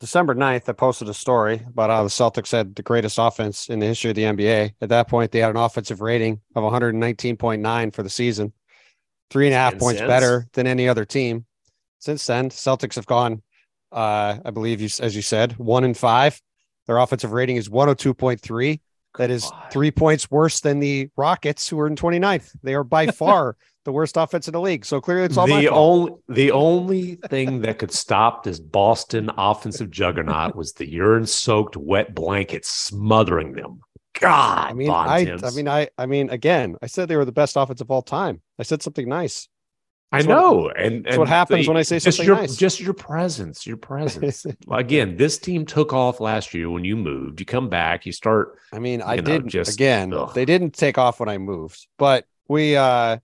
December 0.00 0.34
9th, 0.34 0.68
I 0.68 0.72
posted 0.72 1.08
a 1.08 1.14
story 1.14 1.60
about 1.66 1.90
how 1.90 2.04
the 2.04 2.08
Celtics 2.08 2.52
had 2.52 2.76
the 2.76 2.82
greatest 2.82 3.18
offense 3.18 3.68
in 3.68 3.80
the 3.80 3.86
history 3.86 4.10
of 4.10 4.16
the 4.16 4.22
NBA. 4.22 4.74
At 4.80 4.90
that 4.90 5.08
point, 5.08 5.32
they 5.32 5.40
had 5.40 5.50
an 5.50 5.56
offensive 5.56 6.00
rating 6.00 6.40
of 6.54 6.62
119.9 6.62 7.94
for 7.94 8.02
the 8.04 8.10
season, 8.10 8.52
three 9.28 9.46
and 9.46 9.54
a 9.54 9.58
half 9.58 9.76
points 9.76 9.98
sense. 9.98 10.08
better 10.08 10.46
than 10.52 10.68
any 10.68 10.88
other 10.88 11.04
team. 11.04 11.46
Since 11.98 12.24
then, 12.26 12.50
Celtics 12.50 12.94
have 12.94 13.06
gone, 13.06 13.42
uh, 13.90 14.38
I 14.44 14.50
believe, 14.50 14.80
you, 14.80 14.88
as 15.00 15.16
you 15.16 15.22
said, 15.22 15.58
one 15.58 15.82
and 15.82 15.96
five. 15.96 16.40
Their 16.86 16.98
offensive 16.98 17.32
rating 17.32 17.56
is 17.56 17.68
102.3. 17.68 18.80
That 19.16 19.30
is 19.30 19.50
three 19.72 19.90
points 19.90 20.30
worse 20.30 20.60
than 20.60 20.78
the 20.78 21.08
Rockets, 21.16 21.68
who 21.68 21.80
are 21.80 21.88
in 21.88 21.96
29th. 21.96 22.56
They 22.62 22.74
are 22.74 22.84
by 22.84 23.06
far 23.08 23.56
the 23.88 23.92
worst 23.92 24.18
offense 24.18 24.46
in 24.46 24.52
the 24.52 24.60
league. 24.60 24.84
So 24.84 25.00
clearly, 25.00 25.24
it's 25.24 25.38
all 25.38 25.46
the 25.46 25.68
only 25.70 26.12
the 26.28 26.50
only 26.50 27.14
thing 27.14 27.62
that 27.62 27.78
could 27.78 27.90
stop 27.90 28.44
this 28.44 28.60
Boston 28.60 29.30
offensive 29.38 29.90
juggernaut 29.90 30.54
was 30.54 30.74
the 30.74 30.86
urine-soaked 30.86 31.74
wet 31.74 32.14
blanket 32.14 32.66
smothering 32.66 33.52
them. 33.52 33.80
God, 34.20 34.70
I 34.70 34.74
mean, 34.74 34.90
I, 34.90 35.38
I 35.42 35.50
mean, 35.52 35.68
I, 35.68 35.88
I 35.96 36.04
mean, 36.04 36.28
again, 36.28 36.76
I 36.82 36.86
said 36.86 37.08
they 37.08 37.16
were 37.16 37.24
the 37.24 37.32
best 37.32 37.56
offense 37.56 37.80
of 37.80 37.90
all 37.90 38.02
time. 38.02 38.42
I 38.58 38.62
said 38.62 38.82
something 38.82 39.08
nice. 39.08 39.48
I 40.12 40.18
That's 40.18 40.28
what- 40.28 40.34
know, 40.34 40.68
and 40.70 41.04
that's 41.04 41.16
what 41.16 41.28
happens 41.28 41.64
the- 41.64 41.70
when 41.70 41.76
I 41.78 41.82
say 41.82 41.98
something 41.98 42.26
your, 42.26 42.36
nice. 42.36 42.56
Just 42.56 42.80
your 42.80 42.94
presence, 42.94 43.66
your 43.66 43.76
presence. 43.78 44.44
Again, 44.70 45.16
this 45.16 45.38
team 45.38 45.64
took 45.64 45.94
off 45.94 46.20
last 46.20 46.52
year 46.52 46.68
when 46.68 46.84
you 46.84 46.96
moved. 46.96 47.40
You 47.40 47.46
come 47.46 47.68
back, 47.70 48.04
you 48.04 48.12
start. 48.12 48.58
I 48.72 48.80
mean, 48.80 49.00
I 49.00 49.16
didn't. 49.16 49.48
just- 49.48 49.74
again, 49.74 50.12
ugh. 50.12 50.34
they 50.34 50.44
didn't 50.44 50.74
take 50.74 50.98
off 50.98 51.20
when 51.20 51.28
I 51.28 51.38
moved, 51.38 51.86
but 51.98 52.26
we, 52.48 52.76
uh, 52.76 53.18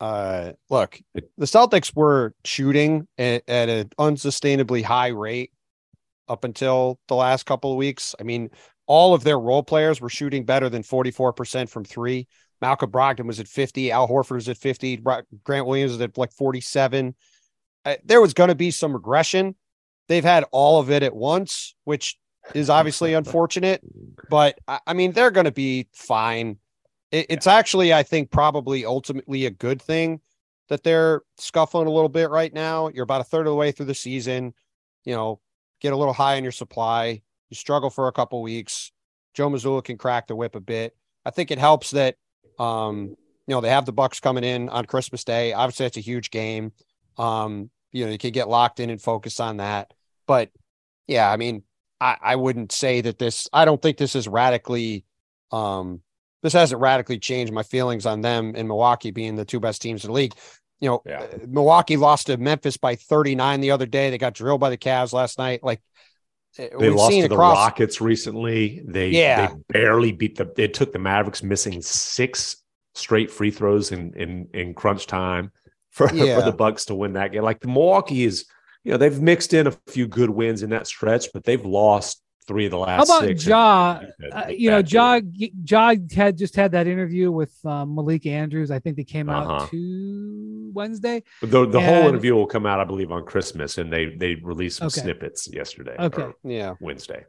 uh, 0.00 0.52
look, 0.70 1.00
the 1.14 1.46
Celtics 1.46 1.94
were 1.94 2.34
shooting 2.44 3.06
at, 3.18 3.42
at 3.48 3.68
an 3.68 3.90
unsustainably 3.98 4.82
high 4.82 5.08
rate 5.08 5.52
up 6.28 6.44
until 6.44 6.98
the 7.08 7.14
last 7.14 7.44
couple 7.44 7.70
of 7.70 7.76
weeks. 7.76 8.14
I 8.18 8.22
mean, 8.22 8.50
all 8.86 9.14
of 9.14 9.24
their 9.24 9.38
role 9.38 9.62
players 9.62 10.00
were 10.00 10.08
shooting 10.08 10.44
better 10.44 10.68
than 10.68 10.82
44% 10.82 11.68
from 11.68 11.84
three. 11.84 12.26
Malcolm 12.60 12.90
Brogdon 12.90 13.26
was 13.26 13.40
at 13.40 13.48
50. 13.48 13.90
Al 13.90 14.08
Horford 14.08 14.36
was 14.36 14.48
at 14.48 14.56
50. 14.56 15.02
Grant 15.44 15.66
Williams 15.66 15.92
was 15.92 16.00
at 16.00 16.16
like 16.16 16.32
47. 16.32 17.14
Uh, 17.84 17.96
there 18.04 18.20
was 18.20 18.34
going 18.34 18.48
to 18.48 18.54
be 18.54 18.70
some 18.70 18.92
regression. 18.92 19.54
They've 20.08 20.24
had 20.24 20.44
all 20.50 20.80
of 20.80 20.90
it 20.90 21.02
at 21.02 21.14
once, 21.14 21.74
which 21.84 22.18
is 22.54 22.70
obviously 22.70 23.14
unfortunate, 23.14 23.80
but 24.28 24.58
I, 24.66 24.80
I 24.88 24.92
mean, 24.92 25.12
they're 25.12 25.30
going 25.30 25.44
to 25.44 25.52
be 25.52 25.88
fine. 25.92 26.58
It, 27.12 27.26
it's 27.28 27.46
actually, 27.46 27.92
I 27.92 28.02
think, 28.02 28.30
probably 28.30 28.84
ultimately 28.84 29.46
a 29.46 29.50
good 29.50 29.80
thing 29.80 30.20
that 30.68 30.84
they're 30.84 31.22
scuffling 31.36 31.86
a 31.86 31.90
little 31.90 32.08
bit 32.08 32.30
right 32.30 32.52
now. 32.52 32.88
You're 32.88 33.04
about 33.04 33.20
a 33.20 33.24
third 33.24 33.46
of 33.46 33.52
the 33.52 33.56
way 33.56 33.72
through 33.72 33.86
the 33.86 33.94
season. 33.94 34.54
You 35.04 35.14
know, 35.14 35.40
get 35.80 35.92
a 35.92 35.96
little 35.96 36.14
high 36.14 36.36
on 36.36 36.42
your 36.42 36.52
supply. 36.52 37.22
You 37.48 37.56
struggle 37.56 37.90
for 37.90 38.08
a 38.08 38.12
couple 38.12 38.40
weeks. 38.42 38.92
Joe 39.34 39.48
Mazzulla 39.48 39.82
can 39.82 39.96
crack 39.96 40.26
the 40.26 40.36
whip 40.36 40.54
a 40.54 40.60
bit. 40.60 40.96
I 41.24 41.30
think 41.30 41.50
it 41.50 41.58
helps 41.58 41.90
that 41.92 42.16
um, 42.58 43.16
you 43.46 43.56
know, 43.56 43.60
they 43.60 43.70
have 43.70 43.86
the 43.86 43.92
Bucks 43.92 44.20
coming 44.20 44.44
in 44.44 44.68
on 44.68 44.84
Christmas 44.84 45.24
Day. 45.24 45.52
Obviously, 45.52 45.86
that's 45.86 45.96
a 45.96 46.00
huge 46.00 46.30
game. 46.30 46.72
Um, 47.18 47.70
you 47.90 48.04
know, 48.04 48.12
you 48.12 48.18
can 48.18 48.30
get 48.30 48.48
locked 48.48 48.78
in 48.78 48.90
and 48.90 49.02
focus 49.02 49.40
on 49.40 49.56
that. 49.56 49.92
But 50.26 50.50
yeah, 51.08 51.28
I 51.28 51.36
mean, 51.36 51.64
I, 52.00 52.16
I 52.22 52.36
wouldn't 52.36 52.70
say 52.70 53.00
that 53.00 53.18
this, 53.18 53.48
I 53.52 53.64
don't 53.64 53.80
think 53.80 53.96
this 53.96 54.14
is 54.14 54.28
radically, 54.28 55.04
um, 55.50 56.02
this 56.42 56.52
hasn't 56.52 56.80
radically 56.80 57.18
changed 57.18 57.52
my 57.52 57.62
feelings 57.62 58.06
on 58.06 58.20
them 58.20 58.54
in 58.54 58.66
Milwaukee 58.66 59.10
being 59.10 59.36
the 59.36 59.44
two 59.44 59.60
best 59.60 59.82
teams 59.82 60.04
in 60.04 60.08
the 60.08 60.14
league. 60.14 60.34
You 60.80 60.88
know, 60.88 61.02
Yeah. 61.04 61.22
uh, 61.22 61.38
Milwaukee 61.46 61.96
lost 61.98 62.26
to 62.28 62.36
Memphis 62.38 62.76
by 62.78 62.94
39 62.96 63.60
the 63.60 63.70
other 63.72 63.86
day. 63.86 64.08
They 64.10 64.18
got 64.18 64.34
drilled 64.34 64.60
by 64.60 64.70
the 64.70 64.78
Cavs 64.78 65.12
last 65.12 65.38
night. 65.38 65.62
Like, 65.62 65.80
uh, 66.58 66.62
They 66.78 66.88
we've 66.88 66.94
lost 66.94 67.10
seen 67.12 67.22
to 67.22 67.28
the 67.28 67.34
across- 67.34 67.56
Rockets 67.56 68.00
recently. 68.00 68.82
They 68.86 69.10
Yeah. 69.10 69.48
they 69.48 69.54
barely 69.80 70.12
beat 70.12 70.36
the. 70.36 70.50
It 70.56 70.72
took 70.74 70.92
the 70.92 70.98
Mavericks 70.98 71.42
missing 71.42 71.82
six 71.82 72.56
straight 72.94 73.30
free 73.30 73.50
throws 73.50 73.92
in 73.92 74.14
in 74.14 74.48
in 74.54 74.74
crunch 74.74 75.06
time 75.06 75.52
for 75.90 76.12
Yeah. 76.14 76.36
for 76.40 76.44
the 76.44 76.56
Bucks 76.56 76.86
to 76.86 76.94
win 76.94 77.12
that 77.12 77.32
game. 77.32 77.42
Like 77.42 77.60
the 77.60 77.68
Milwaukee 77.68 78.24
is, 78.24 78.46
you 78.82 78.92
know, 78.92 78.96
they've 78.98 79.20
mixed 79.20 79.52
in 79.52 79.66
a 79.66 79.72
few 79.86 80.08
good 80.08 80.30
wins 80.30 80.62
in 80.62 80.70
that 80.70 80.86
stretch, 80.86 81.28
but 81.34 81.44
they've 81.44 81.64
lost 81.64 82.22
three 82.50 82.64
of 82.66 82.72
the 82.72 82.78
last. 82.78 83.08
How 83.08 83.18
about 83.18 83.28
six. 83.28 83.46
Ja? 83.46 84.00
Uh, 84.32 84.46
you 84.48 84.70
know, 84.70 84.82
bad 84.82 85.24
Ja. 85.36 85.48
Ja 85.64 85.94
had 86.14 86.36
just 86.36 86.56
had 86.56 86.72
that 86.72 86.86
interview 86.88 87.30
with 87.30 87.54
um, 87.64 87.94
Malika 87.94 88.28
Andrews. 88.30 88.70
I 88.72 88.80
think 88.80 88.96
they 88.96 89.04
came 89.04 89.28
Uh-huh. 89.28 89.52
out 89.52 89.70
to 89.70 90.70
Wednesday. 90.74 91.22
The 91.42 91.66
the 91.66 91.80
whole 91.80 92.08
interview 92.08 92.34
will 92.34 92.46
come 92.46 92.66
out, 92.66 92.80
I 92.80 92.84
believe, 92.84 93.12
on 93.12 93.24
Christmas, 93.24 93.78
and 93.78 93.92
they 93.92 94.04
they 94.22 94.34
released 94.34 94.78
some 94.78 94.88
Okay. 94.88 95.00
snippets 95.02 95.48
yesterday. 95.52 95.94
Okay. 95.98 96.28
Yeah. 96.42 96.74
Wednesday. 96.80 97.24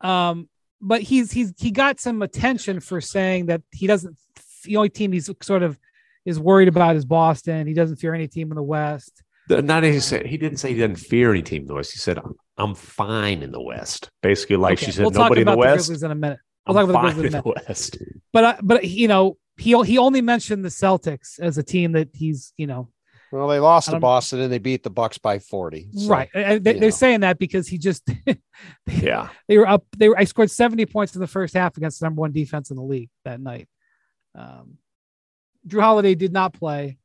Um, 0.00 0.48
but 0.80 1.00
he's 1.02 1.32
he's 1.32 1.52
he 1.58 1.70
got 1.72 1.98
some 2.00 2.22
attention 2.22 2.80
for 2.80 3.00
saying 3.00 3.46
that 3.46 3.62
he 3.72 3.86
doesn't. 3.86 4.16
The 4.64 4.76
only 4.76 4.90
team 4.90 5.10
he's 5.12 5.28
sort 5.42 5.62
of 5.64 5.76
is 6.24 6.38
worried 6.38 6.68
about 6.68 6.94
is 6.94 7.04
Boston. 7.04 7.66
He 7.66 7.74
doesn't 7.74 7.96
fear 7.96 8.14
any 8.14 8.28
team 8.28 8.50
in 8.52 8.56
the 8.56 8.62
West. 8.62 9.22
The- 9.56 9.62
Not 9.62 9.82
he 9.84 10.00
said 10.00 10.26
he 10.26 10.36
didn't 10.36 10.58
say 10.58 10.72
he 10.72 10.78
doesn't 10.80 10.96
fear 10.96 11.30
any 11.30 11.42
team 11.42 11.62
in 11.62 11.68
the 11.68 11.74
West. 11.74 11.92
He 11.92 11.98
said 11.98 12.18
I'm 12.58 12.74
fine 12.74 13.42
in 13.42 13.52
the 13.52 13.62
West. 13.62 14.08
Basically, 14.22 14.56
like 14.56 14.74
Okay, 14.78 14.86
she 14.86 14.92
said, 14.92 15.02
we'll 15.02 15.10
nobody 15.10 15.42
in 15.42 15.48
about 15.48 15.52
the 15.54 15.58
West. 15.58 15.74
Grizzlies 15.88 16.02
in 16.02 16.10
a 16.10 16.14
minute. 16.14 16.38
We'll 16.66 16.78
I'm 16.78 16.86
talk 16.86 16.90
about 16.90 17.02
the 17.08 17.12
Grizzlies 17.22 17.34
in 17.34 17.40
a 17.40 17.42
minute. 17.42 17.44
the 17.44 17.62
West. 17.68 17.96
But 18.32 18.44
I, 18.44 18.58
but 18.62 18.84
you 18.84 19.08
know 19.08 19.36
he 19.56 19.80
he 19.84 19.98
only 19.98 20.20
mentioned 20.20 20.64
the 20.64 20.68
Celtics 20.70 21.38
as 21.40 21.58
a 21.58 21.62
team 21.62 21.92
that 21.92 22.08
he's 22.14 22.52
you 22.56 22.66
know 22.66 22.88
Well, 23.32 23.48
they 23.48 23.58
lost 23.58 23.86
to 23.86 23.92
don't- 23.92 24.00
Boston 24.00 24.40
and 24.40 24.52
they 24.52 24.58
beat 24.58 24.82
the 24.82 24.90
Bucks 24.90 25.18
by 25.18 25.38
40. 25.38 25.88
So, 25.94 26.08
right. 26.08 26.28
they, 26.34 26.58
they're 26.58 26.74
know. 26.80 26.90
saying 26.90 27.20
that 27.20 27.38
because 27.38 27.66
he 27.68 27.78
just 27.78 28.06
Yeah, 28.86 29.28
they 29.48 29.58
were 29.58 29.66
up. 29.68 29.84
They 29.96 30.08
were. 30.08 30.18
I 30.18 30.24
scored 30.24 30.50
seventy 30.50 30.86
points 30.86 31.14
in 31.14 31.20
the 31.20 31.26
first 31.26 31.54
half 31.54 31.76
against 31.76 32.00
the 32.00 32.06
number 32.06 32.20
one 32.20 32.32
defense 32.32 32.70
in 32.70 32.76
the 32.76 32.82
league 32.82 33.10
that 33.24 33.40
night. 33.40 33.68
Um, 34.34 34.78
Jrue 35.66 35.80
Holiday 35.80 36.14
did 36.14 36.32
not 36.32 36.52
play, 36.54 36.98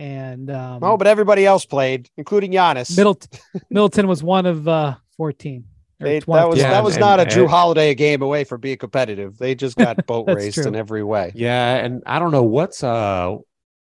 and 0.00 0.50
um, 0.50 0.82
Oh, 0.82 0.96
but 0.96 1.06
everybody 1.06 1.44
else 1.46 1.64
played, 1.66 2.08
including 2.16 2.52
Giannis. 2.52 2.96
Middleton, 2.96 3.38
Middleton 3.70 4.08
was 4.08 4.22
one 4.22 4.46
of 4.46 4.66
uh, 4.66 4.96
fourteen. 5.16 5.64
They, 6.00 6.18
that 6.20 6.26
was 6.26 6.58
Yeah, 6.58 6.70
that 6.70 6.82
was 6.82 6.94
and- 6.96 7.00
not 7.02 7.20
a 7.20 7.24
Jrue 7.26 7.42
and- 7.42 7.50
Holiday 7.50 7.94
game 7.94 8.22
away 8.22 8.44
from 8.44 8.60
being 8.62 8.78
competitive. 8.78 9.36
They 9.36 9.54
just 9.54 9.76
got 9.76 10.06
boat 10.06 10.26
raced 10.28 10.54
true. 10.54 10.66
in 10.66 10.74
every 10.74 11.04
way. 11.04 11.30
yeah, 11.34 11.76
and 11.76 12.02
I 12.06 12.18
don't 12.18 12.32
know 12.32 12.42
what's 12.42 12.82
uh 12.82 13.36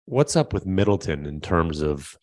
what's 0.06 0.36
up 0.38 0.54
with 0.54 0.66
Middleton 0.66 1.26
in 1.26 1.42
terms 1.42 1.82
of 1.82 2.16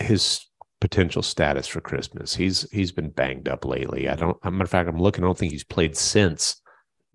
his 0.00 0.44
potential 0.80 1.22
status 1.22 1.66
for 1.68 1.80
Christmas. 1.80 2.34
He's 2.34 2.68
he's 2.72 2.90
been 2.92 3.10
banged 3.10 3.48
up 3.48 3.64
lately. 3.64 4.08
I 4.08 4.16
don't. 4.16 4.36
As 4.42 4.48
a 4.48 4.50
matter 4.50 4.64
of 4.64 4.70
fact, 4.70 4.88
I'm 4.88 5.00
looking. 5.00 5.22
I 5.22 5.28
don't 5.28 5.38
think 5.38 5.52
he's 5.52 5.64
played 5.64 5.96
since 5.96 6.60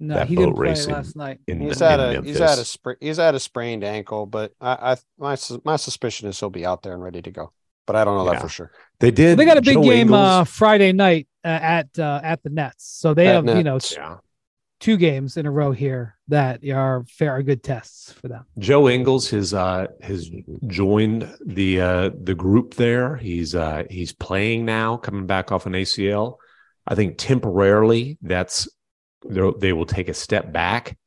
no, 0.02 0.16
that 0.16 0.28
he 0.28 0.36
didn't 0.36 0.56
play 0.56 0.70
racing. 0.70 0.94
last 0.94 1.16
night. 1.16 1.40
in, 1.48 1.62
He's 1.62 1.80
in 1.82 1.88
had 1.88 2.00
a 2.00 2.12
Memphis. 2.14 2.30
he's 2.30 2.40
had 2.40 2.58
a 2.60 2.64
spra- 2.64 2.96
he's 3.00 3.18
had 3.18 3.36
a 3.36 3.40
sprained 3.40 3.84
ankle, 3.84 4.26
but 4.26 4.54
I, 4.60 4.94
I 4.94 4.98
my 5.18 5.38
my 5.64 5.76
suspicion 5.78 6.28
is 6.28 6.40
he'll 6.40 6.50
be 6.50 6.66
out 6.66 6.84
there 6.84 6.94
and 6.94 7.02
ready 7.04 7.22
to 7.22 7.32
go. 7.32 7.54
But 7.88 7.96
I 7.96 8.04
don't 8.04 8.18
know 8.18 8.26
Yeah. 8.26 8.34
that 8.34 8.42
for 8.42 8.50
sure. 8.50 8.72
they 9.00 9.12
did. 9.12 9.38
They 9.38 9.46
got 9.46 9.58
a 9.58 9.62
big 9.62 9.76
Joe 9.76 9.84
game 9.84 10.14
uh, 10.14 10.44
Friday 10.44 10.92
night 10.92 11.28
uh, 11.44 11.48
at 11.48 12.00
uh, 12.00 12.20
at 12.24 12.44
the 12.44 12.50
Nets, 12.50 12.86
so 12.86 13.14
they 13.14 13.28
At 13.28 13.46
have 13.46 13.58
you 13.58 13.64
know 13.64 13.80
yeah. 13.92 14.18
two 14.80 14.98
games 14.98 15.36
in 15.38 15.46
a 15.46 15.52
row 15.52 15.72
here 15.72 16.16
that 16.28 16.64
are 16.70 17.04
fair 17.10 17.42
good 17.44 17.64
tests 17.64 18.12
for 18.14 18.28
them. 18.28 18.46
Joe 18.60 18.88
Ingles 18.88 19.30
has 19.32 19.54
uh 19.54 19.88
has 20.02 20.30
joined 20.68 21.28
the 21.46 21.82
uh 21.82 22.10
the 22.24 22.36
group 22.36 22.76
there. 22.76 23.18
He's 23.18 23.56
uh 23.56 23.84
he's 23.90 24.14
playing 24.14 24.66
now, 24.66 24.98
coming 24.98 25.26
back 25.26 25.52
off 25.52 25.66
an 25.66 25.74
ACL. 25.74 26.38
I 26.88 26.96
think 26.96 27.18
temporarily 27.18 28.18
that's 28.22 28.66
they're- 28.66 28.72
they 29.24 29.74
will 29.74 29.86
take 29.86 30.10
a 30.10 30.14
step 30.14 30.52
back. 30.52 30.98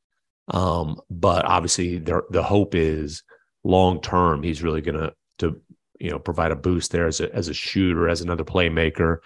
Um, 0.48 1.00
but 1.08 1.44
obviously 1.46 1.98
the 1.98 2.42
hope 2.42 2.74
is 2.74 3.22
long 3.66 4.02
term 4.02 4.42
he's 4.42 4.62
really 4.62 4.82
gonna 4.82 5.10
to 5.38 5.58
you 5.98 6.10
know 6.10 6.18
provide 6.18 6.52
a 6.52 6.56
boost 6.56 6.92
there 6.92 7.06
as 7.06 7.20
a 7.20 7.34
as 7.34 7.48
a 7.48 7.54
shooter, 7.54 8.08
as 8.08 8.20
another 8.20 8.44
playmaker. 8.44 9.18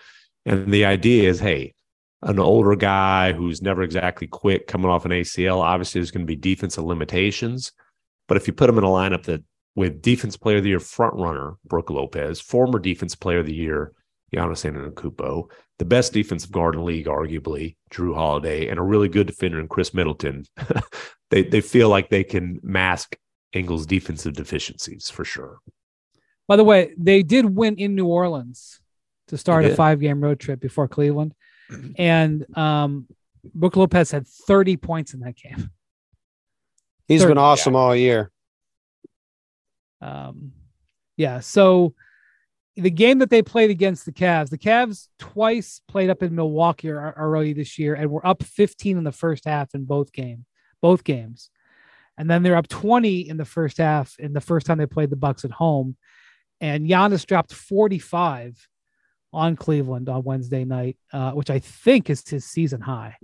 And 0.47 0.73
the 0.73 0.85
idea 0.85 1.29
is, 1.29 1.41
hey, 1.41 1.75
an 2.23 2.39
older 2.39 2.75
guy 2.75 3.33
who's 3.33 3.63
never 3.63 3.83
exactly 3.83 4.27
quick 4.27 4.67
coming 4.67 4.91
off 4.91 5.05
an 5.05 5.11
ACL, 5.11 5.61
obviously 5.61 6.01
there's 6.01 6.11
going 6.11 6.27
to 6.27 6.31
be 6.31 6.37
defensive 6.37 6.85
limitations. 6.85 7.73
But 8.27 8.37
if 8.37 8.47
you 8.47 8.53
put 8.53 8.69
him 8.69 8.79
in 8.79 8.85
a 8.85 8.89
lineup 8.89 9.25
that 9.25 9.43
with 9.75 10.03
defense 10.03 10.37
player 10.37 10.59
of 10.59 10.65
the 10.65 10.71
year 10.71 10.81
front 10.81 11.15
runner, 11.15 11.57
Brook 11.65 11.91
Lopez, 11.91 12.41
former 12.41 12.79
defense 12.79 13.15
player 13.15 13.39
of 13.39 13.47
the 13.47 13.55
year, 13.55 13.93
Giannis 14.35 14.65
Antetokounmpo, 14.65 15.51
the 15.79 15.85
best 15.85 16.13
defensive 16.13 16.53
guard 16.53 16.75
in 16.75 16.81
the 16.81 16.87
league, 16.87 17.07
arguably, 17.07 17.77
Jrue 17.91 18.15
Holiday, 18.15 18.69
and 18.69 18.79
a 18.79 18.83
really 18.83 19.09
good 19.09 19.27
defender 19.27 19.59
in 19.61 19.69
Khris 19.69 19.95
Middleton, 19.95 20.45
they 21.31 21.43
they 21.43 21.61
feel 21.61 21.89
like 21.89 22.11
they 22.11 22.25
can 22.25 22.61
mask 22.63 23.17
Ingles' 23.53 23.87
defensive 23.87 24.35
deficiencies 24.35 25.09
for 25.11 25.25
sure. 25.25 25.61
By 26.47 26.57
the 26.57 26.65
way, 26.65 26.95
they 26.97 27.23
did 27.23 27.45
win 27.45 27.77
in 27.77 27.95
New 27.95 28.07
Orleans 28.07 28.81
to 29.29 29.37
start 29.37 29.65
a 29.65 29.75
five 29.75 30.01
game 30.01 30.23
road 30.23 30.41
trip 30.41 30.61
before 30.61 30.89
Cleveland. 30.89 31.35
And 31.99 32.47
um, 32.57 33.07
Brook 33.55 33.77
Lopez 33.77 34.11
had 34.11 34.27
30 34.27 34.79
points 34.79 35.13
in 35.13 35.21
that 35.21 35.37
game. 35.37 35.71
He's 37.07 37.23
Third- 37.23 37.29
been 37.29 37.39
awesome 37.39 37.77
all 37.77 37.95
year. 37.95 38.31
Um, 40.01 40.53
yeah. 41.17 41.41
So 41.41 41.95
the 42.83 42.91
game 42.91 43.19
that 43.19 43.31
they 43.31 43.43
played 43.43 43.71
against 43.71 44.05
the 44.05 44.13
Cavs, 44.13 44.51
the 44.51 44.59
Cavs 44.59 45.09
twice 45.19 45.81
played 45.89 46.11
up 46.11 46.23
in 46.23 46.35
Milwaukee 46.35 46.91
already 46.93 47.53
this 47.53 47.79
year 47.79 47.95
and 47.95 48.11
were 48.11 48.27
up 48.27 48.43
15 48.43 48.99
in 48.99 49.05
the 49.05 49.13
first 49.13 49.45
half 49.45 49.75
in 49.75 49.85
both 49.85 50.13
game, 50.13 50.45
both 50.81 51.03
games. 51.03 51.51
And 52.17 52.31
then 52.31 52.43
they're 52.43 52.57
up 52.57 52.69
20 52.69 53.29
in 53.29 53.37
the 53.37 53.45
first 53.45 53.79
half 53.79 54.17
in 54.19 54.33
the 54.33 54.41
first 54.41 54.67
time 54.67 54.79
they 54.79 54.87
played 54.87 55.11
the 55.11 55.17
Bucks 55.17 55.45
at 55.45 55.51
home. 55.51 55.97
And 56.61 56.89
Giannis 56.89 57.27
dropped 57.27 57.53
45 57.53 58.69
on 59.33 59.57
Cleveland 59.57 60.09
on 60.09 60.25
Wednesday 60.25 60.65
night, 60.65 60.97
uh, 61.13 61.33
which 61.33 61.51
I 61.51 61.59
think 61.59 62.11
is 62.11 62.29
his 62.29 62.45
season 62.45 62.81
high. 62.81 63.17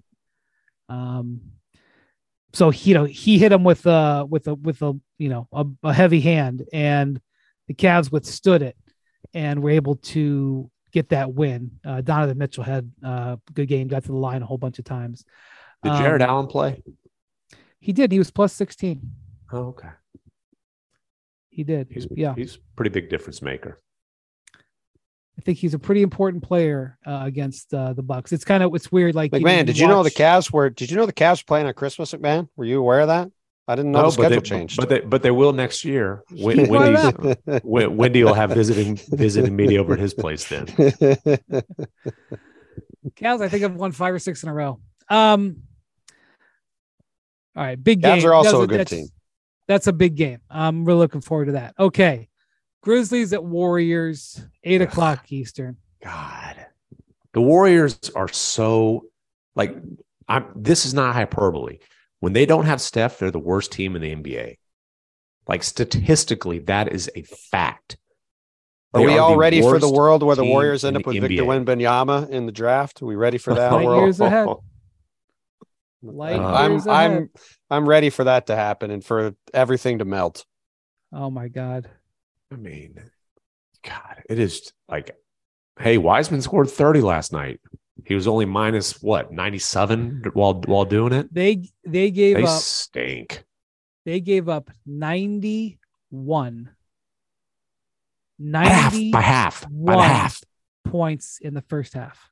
Um, 0.88 1.40
so 2.52 2.70
he, 2.70 2.90
you 2.90 2.94
know, 2.94 3.05
he 3.05 3.38
hit 3.38 3.52
him 3.52 3.64
with 3.64 3.86
a 3.86 4.26
with 4.28 4.46
a 4.46 4.55
with 4.55 4.82
a 4.82 4.98
you 5.18 5.28
know 5.28 5.48
a, 5.52 5.66
a 5.82 5.92
heavy 5.92 6.20
hand, 6.20 6.62
and 6.72 7.20
the 7.66 7.74
Cavs 7.74 8.12
withstood 8.12 8.62
it 8.62 8.76
and 9.32 9.60
we 9.62 9.70
were 9.72 9.76
able 9.76 9.96
to 9.96 10.70
get 10.92 11.08
that 11.10 11.32
win. 11.32 11.72
Uh, 11.84 12.00
Donovan 12.00 12.38
Mitchell 12.38 12.64
had 12.64 12.90
uh, 13.04 13.36
a 13.48 13.52
good 13.52 13.66
game, 13.68 13.88
got 13.88 14.02
to 14.04 14.08
the 14.08 14.16
line 14.16 14.42
a 14.42 14.46
whole 14.46 14.58
bunch 14.58 14.78
of 14.78 14.84
times. 14.84 15.24
Did 15.82 15.92
Jarrett 15.94 16.22
Um, 16.22 16.28
Allen 16.30 16.46
play? 16.46 16.82
He 17.80 17.92
did. 17.92 18.10
He 18.12 18.18
was 18.18 18.30
plus 18.30 18.52
sixteen. 18.52 19.12
Oh, 19.52 19.68
okay. 19.68 19.88
He 21.50 21.62
did. 21.64 21.88
He's 21.90 22.06
yeah, 22.10 22.34
he's 22.36 22.56
a 22.56 22.58
pretty 22.76 22.90
big 22.90 23.08
difference 23.10 23.42
maker. 23.42 23.80
I 25.36 25.42
think 25.42 25.58
he's 25.58 25.74
a 25.74 25.78
pretty 25.78 26.02
important 26.02 26.42
player 26.44 26.96
uh, 27.04 27.22
against 27.24 27.74
uh, 27.74 27.92
the 27.92 28.02
Bucks. 28.02 28.32
It's 28.32 28.44
kind 28.44 28.62
of 28.62 28.74
it's 28.74 28.90
weird. 28.90 29.14
Like 29.14 29.32
MacMahon, 29.32 29.42
when 29.42 29.66
did 29.66 29.78
you 29.78 29.86
know 29.86 30.02
the 30.02 30.04
watch- 30.04 30.14
Cavs 30.14 30.52
were? 30.52 30.70
Did 30.70 30.90
you 30.90 30.96
know 30.96 31.06
the 31.06 31.12
Cavs 31.12 31.42
were 31.42 31.46
playing 31.48 31.66
on 31.66 31.74
Christmas, 31.74 32.12
MacMahon? 32.12 32.48
Were 32.56 32.64
you 32.64 32.78
aware 32.80 33.00
of 33.00 33.08
that? 33.08 33.30
I 33.66 33.74
didn't 33.76 33.92
know 33.92 33.98
the 33.98 34.04
but 34.04 34.12
schedule 34.12 34.40
they, 34.40 34.40
changed. 34.46 34.76
but 34.76 34.88
they 34.90 35.00
but 35.00 35.22
they 35.22 35.30
will 35.30 35.52
next 35.52 35.84
year. 35.84 36.22
Wen- 36.30 36.68
Why 36.70 36.90
Windy's, 36.90 37.36
Wen- 37.64 37.96
Windy 37.96 38.22
will 38.24 38.34
have 38.34 38.50
visiting 38.50 38.96
visiting 38.96 39.56
media 39.56 39.80
over 39.80 39.94
at 39.94 39.98
his 40.00 40.12
place 40.14 40.46
then. 40.48 40.66
Cavs, 43.16 43.40
I 43.42 43.48
think 43.48 43.64
I've 43.64 43.74
won 43.74 43.92
five 43.92 44.14
or 44.14 44.18
six 44.18 44.42
in 44.42 44.48
a 44.48 44.54
row. 44.54 44.80
Um, 45.08 45.62
all 47.56 47.62
right, 47.62 47.82
big 47.82 48.02
Cavs 48.02 48.20
game. 48.20 48.28
are 48.28 48.34
also 48.34 48.50
That's 48.60 48.64
a 48.64 48.66
good 48.66 48.80
that's- 48.80 48.90
team. 48.90 49.08
That's 49.66 49.86
a 49.86 49.94
big 49.94 50.14
game. 50.14 50.40
I'm 50.50 50.84
really 50.84 50.98
looking 50.98 51.22
forward 51.22 51.46
to 51.46 51.52
that. 51.52 51.74
Okay, 51.78 52.28
Grizzlies 52.82 53.32
at 53.32 53.42
Warriors, 53.42 54.38
eight 54.62 54.82
o'clock 54.82 55.32
Eastern. 55.32 55.78
God, 56.02 56.66
the 57.32 57.40
Warriors 57.40 57.98
are 58.14 58.28
so 58.28 59.06
like 59.56 59.74
I'm. 60.28 60.44
This 60.54 60.84
is 60.84 60.92
not 60.92 61.14
hyperbole. 61.14 61.78
When 62.24 62.32
they 62.32 62.46
don't 62.46 62.64
have 62.64 62.80
Steph, 62.80 63.18
they're 63.18 63.30
the 63.30 63.38
worst 63.38 63.70
team 63.70 63.94
in 63.94 64.00
the 64.00 64.14
NBA. 64.14 64.56
Like 65.46 65.62
statistically, 65.62 66.58
that 66.60 66.90
is 66.90 67.10
a 67.14 67.20
fact. 67.20 67.98
Are 68.94 69.00
They 69.00 69.06
we 69.08 69.12
the 69.12 69.18
all 69.18 69.36
ready 69.36 69.60
for 69.60 69.78
the 69.78 69.90
world 69.90 70.22
where 70.22 70.34
the 70.34 70.42
Warriors 70.42 70.86
end 70.86 70.96
up 70.96 71.02
the 71.02 71.08
with 71.10 71.20
Victor 71.20 71.42
NBA. 71.42 71.66
Wembanyama 71.66 72.30
in 72.30 72.46
the 72.46 72.52
draft? 72.52 73.02
Are 73.02 73.04
we 73.04 73.14
ready 73.14 73.36
for 73.36 73.52
that 73.54 73.70
Light 73.70 73.84
world? 73.84 74.04
years 74.04 74.20
ahead. 74.20 74.48
Light 76.02 76.40
Uh, 76.40 76.70
years 76.70 76.86
I'm 76.86 76.94
I'm 76.94 77.10
ahead. 77.12 77.28
I'm 77.68 77.86
ready 77.86 78.08
for 78.08 78.24
that 78.24 78.46
to 78.46 78.56
happen 78.56 78.90
and 78.90 79.04
for 79.04 79.34
everything 79.52 79.98
to 79.98 80.06
melt. 80.06 80.46
Oh 81.12 81.28
my 81.28 81.48
god. 81.48 81.90
I 82.50 82.56
mean, 82.56 83.02
God, 83.84 84.22
it 84.30 84.38
is 84.38 84.72
like, 84.88 85.14
hey, 85.78 85.98
Wiseman 85.98 86.40
scored 86.40 86.70
30 86.70 87.02
last 87.02 87.34
night. 87.34 87.60
He 88.05 88.14
was 88.14 88.26
only 88.26 88.45
minus 88.45 89.01
what 89.03 89.32
97 89.32 90.22
while 90.34 90.55
while 90.66 90.84
doing 90.84 91.12
it. 91.12 91.32
They 91.32 91.68
they 91.86 92.11
gave 92.11 92.36
They 92.36 92.42
up 92.42 92.61
stink. 92.61 93.45
they 94.05 94.20
gave 94.20 94.49
up 94.49 94.70
91 94.84 96.70
By 98.40 98.66
half, 98.66 98.95
by 99.12 99.20
half, 99.20 99.62
by 99.62 99.68
one. 99.70 99.97
the 99.99 100.03
half. 100.14 100.42
points 100.84 101.38
in 101.40 101.55
the 101.55 101.62
first 101.62 101.95
half. 101.95 102.30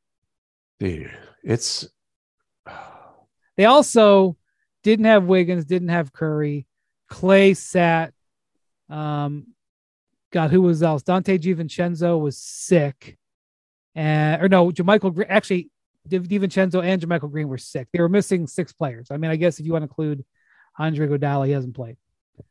Dude, 0.80 1.10
it's 1.44 1.88
They 3.56 3.64
also 3.66 4.36
didn't 4.82 5.04
have 5.04 5.24
Wiggins, 5.24 5.64
didn't 5.64 5.88
have 5.90 6.12
Curry. 6.12 6.66
Clay 7.08 7.54
sat. 7.54 8.12
Um, 8.88 9.48
God, 10.32 10.50
who 10.50 10.62
was 10.62 10.82
else? 10.82 11.02
Donte 11.02 11.38
DiVincenzo 11.38 12.18
was 12.20 12.36
sick, 12.38 13.16
and 13.94 14.42
or 14.42 14.48
no, 14.48 14.70
JaMychal 14.70 15.14
Green. 15.14 15.28
Actually, 15.28 15.70
DiVincenzo 16.08 16.82
and 16.82 17.00
JaMychal 17.00 17.30
Green 17.30 17.48
were 17.48 17.58
sick. 17.58 17.88
They 17.92 18.00
were 18.00 18.08
missing 18.08 18.46
six 18.46 18.72
players. 18.72 19.08
I 19.10 19.16
mean, 19.16 19.30
I 19.30 19.36
guess 19.36 19.60
if 19.60 19.66
you 19.66 19.72
want 19.72 19.82
to 19.82 19.88
include 19.88 20.24
Andre 20.78 21.08
Iguodala, 21.08 21.46
he 21.46 21.52
hasn't 21.52 21.74
played. 21.74 21.96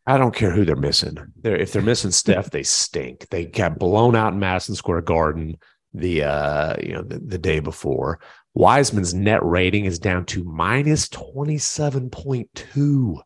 I 0.06 0.18
don't 0.18 0.36
care 0.36 0.52
who 0.52 0.64
they're 0.64 0.76
missing. 0.76 1.18
They're, 1.42 1.58
if 1.58 1.74
they're 1.74 1.82
missing 1.82 2.12
Steph, 2.12 2.52
they 2.52 2.64
stink. 2.64 3.28
They 3.30 3.46
got 3.46 3.80
blown 3.80 4.16
out 4.16 4.34
in 4.34 4.40
Madison 4.40 4.76
Square 4.76 5.02
Garden 5.02 5.58
the 5.94 6.24
uh 6.24 6.74
you 6.82 6.94
know 6.94 7.02
the, 7.02 7.20
the 7.20 7.38
day 7.38 7.60
before. 7.60 8.22
Wiseman's 8.54 9.14
net 9.14 9.44
rating 9.44 9.84
is 9.86 10.00
down 10.00 10.26
to 10.26 10.44
minus 10.44 11.08
27.2. 11.08 13.22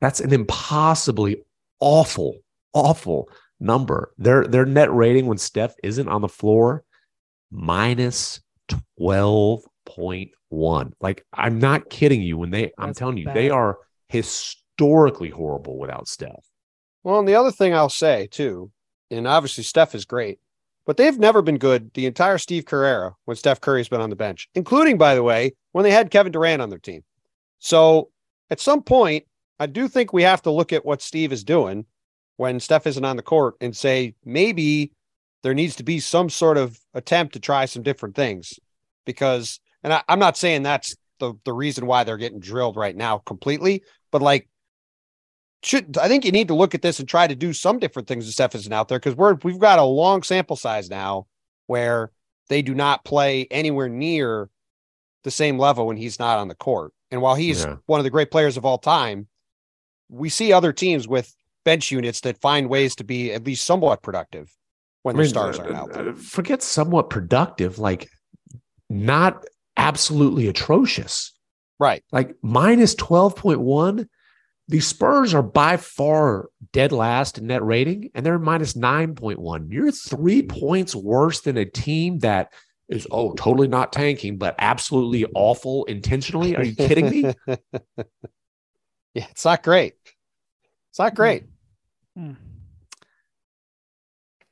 That's 0.00 0.20
an 0.20 0.32
impossibly 0.32 1.44
awful, 1.80 2.38
awful 2.72 3.28
number. 3.60 4.12
Their 4.18 4.44
their 4.46 4.64
net 4.64 4.92
rating 4.92 5.26
when 5.26 5.38
Steph 5.38 5.74
isn't 5.82 6.08
on 6.08 6.22
the 6.22 6.28
floor, 6.28 6.84
minus 7.50 8.40
12.1. 9.00 10.92
Like, 11.00 11.24
I'm 11.32 11.58
not 11.58 11.90
kidding 11.90 12.22
you. 12.22 12.38
When 12.38 12.50
they 12.50 12.72
I'm 12.78 12.94
telling 12.94 13.18
you, 13.18 13.26
bad. 13.26 13.36
they 13.36 13.50
are 13.50 13.78
historically 14.08 15.30
horrible 15.30 15.78
without 15.78 16.08
Steph. 16.08 16.46
Well, 17.04 17.18
and 17.18 17.28
the 17.28 17.34
other 17.34 17.52
thing 17.52 17.74
I'll 17.74 17.88
say 17.88 18.28
too, 18.30 18.70
and 19.10 19.26
obviously 19.26 19.64
Steph 19.64 19.94
is 19.94 20.04
great, 20.04 20.38
but 20.86 20.96
they've 20.96 21.18
never 21.18 21.42
been 21.42 21.58
good 21.58 21.92
the 21.94 22.06
entire 22.06 22.38
Steve 22.38 22.64
Kerr 22.64 22.84
era 22.84 23.14
when 23.24 23.36
Steph 23.36 23.60
Curry's 23.60 23.88
been 23.88 24.00
on 24.00 24.10
the 24.10 24.16
bench, 24.16 24.48
including, 24.54 24.98
by 24.98 25.14
the 25.14 25.22
way, 25.22 25.52
when 25.72 25.84
they 25.84 25.90
had 25.90 26.10
Kevin 26.10 26.32
Durant 26.32 26.62
on 26.62 26.70
their 26.70 26.78
team. 26.78 27.04
So 27.58 28.10
at 28.50 28.60
some 28.60 28.82
point, 28.82 29.24
I 29.58 29.66
do 29.66 29.88
think 29.88 30.12
we 30.12 30.22
have 30.22 30.42
to 30.42 30.50
look 30.50 30.72
at 30.72 30.84
what 30.84 31.02
Steve 31.02 31.32
is 31.32 31.44
doing 31.44 31.84
when 32.40 32.58
Steph 32.58 32.86
isn't 32.86 33.04
on 33.04 33.16
the 33.16 33.22
court 33.22 33.56
and 33.60 33.76
say 33.76 34.14
maybe 34.24 34.92
there 35.42 35.52
needs 35.52 35.76
to 35.76 35.82
be 35.82 36.00
some 36.00 36.30
sort 36.30 36.56
of 36.56 36.80
attempt 36.94 37.34
to 37.34 37.38
try 37.38 37.66
some 37.66 37.82
different 37.82 38.14
things 38.14 38.58
because, 39.04 39.60
and 39.82 39.92
I, 39.92 40.02
I'm 40.08 40.18
not 40.18 40.38
saying 40.38 40.62
that's 40.62 40.96
the 41.18 41.34
the 41.44 41.52
reason 41.52 41.84
why 41.84 42.02
they're 42.02 42.16
getting 42.16 42.40
drilled 42.40 42.76
right 42.76 42.96
now 42.96 43.18
completely, 43.18 43.82
but 44.10 44.22
like 44.22 44.48
should 45.62 45.98
I 45.98 46.08
think 46.08 46.24
you 46.24 46.32
need 46.32 46.48
to 46.48 46.54
look 46.54 46.74
at 46.74 46.80
this 46.80 46.98
and 46.98 47.06
try 47.06 47.26
to 47.26 47.34
do 47.34 47.52
some 47.52 47.78
different 47.78 48.08
things 48.08 48.26
if 48.26 48.32
Steph 48.32 48.54
isn't 48.54 48.72
out 48.72 48.88
there 48.88 48.98
because 48.98 49.16
we're 49.16 49.34
we've 49.42 49.58
got 49.58 49.78
a 49.78 49.84
long 49.84 50.22
sample 50.22 50.56
size 50.56 50.88
now 50.88 51.26
where 51.66 52.10
they 52.48 52.62
do 52.62 52.74
not 52.74 53.04
play 53.04 53.48
anywhere 53.50 53.90
near 53.90 54.48
the 55.24 55.30
same 55.30 55.58
level 55.58 55.86
when 55.86 55.98
he's 55.98 56.18
not 56.18 56.38
on 56.38 56.48
the 56.48 56.54
court. 56.54 56.94
And 57.10 57.20
while 57.20 57.34
he's 57.34 57.64
Yeah. 57.64 57.76
one 57.84 58.00
of 58.00 58.04
the 58.04 58.10
great 58.16 58.30
players 58.30 58.56
of 58.56 58.64
all 58.64 58.78
time, 58.78 59.28
we 60.08 60.30
see 60.30 60.54
other 60.54 60.72
teams 60.72 61.06
with 61.06 61.36
bench 61.64 61.90
units 61.90 62.20
that 62.22 62.40
find 62.40 62.68
ways 62.68 62.94
to 62.96 63.04
be 63.04 63.32
at 63.32 63.44
least 63.44 63.64
somewhat 63.64 64.02
productive 64.02 64.54
when 65.02 65.16
I 65.16 65.20
mean, 65.20 65.28
stars 65.28 65.58
uh, 65.58 65.62
aren't 65.62 65.76
out. 65.76 65.96
uh, 65.96 66.12
Forget 66.14 66.62
somewhat 66.62 67.10
productive, 67.10 67.78
like 67.78 68.08
not 68.88 69.44
absolutely 69.76 70.48
atrocious. 70.48 71.32
Right. 71.78 72.04
Like 72.12 72.34
minus 72.42 72.94
12.1. 72.94 74.06
The 74.68 74.80
Spurs 74.80 75.34
are 75.34 75.42
by 75.42 75.78
far 75.78 76.48
dead 76.72 76.92
last 76.92 77.38
in 77.38 77.48
net 77.48 77.64
rating, 77.64 78.10
and 78.14 78.24
they're 78.24 78.38
minus 78.38 78.74
9.1. 78.74 79.72
You're 79.72 79.90
three 79.90 80.42
points 80.42 80.94
worse 80.94 81.40
than 81.40 81.56
a 81.56 81.64
team 81.64 82.20
that 82.20 82.52
is, 82.88 83.04
oh, 83.10 83.32
totally 83.34 83.66
not 83.66 83.92
tanking, 83.92 84.36
but 84.36 84.54
absolutely 84.58 85.24
awful 85.34 85.86
intentionally. 85.86 86.54
Are 86.54 86.62
you 86.62 86.76
kidding 86.76 87.10
me? 87.10 87.22
yeah, 89.14 89.26
it's 89.30 89.44
not 89.44 89.64
great. 89.64 89.94
It's 90.90 90.98
not 91.00 91.16
great. 91.16 91.44
Hmm. 92.20 92.32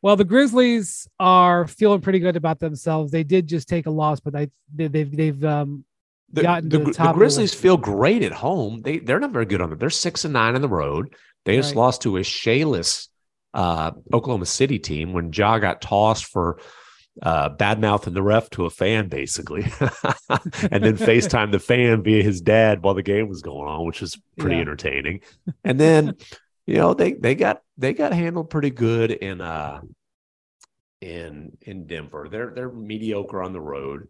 Well, 0.01 0.16
the 0.16 0.25
Grizzlies 0.25 1.09
are 1.19 1.66
feeling 1.66 2.01
pretty 2.01 2.21
good 2.21 2.37
about 2.37 2.61
themselves. 2.61 3.11
They 3.11 3.25
did 3.25 3.47
just 3.49 3.69
take 3.69 3.87
a 3.87 3.91
loss, 3.91 4.21
but 4.21 4.35
I, 4.37 4.49
they, 4.75 4.87
they've 4.87 5.14
they've 5.16 5.45
um, 5.45 5.85
The, 6.33 6.43
gotten 6.43 6.69
the, 6.69 6.79
to 6.79 6.85
the 6.85 6.91
the 6.91 6.95
top 6.97 7.14
the 7.14 7.19
Grizzlies 7.19 7.53
feel 7.55 7.77
great 7.77 8.23
at 8.23 8.33
home. 8.33 8.81
They 8.83 8.99
they're 9.01 9.19
not 9.21 9.33
very 9.33 9.47
good 9.47 9.61
on 9.61 9.73
it. 9.73 9.79
They're 9.81 9.91
six 9.91 10.25
and 10.25 10.33
nine 10.33 10.55
on 10.55 10.62
the 10.62 10.69
road. 10.69 11.14
They 11.45 11.57
just 11.57 11.71
Right. 11.71 11.81
lost 11.81 12.03
to 12.03 12.16
a 12.16 12.23
Shai-less 12.23 13.09
uh, 13.55 13.91
Oklahoma 14.12 14.47
City 14.47 14.79
team 14.79 15.12
when 15.12 15.33
Ja 15.33 15.59
got 15.59 15.81
tossed 15.81 16.27
for 16.27 16.61
uh, 17.21 17.49
bad 17.49 17.81
mouthing 17.81 18.14
the 18.14 18.23
ref 18.23 18.49
to 18.51 18.66
a 18.66 18.71
fan, 18.71 19.09
basically, 19.09 19.62
and 20.71 20.85
then 20.85 20.97
FaceTime 20.97 21.51
the 21.51 21.59
fan 21.59 22.05
via 22.05 22.23
his 22.23 22.41
dad 22.41 22.83
while 22.85 22.95
the 22.95 23.03
game 23.03 23.29
was 23.29 23.43
going 23.43 23.66
on, 23.69 23.85
which 23.85 24.01
was 24.01 24.16
pretty 24.39 24.57
Yeah. 24.57 24.62
entertaining. 24.62 25.21
And 25.64 25.81
then, 25.81 26.14
you 26.69 26.75
know, 26.75 26.93
they 26.93 27.14
they 27.14 27.35
got 27.35 27.62
they 27.79 27.95
got 27.95 28.12
handled 28.12 28.51
pretty 28.51 28.69
good 28.69 29.11
in 29.11 29.41
uh 29.41 29.81
in 31.01 31.57
in 31.62 31.87
Denver. 31.87 32.29
They're 32.31 32.53
they're 32.55 32.71
mediocre 32.71 33.43
on 33.43 33.55
the 33.55 33.61
road. 33.61 34.09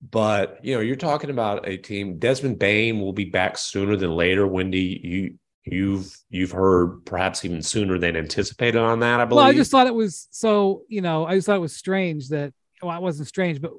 But 0.00 0.64
you 0.64 0.74
know, 0.74 0.80
you're 0.80 0.96
talking 0.96 1.28
about 1.28 1.68
a 1.68 1.76
team. 1.76 2.18
Desmond 2.18 2.58
Bane 2.58 3.00
will 3.00 3.12
be 3.12 3.26
back 3.26 3.58
sooner 3.58 3.96
than 3.96 4.12
later. 4.12 4.46
Windy, 4.46 4.98
you 5.04 5.34
you've 5.66 6.16
you've 6.30 6.52
heard 6.52 7.04
perhaps 7.04 7.44
even 7.44 7.60
sooner 7.60 7.98
than 7.98 8.16
anticipated 8.16 8.80
on 8.80 9.00
that. 9.00 9.20
I 9.20 9.26
believe. 9.26 9.36
Well, 9.36 9.46
I 9.46 9.52
just 9.52 9.70
thought 9.70 9.86
it 9.86 9.94
was 9.94 10.26
so, 10.30 10.84
you 10.88 11.02
know, 11.02 11.26
I 11.26 11.34
just 11.34 11.46
thought 11.46 11.56
it 11.56 11.60
was 11.60 11.76
strange 11.76 12.30
that, 12.30 12.54
well, 12.82 12.96
it 12.96 13.02
wasn't 13.02 13.28
strange, 13.28 13.60
but 13.60 13.72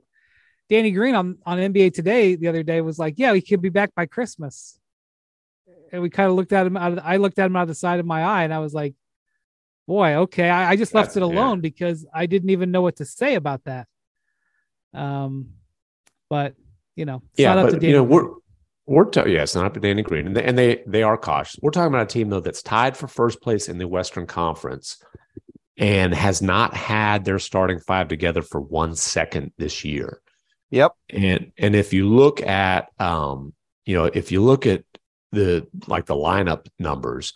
Danny 0.69 0.91
Green 0.91 1.15
on, 1.15 1.39
on 1.43 1.57
NBA 1.57 1.95
Today 1.95 2.35
the 2.35 2.49
other 2.49 2.61
day 2.61 2.81
was 2.81 2.99
like, 2.99 3.15
yeah, 3.17 3.33
he 3.33 3.41
could 3.41 3.63
be 3.63 3.69
back 3.69 3.95
by 3.95 4.05
Christmas. 4.05 4.79
And 5.91 6.01
we 6.01 6.09
kind 6.09 6.29
of 6.29 6.35
looked 6.35 6.53
at 6.53 6.65
him 6.65 6.77
out 6.77 6.93
of, 6.93 6.99
I 7.03 7.17
looked 7.17 7.39
at 7.39 7.45
him 7.45 7.55
out 7.55 7.63
of 7.63 7.67
the 7.67 7.75
side 7.75 7.99
of 7.99 8.05
my 8.05 8.23
eye 8.23 8.43
and 8.43 8.53
I 8.53 8.59
was 8.59 8.73
like, 8.73 8.95
boy, 9.87 10.15
okay. 10.15 10.49
I, 10.49 10.71
I 10.71 10.75
just 10.75 10.93
left 10.93 11.11
it 11.11 11.19
That's- 11.19 11.33
yeah. 11.33 11.39
alone 11.39 11.61
because 11.61 12.05
I 12.13 12.25
didn't 12.25 12.49
even 12.51 12.71
know 12.71 12.81
what 12.81 12.97
to 12.97 13.05
say 13.05 13.35
about 13.35 13.63
that. 13.65 13.87
Um, 14.93 15.51
but 16.29 16.55
you 16.95 17.05
know, 17.05 17.23
it's 17.31 17.39
yeah, 17.39 17.53
not 17.53 17.65
up 17.65 17.65
to 17.67 17.71
but 17.73 17.81
Danny 17.81 17.91
you 17.93 17.97
know 17.97 18.03
we're 18.03 18.29
we're 18.85 19.09
ta- 19.09 19.25
yeah, 19.25 19.43
it's 19.43 19.55
not 19.55 19.65
up 19.65 19.73
to 19.75 19.79
Danny 19.79 20.01
Green, 20.01 20.27
and 20.27 20.35
they, 20.35 20.43
and 20.43 20.57
they 20.57 20.83
they 20.85 21.03
are 21.03 21.17
cautious. 21.17 21.57
We're 21.61 21.71
talking 21.71 21.93
about 21.93 22.03
a 22.03 22.13
team 22.13 22.29
though 22.29 22.41
that's 22.41 22.61
tied 22.61 22.97
for 22.97 23.07
first 23.07 23.41
place 23.41 23.69
in 23.69 23.77
the 23.77 23.87
Western 23.87 24.27
Conference 24.27 25.01
and 25.77 26.13
has 26.13 26.41
not 26.41 26.73
had 26.73 27.23
their 27.25 27.39
starting 27.39 27.79
five 27.79 28.07
together 28.07 28.41
for 28.41 28.59
one 28.59 28.95
second 28.95 29.53
this 29.57 29.85
year. 29.85 30.21
Yep. 30.69 30.93
And 31.09 31.51
and 31.57 31.75
if 31.75 31.93
you 31.93 32.09
look 32.09 32.41
at 32.41 32.89
um, 32.99 33.53
you 33.85 33.95
know, 33.95 34.05
if 34.05 34.31
you 34.31 34.41
look 34.41 34.65
at 34.65 34.83
the 35.31 35.67
like 35.87 36.05
the 36.05 36.15
lineup 36.15 36.67
numbers, 36.79 37.33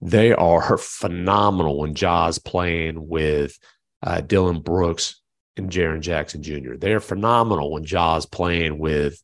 they 0.00 0.32
are 0.32 0.78
phenomenal 0.78 1.78
when 1.78 1.94
Ja's 1.94 2.38
playing 2.38 3.08
with 3.08 3.58
uh, 4.02 4.20
Dillon 4.20 4.60
Brooks 4.60 5.20
and 5.56 5.70
Jaren 5.70 6.00
Jackson 6.00 6.42
Jr. 6.42 6.74
They're 6.76 7.00
phenomenal 7.00 7.72
when 7.72 7.84
Ja's 7.84 8.26
playing 8.26 8.78
with 8.78 9.22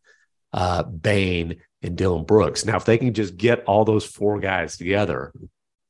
uh, 0.53 0.83
Bane 0.83 1.57
and 1.83 1.97
Dillon 1.97 2.25
Brooks. 2.25 2.65
Now, 2.65 2.77
if 2.77 2.85
they 2.85 2.99
can 2.99 3.15
just 3.15 3.37
get 3.37 3.65
all 3.65 3.85
those 3.85 4.05
four 4.05 4.39
guys 4.41 4.77
together, 4.77 5.33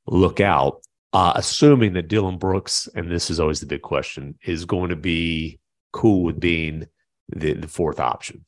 look 0.07 0.41
out. 0.41 0.83
Uh, 1.15 1.35
assuming 1.37 1.93
that 1.93 2.09
Dillon 2.09 2.39
Brooks, 2.39 2.89
and 2.95 3.11
this 3.11 3.29
is 3.29 3.39
always 3.39 3.61
the 3.61 3.67
big 3.67 3.83
question, 3.83 4.39
is 4.43 4.65
going 4.65 4.89
to 4.89 4.97
be 4.97 5.61
cool 5.93 6.23
with 6.23 6.41
being 6.41 6.87
the, 7.29 7.53
the 7.53 7.69
fourth 7.69 8.01
option. 8.01 8.47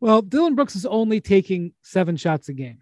Well, 0.00 0.22
Dillon 0.22 0.54
Brooks 0.54 0.76
is 0.76 0.86
only 0.86 1.20
taking 1.20 1.72
seven 1.82 2.16
shots 2.16 2.48
a 2.48 2.52
game 2.52 2.78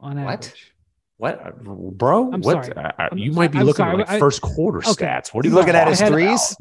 on 0.00 0.22
What? 0.22 0.46
average. 0.46 0.72
What, 1.18 1.64
bro? 1.64 2.30
I'm 2.32 2.40
what? 2.42 2.66
sorry. 2.66 2.76
uh, 2.76 2.92
I'm- 2.98 3.18
you 3.18 3.32
might 3.32 3.50
be 3.50 3.58
I'm 3.58 3.64
looking 3.66 3.84
sorry. 3.84 4.02
at 4.02 4.08
like 4.08 4.18
first 4.20 4.42
quarter 4.42 4.78
Okay. 4.78 5.06
stats. 5.06 5.32
What 5.34 5.44
are 5.44 5.48
You 5.48 5.54
you 5.54 5.58
looking 5.60 5.74
at 5.74 5.88
his 5.88 6.00
I 6.00 6.04
had- 6.04 6.12
threes? 6.12 6.56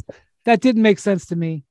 That 0.46 0.62
didn't 0.62 0.82
make 0.84 1.00
sense 1.00 1.26
to 1.28 1.36
me. 1.36 1.66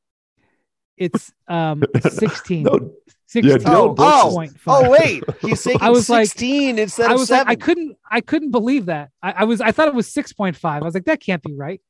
It's 0.97 1.33
um 1.49 1.83
16. 2.09 2.65
No, 2.65 2.93
16 3.27 3.51
Yeah, 3.51 3.59
Dillon 3.59 3.95
Brooks 3.95 4.27
is- 4.27 4.35
point 4.35 4.53
Oh 4.67 4.83
five. 4.83 4.91
wait, 4.91 5.25
he's 5.41 5.63
taking 5.65 5.81
I 5.83 5.91
was 5.91 6.09
like- 6.11 6.27
16 6.29 6.79
instead 6.79 7.11
I 7.11 7.15
was 7.15 7.29
seven. 7.29 7.47
like, 7.49 7.59
I 7.59 7.61
couldn't, 7.65 7.97
I 8.11 8.21
couldn't 8.21 8.51
believe 8.51 8.87
that. 8.87 9.11
I, 9.23 9.33
I 9.33 9.45
was, 9.45 9.61
I 9.61 9.73
thought 9.73 9.89
it 9.89 9.95
was 9.95 10.09
6.5. 10.13 10.57
I 10.65 10.79
was 10.81 10.95
like, 10.95 11.07
that 11.07 11.21
can't 11.21 11.43
be 11.43 11.55
right. 11.55 11.81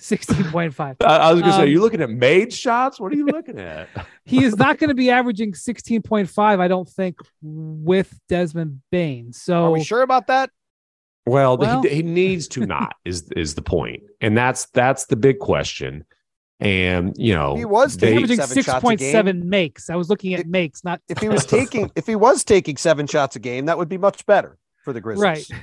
16.5. 0.00 0.96
I, 1.00 1.04
I 1.04 1.32
was 1.32 1.40
going 1.40 1.50
to 1.52 1.56
say, 1.56 1.62
Um, 1.62 1.64
are 1.64 1.66
you 1.70 1.80
looking 1.80 2.00
at 2.00 2.10
made 2.10 2.52
shots? 2.52 3.00
What 3.00 3.12
are 3.12 3.16
you 3.16 3.26
looking 3.26 3.58
at? 3.58 3.88
He 4.24 4.44
is 4.44 4.56
not 4.58 4.76
going 4.78 4.88
to 4.88 4.94
be 4.94 5.10
averaging 5.10 5.52
16.5, 5.52 6.60
I 6.60 6.68
don't 6.68 6.86
think, 6.88 7.16
with 7.40 8.12
Desmond 8.28 8.82
Bane. 8.92 9.32
So, 9.32 9.54
are 9.64 9.66
So 9.68 9.72
we 9.72 9.84
sure 9.84 10.02
about 10.02 10.26
that? 10.26 10.50
Well, 11.26 11.56
Well- 11.56 11.82
he, 11.82 11.88
he 11.96 12.02
needs 12.02 12.46
to 12.48 12.66
not 12.66 12.94
is 13.06 13.30
is 13.36 13.54
the 13.54 13.62
point, 13.62 14.02
and 14.20 14.36
that's 14.36 14.66
that's 14.66 15.06
the 15.06 15.16
big 15.16 15.38
question. 15.38 16.04
And 16.60 17.14
you 17.16 17.34
know, 17.34 17.54
He 17.56 17.64
was 17.64 17.92
he's 17.92 17.98
they- 18.00 18.06
taking 18.08 18.18
averaging 18.24 18.36
seven 18.46 18.62
shots 18.64 18.84
a 18.90 18.96
game. 18.96 19.14
6.7 19.14 19.42
makes. 19.44 19.90
I 19.90 19.96
was 19.96 20.10
looking 20.10 20.34
at 20.34 20.40
It- 20.40 20.46
makes, 20.48 20.84
not 20.84 21.00
If 21.08 21.18
he 21.18 21.28
was 21.28 21.46
taking, 21.56 21.90
if 21.96 22.06
he 22.06 22.16
was 22.16 22.44
taking 22.44 22.76
seven 22.76 23.06
shots 23.06 23.34
a 23.36 23.38
game, 23.38 23.66
that 23.66 23.78
would 23.78 23.88
be 23.88 23.98
much 23.98 24.26
better 24.26 24.58
for 24.84 24.92
the 24.92 25.00
Grizzlies. 25.00 25.22
right. 25.50 25.60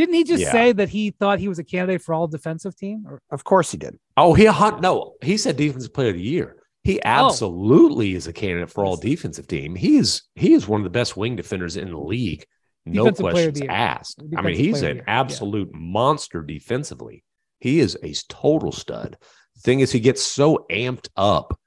Didn't 0.00 0.14
he 0.14 0.24
just 0.24 0.42
Yeah. 0.42 0.52
say 0.52 0.72
that 0.72 0.88
he 0.88 1.10
thought 1.10 1.40
he 1.40 1.48
was 1.48 1.58
a 1.58 1.64
candidate 1.64 2.00
for 2.00 2.14
all 2.14 2.26
defensive 2.26 2.74
team? 2.74 3.04
Or 3.06 3.20
Of 3.30 3.44
course 3.44 3.70
he 3.70 3.76
did. 3.76 3.98
oh, 4.16 4.32
he 4.32 4.46
hunt 4.46 4.80
no, 4.80 5.12
he 5.22 5.36
said 5.36 5.58
defensive 5.58 5.92
player 5.92 6.08
of 6.08 6.14
the 6.14 6.22
year. 6.22 6.56
He 6.84 6.96
oh. 7.00 7.02
absolutely 7.04 8.14
is 8.14 8.26
a 8.26 8.32
candidate 8.32 8.70
for 8.70 8.82
all 8.82 8.96
defensive 8.96 9.46
team. 9.46 9.74
He 9.74 9.98
is 9.98 10.22
he 10.34 10.54
is 10.54 10.66
one 10.66 10.80
of 10.80 10.84
the 10.84 10.90
best 10.90 11.18
wing 11.18 11.36
defenders 11.36 11.76
in 11.76 11.90
the 11.90 11.98
league. 11.98 12.46
No 12.86 13.04
Defensive 13.04 13.24
questions 13.24 13.58
the 13.58 13.64
year. 13.66 13.72
asked. 13.72 14.22
I 14.34 14.40
mean, 14.40 14.56
he's 14.56 14.78
player 14.78 14.78
of 14.78 14.80
the 14.80 14.86
an 14.88 14.96
year, 14.96 15.04
yeah. 15.06 15.20
absolute 15.20 15.68
monster 15.74 16.42
defensively. 16.42 17.22
He 17.58 17.78
is 17.78 17.98
a 18.02 18.14
total 18.30 18.72
stud. 18.72 19.18
The 19.56 19.60
thing 19.60 19.80
is, 19.80 19.92
he 19.92 20.00
gets 20.00 20.22
so 20.22 20.64
amped 20.70 21.08
up 21.14 21.60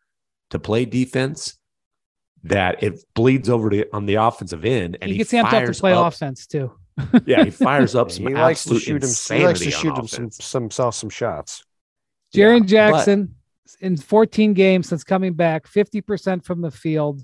to 0.49 0.57
play 0.57 0.85
defense 0.85 1.55
that 2.45 2.81
it 2.81 3.03
bleeds 3.13 3.47
over 3.47 3.69
to 3.69 3.85
on 3.93 4.07
the 4.07 4.15
offensive 4.15 4.65
end, 4.65 4.97
and 5.01 5.09
he 5.09 5.13
he, 5.13 5.17
gets 5.19 5.31
amped 5.33 5.53
up 5.53 5.71
to 5.71 5.79
play 5.79 5.93
up- 5.93 6.11
offense 6.13 6.47
too. 6.47 6.71
Yeah, 7.25 7.43
he 7.45 7.51
fires 7.51 7.95
up 7.95 8.11
some 8.11 8.27
he 8.27 8.33
likes 8.33 8.63
to 8.65 8.79
shoot 8.79 9.03
him. 9.03 9.37
He 9.37 9.45
likes 9.45 9.59
to 9.61 9.71
shoot 9.71 9.97
him 9.97 10.07
some, 10.07 10.31
some, 10.31 10.71
some, 10.71 10.91
some 10.91 11.09
shots. 11.09 11.63
Jaren 12.33 12.69
Yeah, 12.69 12.91
but- 12.91 12.97
Jackson 13.05 13.35
in 13.79 13.97
14 13.97 14.53
games 14.53 14.89
since 14.89 15.03
coming 15.03 15.33
back, 15.33 15.67
50% 15.67 16.45
from 16.45 16.61
the 16.61 16.71
field, 16.71 17.23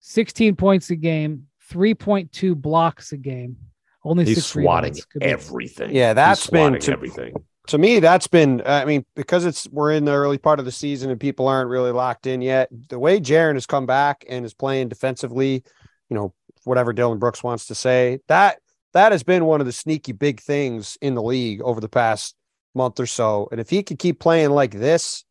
16 0.00 0.56
points 0.56 0.90
a 0.90 0.96
game, 0.96 1.46
3.2 1.70 2.54
blocks 2.56 3.12
a 3.12 3.16
game, 3.16 3.56
only 4.04 4.24
He's 4.24 4.36
six 4.36 4.46
swatting 4.48 4.92
rebounds. 4.94 5.06
Be- 5.18 5.24
everything. 5.26 5.94
Yeah, 5.94 6.08
He's 6.10 6.14
that's 6.16 6.46
been 6.48 6.78
to- 6.80 6.92
everything. 6.92 7.34
To 7.66 7.78
me, 7.78 8.00
that's 8.00 8.26
been. 8.26 8.62
I 8.66 8.84
mean, 8.84 9.04
because 9.14 9.44
it's 9.44 9.68
we're 9.70 9.92
in 9.92 10.04
the 10.04 10.12
early 10.12 10.38
part 10.38 10.58
of 10.58 10.64
the 10.64 10.72
season 10.72 11.08
and 11.10 11.20
people 11.20 11.46
aren't 11.46 11.68
really 11.70 11.92
locked 11.92 12.26
in 12.26 12.42
yet. 12.42 12.68
The 12.88 12.98
way 12.98 13.20
Jaren 13.20 13.54
has 13.54 13.66
come 13.66 13.86
back 13.86 14.24
and 14.28 14.44
is 14.44 14.54
playing 14.54 14.88
defensively, 14.88 15.62
you 16.08 16.16
know, 16.16 16.32
whatever 16.64 16.92
Dillon 16.92 17.18
Brooks 17.18 17.44
wants 17.44 17.66
to 17.66 17.76
say, 17.76 18.18
that 18.26 18.58
that 18.92 19.12
has 19.12 19.22
been 19.22 19.44
one 19.44 19.60
of 19.60 19.66
the 19.66 19.72
sneaky 19.72 20.12
big 20.12 20.40
things 20.40 20.98
in 21.00 21.14
the 21.14 21.22
league 21.22 21.62
over 21.62 21.80
the 21.80 21.88
past 21.88 22.34
month 22.74 22.98
or 23.00 23.06
so. 23.06 23.48
And 23.50 23.60
if 23.60 23.70
he 23.70 23.82
could 23.82 23.98
keep 23.98 24.20
playing 24.20 24.50
like 24.50 24.72
this, 24.72 25.24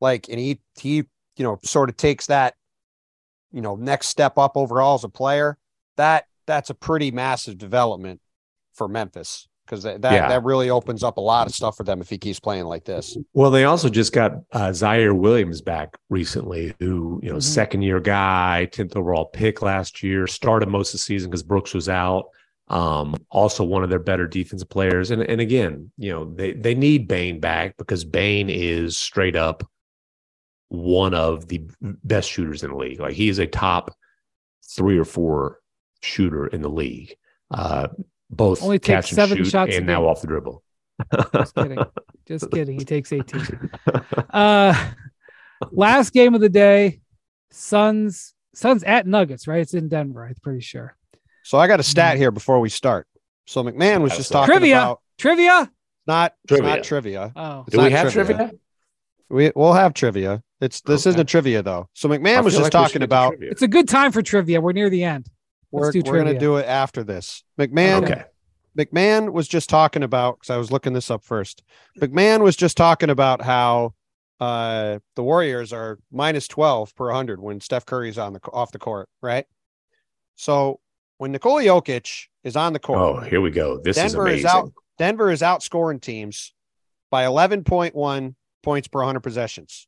like, 0.00 0.28
and 0.28 0.38
he 0.38 0.60
he 0.78 0.96
you 1.36 1.44
know 1.44 1.58
sort 1.64 1.88
of 1.88 1.96
takes 1.96 2.26
that, 2.26 2.54
you 3.52 3.60
know, 3.60 3.76
next 3.76 4.08
step 4.08 4.38
up 4.38 4.56
overall 4.56 4.94
as 4.94 5.04
a 5.04 5.08
player, 5.08 5.58
that 5.96 6.24
that's 6.46 6.70
a 6.70 6.74
pretty 6.74 7.10
massive 7.10 7.58
development 7.58 8.20
for 8.74 8.88
Memphis 8.88 9.46
because 9.64 9.84
that 9.84 10.02
that, 10.02 10.12
Yeah. 10.12 10.28
that 10.28 10.42
really 10.44 10.70
opens 10.70 11.02
up 11.04 11.18
a 11.18 11.20
lot 11.20 11.46
of 11.46 11.54
stuff 11.54 11.76
for 11.76 11.84
them 11.84 12.00
if 12.00 12.10
he 12.10 12.18
keeps 12.18 12.40
playing 12.40 12.64
like 12.64 12.84
this. 12.84 13.16
Well, 13.32 13.50
they 13.50 13.64
also 13.64 13.88
just 13.88 14.12
got 14.12 14.32
uh, 14.52 14.70
Ziaire 14.70 15.16
Williams 15.16 15.60
back 15.60 15.96
recently, 16.10 16.74
who 16.80 17.20
you 17.22 17.30
know, 17.30 17.36
Mhm. 17.36 17.42
second 17.42 17.82
year 17.82 18.00
guy, 18.00 18.64
tenth 18.72 18.96
overall 18.96 19.26
pick 19.26 19.62
last 19.62 20.02
year, 20.02 20.26
started 20.26 20.68
most 20.68 20.88
of 20.88 20.92
the 20.94 20.98
season 20.98 21.30
because 21.30 21.42
Brooks 21.44 21.74
was 21.74 21.88
out. 21.88 22.24
Um, 22.68 23.16
also 23.30 23.64
one 23.64 23.82
of 23.82 23.90
their 23.90 23.98
better 23.98 24.26
defensive 24.26 24.68
players, 24.68 25.10
and 25.10 25.22
and 25.22 25.40
again, 25.40 25.92
you 25.98 26.10
know, 26.10 26.32
they 26.32 26.52
they 26.52 26.74
need 26.74 27.08
Bane 27.08 27.40
back 27.40 27.76
because 27.76 28.04
Bane 28.04 28.48
is 28.48 28.96
straight 28.96 29.36
up 29.36 29.62
one 30.68 31.12
of 31.12 31.48
the 31.48 31.62
best 31.82 32.30
shooters 32.30 32.62
in 32.62 32.70
the 32.70 32.76
league. 32.76 33.00
Like 33.00 33.14
he 33.14 33.28
is 33.28 33.38
a 33.38 33.46
top 33.46 33.94
three 34.64 34.98
or 34.98 35.04
four 35.04 35.60
shooter 36.00 36.46
in 36.46 36.62
the 36.62 36.70
league. 36.70 37.14
Uh, 37.50 37.88
both 38.30 38.62
Only 38.62 38.78
takes 38.78 39.10
seven 39.10 39.44
shots 39.44 39.76
and 39.76 39.86
now 39.86 40.06
off 40.06 40.22
the 40.22 40.26
dribble. 40.26 40.62
Just 41.34 41.54
kidding. 41.54 41.78
Just 42.26 42.50
kidding. 42.52 42.78
He 42.78 42.84
takes 42.84 43.12
18. 43.12 43.70
Uh, 44.30 44.92
last 45.72 46.14
game 46.14 46.34
of 46.34 46.40
the 46.40 46.48
day, 46.48 47.00
Suns. 47.50 48.32
Suns 48.54 48.82
at 48.82 49.06
Nuggets, 49.06 49.46
right? 49.46 49.60
It's 49.60 49.74
in 49.74 49.88
Denver. 49.88 50.24
I'm 50.24 50.34
pretty 50.42 50.60
sure. 50.60 50.96
So 51.44 51.58
I 51.58 51.66
got 51.66 51.80
a 51.80 51.82
stat 51.82 52.16
here 52.16 52.30
before 52.30 52.60
we 52.60 52.68
start. 52.68 53.06
So 53.46 53.62
MacMahon 53.64 54.02
was 54.02 54.16
just 54.16 54.30
talking 54.32 54.52
Trivia. 54.54 54.76
about 54.78 55.00
Trivia. 55.18 55.70
not 56.06 56.34
Trivia. 56.46 56.68
not 56.68 56.84
trivia. 56.84 57.32
Oh, 57.34 57.64
Do 57.68 57.82
we 57.82 57.90
have 57.90 58.12
trivia? 58.12 58.36
trivia? 58.36 58.58
We 59.28 59.52
we'll 59.56 59.72
have 59.72 59.94
trivia. 59.94 60.42
It's 60.60 60.80
this 60.82 61.02
Okay. 61.06 61.10
isn't 61.10 61.20
a 61.20 61.24
trivia 61.24 61.62
though. 61.62 61.88
So 61.94 62.08
MacMahon 62.08 62.44
was 62.44 62.52
just 62.54 62.64
like 62.64 62.72
talking 62.72 63.02
about 63.02 63.34
it's 63.40 63.62
a 63.62 63.68
good 63.68 63.88
time 63.88 64.12
for 64.12 64.22
trivia. 64.22 64.60
We're 64.60 64.72
near 64.72 64.90
the 64.90 65.04
end. 65.04 65.26
we're, 65.70 65.84
Let's 65.86 65.94
do 65.94 66.02
we're 66.10 66.18
gonna 66.18 66.38
do 66.38 66.56
it 66.56 66.66
after 66.66 67.02
this. 67.02 67.42
MacMahon 67.58 68.04
okay. 68.04 68.24
MacMahon 68.78 69.32
was 69.32 69.48
just 69.48 69.68
talking 69.68 70.02
about 70.02 70.38
because 70.38 70.50
I 70.50 70.56
was 70.56 70.70
looking 70.70 70.92
this 70.92 71.10
up 71.10 71.22
first. 71.24 71.62
MacMahon 71.98 72.40
was 72.42 72.56
just 72.56 72.76
talking 72.76 73.10
about 73.10 73.42
how 73.42 73.94
uh, 74.40 74.98
the 75.14 75.22
Warriors 75.22 75.72
are 75.72 75.98
minus 76.10 76.46
twelve 76.48 76.94
per 76.94 77.10
hundred 77.10 77.40
when 77.40 77.60
Steph 77.60 77.86
Curry's 77.86 78.18
on 78.18 78.32
the 78.34 78.40
off 78.52 78.70
the 78.72 78.78
court, 78.78 79.08
right? 79.20 79.46
So 80.36 80.80
when 81.22 81.30
Nikola 81.30 81.62
Jokic 81.62 82.26
is 82.42 82.56
on 82.56 82.72
the 82.72 82.80
court, 82.80 82.98
Oh, 82.98 83.20
here 83.20 83.40
we 83.40 83.52
go. 83.52 83.78
This 83.78 83.94
Denver 83.94 84.26
is 84.26 84.40
is 84.40 84.44
amazing. 84.44 84.58
out. 84.66 84.72
Denver 84.98 85.30
is 85.30 85.40
outscoring 85.40 86.00
teams 86.00 86.52
by 87.12 87.22
11.1 87.22 88.34
points 88.64 88.88
per 88.88 88.98
100 88.98 89.20
possessions. 89.20 89.86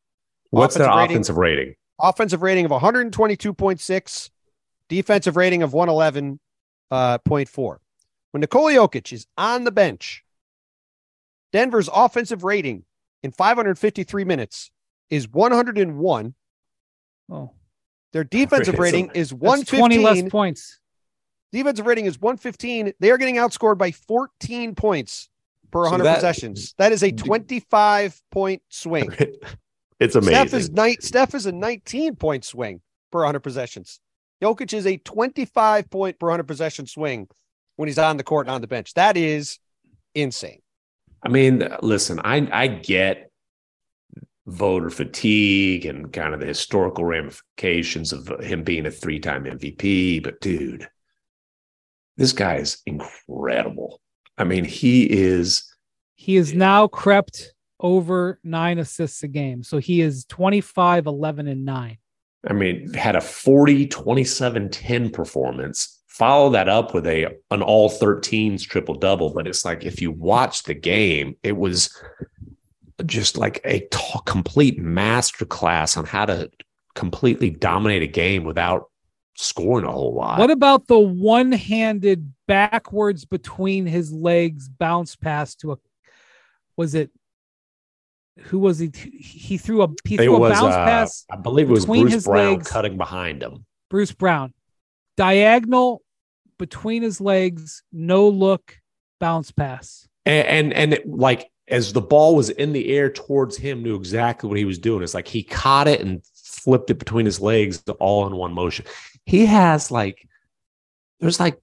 What's 0.50 0.76
their 0.76 0.84
Offensive 0.86 0.96
rating- 1.00 1.16
offensive 1.16 1.36
rating? 1.36 1.74
Offensive 2.00 2.42
rating 2.42 2.64
of 2.66 2.70
122.6, 2.70 4.30
defensive 4.88 5.36
rating 5.36 5.64
of 5.64 5.72
111.4. 5.72 6.38
Uh, 6.92 7.18
point 7.18 7.48
when 8.30 8.40
Nikola 8.40 8.70
Jokic 8.72 9.12
is 9.12 9.26
on 9.36 9.64
the 9.64 9.72
bench, 9.72 10.22
Denver's 11.52 11.88
offensive 11.92 12.44
rating 12.44 12.84
in 13.24 13.32
553 13.32 14.22
minutes 14.24 14.70
is 15.10 15.28
101. 15.28 16.34
Oh, 17.28 17.50
Their 18.12 18.22
defensive 18.22 18.78
rating 18.78 19.10
is 19.14 19.30
that's 19.30 19.64
20 19.64 19.98
less 19.98 20.22
points. 20.30 20.78
Defensive 21.54 21.86
rating 21.86 22.06
is 22.06 22.20
115. 22.20 22.94
They 22.98 23.12
are 23.12 23.16
getting 23.16 23.36
outscored 23.36 23.78
by 23.78 23.92
14 23.92 24.74
points 24.74 25.28
per 25.70 25.84
So 25.84 25.90
100 25.90 26.04
that- 26.04 26.14
possessions. 26.16 26.74
That 26.78 26.90
is 26.90 27.04
a 27.04 27.12
25 27.12 28.20
point 28.32 28.60
swing. 28.68 29.08
it's 30.00 30.16
amazing. 30.16 30.34
Steph 30.34 30.54
is 30.54 30.70
night. 30.70 31.02
Steph 31.04 31.32
is 31.32 31.46
a 31.46 31.52
19 31.52 32.16
point 32.16 32.44
swing 32.44 32.80
per 33.12 33.20
100 33.20 33.38
possessions. 33.38 34.00
Jokic 34.42 34.72
is 34.72 34.84
a 34.84 34.96
25 34.96 35.88
point 35.90 36.18
per 36.18 36.26
100 36.26 36.42
possession 36.42 36.88
swing 36.88 37.28
when 37.76 37.88
he's 37.88 38.00
on 38.00 38.16
the 38.16 38.24
court 38.24 38.48
and 38.48 38.54
on 38.56 38.60
the 38.60 38.66
bench. 38.66 38.92
That 38.94 39.16
is 39.16 39.60
insane. 40.12 40.60
I 41.22 41.28
mean, 41.28 41.68
listen, 41.82 42.20
I 42.24 42.48
I 42.52 42.66
get 42.66 43.30
voter 44.46 44.90
fatigue 44.90 45.86
and 45.86 46.12
kind 46.12 46.34
of 46.34 46.40
the 46.40 46.46
historical 46.46 47.04
ramifications 47.04 48.12
of 48.12 48.28
him 48.40 48.64
being 48.64 48.86
a 48.86 48.90
three-time 48.90 49.44
MVP, 49.44 50.22
but 50.22 50.40
dude, 50.40 50.86
this 52.16 52.32
guy 52.32 52.56
is 52.56 52.78
incredible. 52.86 54.00
I 54.38 54.44
mean, 54.44 54.64
he 54.64 55.10
is 55.10 55.64
He 56.16 56.36
is 56.36 56.54
now 56.54 56.88
crept 56.88 57.54
over 57.80 58.38
nine 58.44 58.78
assists 58.78 59.22
a 59.22 59.28
game. 59.28 59.62
So 59.62 59.78
he 59.78 60.00
is 60.00 60.24
25, 60.26 61.06
11, 61.06 61.48
and 61.48 61.64
nine. 61.64 61.98
I 62.48 62.52
mean, 62.52 62.92
had 62.94 63.16
a 63.16 63.20
40 63.20 63.86
27 63.86 64.70
10 64.70 65.10
performance. 65.10 66.02
Follow 66.08 66.50
that 66.50 66.68
up 66.68 66.94
with 66.94 67.06
a 67.06 67.26
an 67.50 67.62
all 67.62 67.90
13s 67.90 68.62
triple 68.62 68.94
double, 68.94 69.32
but 69.32 69.46
it's 69.46 69.64
like 69.64 69.84
if 69.84 70.00
you 70.00 70.12
watch 70.12 70.62
the 70.62 70.74
game, 70.74 71.36
it 71.42 71.56
was 71.56 71.90
just 73.06 73.36
like 73.36 73.60
a 73.64 73.80
t- 73.80 74.20
complete 74.24 74.80
masterclass 74.80 75.96
on 75.96 76.04
how 76.04 76.24
to 76.24 76.50
completely 76.94 77.50
dominate 77.50 78.02
a 78.02 78.06
game 78.06 78.44
without 78.44 78.84
scoring 79.36 79.86
a 79.86 79.90
whole 79.90 80.14
lot. 80.14 80.38
What 80.38 80.50
about 80.50 80.86
the 80.86 80.98
one 80.98 81.52
handed 81.52 82.32
backwards 82.46 83.24
between 83.24 83.86
his 83.86 84.12
legs 84.12 84.68
bounce 84.68 85.16
pass 85.16 85.54
to 85.56 85.72
a, 85.72 85.76
was 86.76 86.94
it, 86.94 87.10
who 88.38 88.58
was 88.58 88.78
he? 88.78 88.90
He 88.94 89.58
threw 89.58 89.82
a, 89.82 89.88
he 90.04 90.16
threw 90.16 90.44
a 90.44 90.50
bounce 90.50 90.74
uh, 90.74 90.84
pass, 90.84 91.24
I 91.30 91.36
believe 91.36 91.68
it 91.68 91.72
was 91.72 91.84
between 91.84 92.02
Bruce 92.02 92.14
his 92.14 92.24
Brown 92.24 92.54
legs. 92.54 92.68
cutting 92.68 92.96
behind 92.96 93.42
him. 93.42 93.64
Bruce 93.90 94.12
Brown, 94.12 94.52
diagonal 95.16 96.02
between 96.58 97.02
his 97.02 97.20
legs, 97.20 97.82
no 97.92 98.28
look 98.28 98.76
bounce 99.20 99.52
pass. 99.52 100.08
And, 100.26 100.46
and 100.48 100.72
and 100.72 100.92
it, 100.94 101.08
like 101.08 101.48
as 101.68 101.92
the 101.92 102.00
ball 102.00 102.34
was 102.34 102.50
in 102.50 102.72
the 102.72 102.88
air 102.88 103.08
towards 103.08 103.56
him, 103.56 103.82
knew 103.82 103.94
exactly 103.94 104.48
what 104.48 104.58
he 104.58 104.64
was 104.64 104.78
doing. 104.78 105.02
It's 105.02 105.14
like 105.14 105.28
he 105.28 105.42
caught 105.42 105.88
it 105.88 106.00
and 106.00 106.20
flipped 106.34 106.90
it 106.90 106.98
between 106.98 107.26
his 107.26 107.40
legs, 107.40 107.82
all 108.00 108.26
in 108.26 108.36
one 108.36 108.52
motion. 108.52 108.84
He 109.26 109.46
has 109.46 109.90
like 109.90 110.28
there's 111.20 111.40
like 111.40 111.58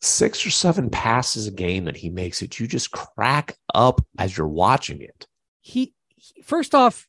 six 0.00 0.44
or 0.46 0.50
seven 0.50 0.90
passes 0.90 1.46
a 1.46 1.50
game 1.52 1.84
that 1.84 1.96
he 1.96 2.08
makes 2.10 2.42
it. 2.42 2.58
You 2.58 2.66
just 2.66 2.90
crack 2.90 3.56
up 3.74 4.00
as 4.18 4.36
you're 4.36 4.46
watching 4.48 5.00
it. 5.02 5.26
he, 5.60 5.92
he- 6.16 6.42
first 6.42 6.74
off 6.74 7.06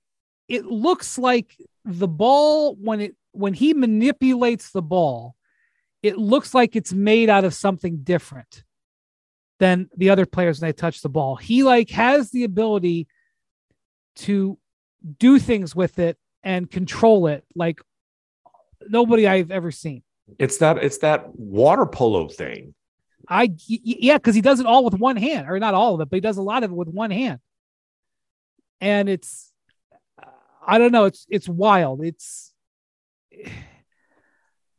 it 0.48 0.66
looks 0.66 1.18
like 1.18 1.56
the 1.86 2.08
ball 2.08 2.76
when 2.76 3.00
it 3.02 3.16
when 3.32 3.54
he 3.54 3.74
manipulates 3.74 4.72
the 4.72 4.82
ball 4.82 5.36
it 6.02 6.18
looks 6.18 6.54
like 6.54 6.76
it's 6.76 6.94
made 6.94 7.30
out 7.30 7.44
of 7.46 7.54
something 7.54 7.98
different 8.04 8.64
than 9.60 9.90
the 9.98 10.10
other 10.10 10.26
players 10.26 10.60
when 10.60 10.68
they 10.70 10.74
touch 10.74 11.02
the 11.02 11.10
ball 11.10 11.36
he 11.36 11.64
like 11.64 11.90
has 11.90 12.32
the 12.32 12.44
ability 12.44 13.08
to 14.16 14.58
do 15.20 15.38
things 15.40 15.76
with 15.76 16.00
it 16.00 16.18
and 16.44 16.70
control 16.72 17.28
it 17.28 17.44
like 17.56 17.80
nobody 18.90 19.28
i've 19.28 19.52
ever 19.52 19.72
seen. 19.72 20.04
It's 20.38 20.58
that 20.58 20.78
it's 20.78 21.00
that 21.00 21.36
water 21.36 21.86
polo 21.86 22.28
thing. 22.28 22.74
I 23.28 23.54
yeah 23.68 24.18
because 24.18 24.36
he 24.36 24.42
does 24.42 24.60
it 24.60 24.66
all 24.66 24.84
with 24.84 24.96
one 24.96 25.18
hand 25.18 25.50
or 25.50 25.60
not 25.60 25.74
all 25.74 25.96
of 25.96 26.02
it 26.02 26.10
but 26.10 26.18
he 26.18 26.22
does 26.22 26.38
a 26.38 26.42
lot 26.42 26.64
of 26.64 26.72
it 26.72 26.76
with 26.76 26.88
one 26.88 27.12
hand. 27.12 27.40
And 28.82 29.10
it's 29.10 29.52
i 30.66 30.78
don't 30.78 30.92
know 30.92 31.06
it's 31.06 31.26
it's 31.30 31.50
wild. 31.50 32.04
It's 32.04 32.54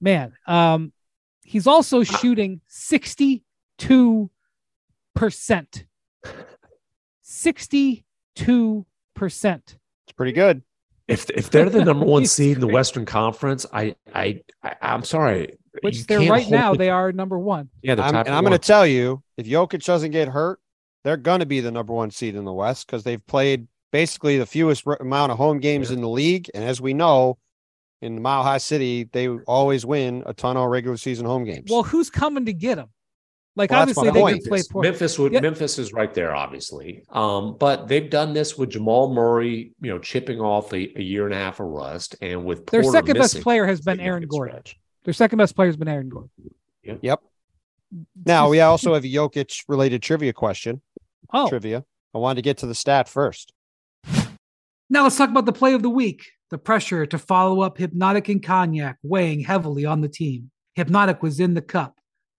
man 0.01 0.33
um 0.47 0.93
he's 1.45 1.67
also 1.67 2.03
shooting 2.03 2.61
62 2.69 4.31
percent. 5.15 5.85
62 7.23 8.87
percent. 9.15 9.79
It's 10.07 10.13
pretty 10.17 10.33
good. 10.33 10.63
If 11.11 11.29
if 11.31 11.51
they're 11.51 11.69
the 11.71 11.85
number 11.85 12.07
one 12.07 12.25
seed 12.27 12.57
in 12.57 12.61
the 12.61 12.67
Western 12.69 13.05
Conference, 13.05 13.67
I 13.73 13.95
I, 14.15 14.43
I 14.63 14.75
I'm 14.81 15.05
sorry. 15.05 15.57
which 15.83 15.99
You 15.99 16.05
they're 16.05 16.31
right 16.31 16.49
now 16.49 16.73
it- 16.75 16.79
they 16.79 16.91
are 16.91 17.13
number 17.13 17.39
one 17.39 17.69
yeah, 17.83 17.95
the 17.95 18.05
I'm, 18.05 18.15
and 18.17 18.29
I'm 18.29 18.45
going 18.45 18.53
to 18.53 18.59
tell 18.59 18.87
you 18.87 19.23
if 19.37 19.47
Jokic 19.47 19.85
doesn't 19.85 20.11
get 20.13 20.29
hurt, 20.29 20.61
they're 21.05 21.17
going 21.17 21.41
to 21.41 21.47
be 21.47 21.61
the 21.61 21.71
number 21.71 21.93
one 21.93 22.11
seed 22.11 22.35
in 22.35 22.45
the 22.45 22.53
West 22.53 22.87
because 22.87 23.05
they've 23.05 23.25
played 23.27 23.67
basically 23.93 24.39
the 24.39 24.47
fewest 24.47 24.85
amount 25.01 25.33
of 25.33 25.39
home 25.39 25.59
games 25.59 25.91
in 25.91 26.01
the 26.01 26.09
league. 26.09 26.49
And 26.55 26.63
as 26.65 26.81
we 26.81 26.95
know, 26.95 27.39
in 28.03 28.23
Mile 28.23 28.43
High 28.43 28.59
City, 28.59 29.05
they 29.13 29.29
always 29.29 29.85
win 29.85 30.23
a 30.27 30.33
ton 30.35 30.57
of 30.57 30.69
regular 30.71 30.97
season 30.97 31.27
home 31.27 31.45
games. 31.45 31.71
well 31.71 31.83
who's 31.83 32.09
coming 32.11 32.45
to 32.47 32.53
get 32.53 32.79
him 32.79 32.89
like 33.61 33.71
Well, 33.71 33.81
obviously 33.83 34.11
they 34.11 34.21
point. 34.21 34.43
can 34.43 34.49
play 34.49 34.57
Memphis, 34.59 34.69
poor. 34.69 34.83
Memphis 34.83 35.19
would 35.19 35.33
Yeah. 35.33 35.41
Memphis 35.41 35.79
is 35.79 35.93
right 35.93 36.13
there, 36.13 36.35
obviously. 36.35 37.05
Um, 37.11 37.57
but 37.59 37.87
they've 37.89 38.11
done 38.11 38.33
this 38.33 38.59
with 38.59 38.71
Jamal 38.71 39.13
Murray, 39.15 39.73
you 39.81 39.91
know, 39.91 39.99
chipping 39.99 40.41
off 40.41 40.73
a, 40.73 40.99
a 40.99 41.03
year 41.03 41.27
and 41.27 41.35
a 41.35 41.39
half 41.39 41.61
of 41.61 41.67
rust, 41.67 42.17
and 42.21 42.45
with 42.45 42.67
their 42.67 42.83
Porter 42.83 42.99
second 42.99 43.15
best 43.19 43.41
player 43.43 43.67
has 43.67 43.81
been 43.81 44.01
aaron 44.01 44.27
gordon 44.27 44.57
stretch. 44.57 44.79
their 45.05 45.15
second 45.15 45.39
best 45.39 45.55
player 45.55 45.69
has 45.69 45.77
been 45.77 45.89
aaron 45.89 46.09
gordon 46.09 46.31
Yep. 47.03 47.21
now 48.27 48.49
we 48.49 48.61
also 48.71 48.95
have 48.95 49.05
a 49.05 49.09
Jokic 49.09 49.65
related 49.69 50.03
trivia 50.03 50.33
question. 50.33 50.81
oh 51.33 51.49
Trivia. 51.49 51.85
I 52.15 52.19
wanted 52.19 52.37
to 52.37 52.43
get 52.43 52.59
to 52.59 52.67
the 52.67 52.75
stat 52.75 53.09
first. 53.09 53.53
Now 54.89 55.05
let's 55.05 55.17
talk 55.17 55.31
about 55.31 55.47
the 55.47 55.53
play 55.53 55.75
of 55.75 55.83
the 55.83 55.91
week. 55.91 56.33
The 56.51 56.59
pressure 56.59 57.07
to 57.07 57.19
follow 57.19 57.61
up 57.61 57.79
Hypnotic 57.79 58.29
and 58.29 58.43
Cognac 58.43 58.99
weighing 59.05 59.39
heavily 59.45 59.85
on 59.85 60.01
the 60.01 60.09
team. 60.09 60.51
Hypnotic 60.75 61.23
was 61.23 61.39
in 61.39 61.55
the 61.55 61.63
cup, 61.63 62.00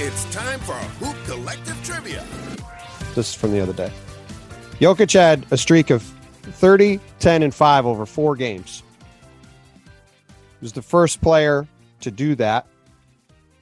It's 0.00 0.32
time 0.32 0.60
for 0.60 0.72
a 0.72 0.84
Hoop 1.00 1.16
Collective 1.26 1.76
Trivia. 1.82 2.24
This 3.16 3.30
is 3.30 3.34
from 3.34 3.50
the 3.50 3.60
other 3.60 3.72
day. 3.72 3.92
Jokic 4.78 5.12
had 5.12 5.44
a 5.50 5.56
streak 5.56 5.90
of 5.90 6.02
30, 6.02 7.00
10, 7.18 7.42
and 7.42 7.52
5 7.52 7.84
over 7.84 8.06
four 8.06 8.36
games. 8.36 8.84
He 10.60 10.62
was 10.62 10.72
the 10.72 10.82
first 10.82 11.20
player 11.20 11.66
to 12.00 12.12
do 12.12 12.36
that 12.36 12.68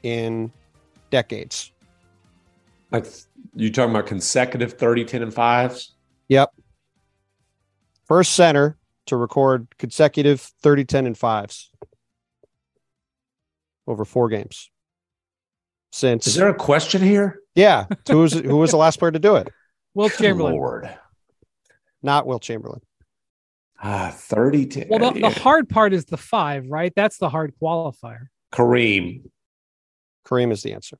in 0.03 0.53
decades. 1.09 1.73
I 2.93 3.01
th- 3.01 3.25
you 3.55 3.73
talking 3.73 3.93
about 3.93 4.07
consecutive 4.07 4.75
30, 4.75 5.07
10, 5.07 5.23
and 5.23 5.33
fives? 5.33 5.95
Yep. 6.29 6.53
First 8.05 8.35
center 8.35 8.77
to 9.07 9.17
record 9.17 9.69
consecutive 9.79 10.43
30, 10.43 10.85
10, 10.85 11.07
and 11.07 11.17
fives 11.17 11.71
over 13.87 14.05
four 14.05 14.29
games. 14.29 14.71
Since 15.93 16.27
Is 16.27 16.35
there 16.35 16.49
a 16.49 16.55
question 16.55 17.03
here? 17.03 17.41
yeah, 17.55 17.87
who 18.09 18.19
was 18.19 18.33
who 18.35 18.57
was 18.57 18.71
the 18.73 18.77
last 18.77 18.99
player 18.99 19.13
to 19.13 19.19
do 19.19 19.37
it? 19.37 19.49
Wilt 19.95 20.13
Chamberlain. 20.13 20.55
Lord. 20.55 20.99
Not 22.03 22.27
Wilt 22.27 22.43
Chamberlain. 22.43 22.81
Ah, 23.83 24.11
30, 24.15 24.67
10. 24.67 24.87
Well, 24.89 25.13
the, 25.13 25.21
the 25.21 25.31
hard 25.31 25.69
part 25.69 25.93
is 25.93 26.07
the 26.07 26.17
five, 26.17 26.67
right? 26.69 26.93
That's 26.97 27.19
the 27.19 27.29
hard 27.29 27.53
qualifier. 27.63 28.27
Kareem. 28.53 29.25
Kareem 30.27 30.51
is 30.53 30.63
the 30.63 30.73
answer. 30.73 30.99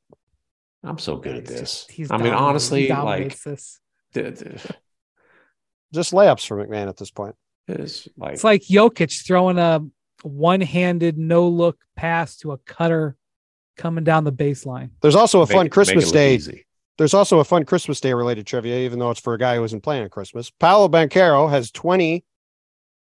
I'm 0.85 0.99
so 0.99 1.17
good 1.17 1.37
at 1.37 1.47
this. 1.47 1.61
just- 1.61 1.91
he's 1.91 2.11
I 2.11 2.17
mean, 2.19 2.33
dominating. 2.33 2.87
He 2.87 2.91
honestly, 2.93 3.23
like, 3.25 3.43
this. 3.43 3.81
th- 4.15 4.39
th- 4.39 4.67
Just 5.95 6.13
layups 6.13 6.47
for 6.47 6.57
MacMahon 6.65 6.89
at 6.89 6.97
this 6.97 7.11
point. 7.11 7.35
it's 7.69 8.09
like, 8.17 8.35
It's 8.35 8.45
like 8.45 8.63
Jokic 8.63 9.27
throwing 9.27 9.59
a 9.59 9.81
one-handed 10.23 11.17
no-look 11.19 11.79
pass 11.97 12.37
to 12.39 12.53
a 12.53 12.59
cutter 12.59 13.17
coming 13.77 14.05
down 14.05 14.25
the 14.25 14.33
baseline. 14.33 14.91
There's 15.01 15.15
also 15.15 15.41
a 15.43 15.47
make 15.47 15.53
fun 15.53 15.69
Christmas 15.71 16.11
Day. 16.11 16.35
easy. 16.35 16.67
There's 16.99 17.15
also 17.15 17.41
a 17.41 17.45
fun 17.45 17.65
Christmas 17.65 18.01
Day 18.01 18.15
related 18.15 18.47
trivia, 18.47 18.79
even 18.79 18.99
though 18.99 19.11
it's 19.11 19.21
for 19.21 19.35
a 19.35 19.39
guy 19.39 19.57
who 19.57 19.65
isn't 19.65 19.83
playing 19.83 20.05
on 20.05 20.09
Christmas. 20.09 20.51
Paolo 20.51 20.89
Banchero 20.89 21.51
has 21.51 21.71
20 21.71 22.25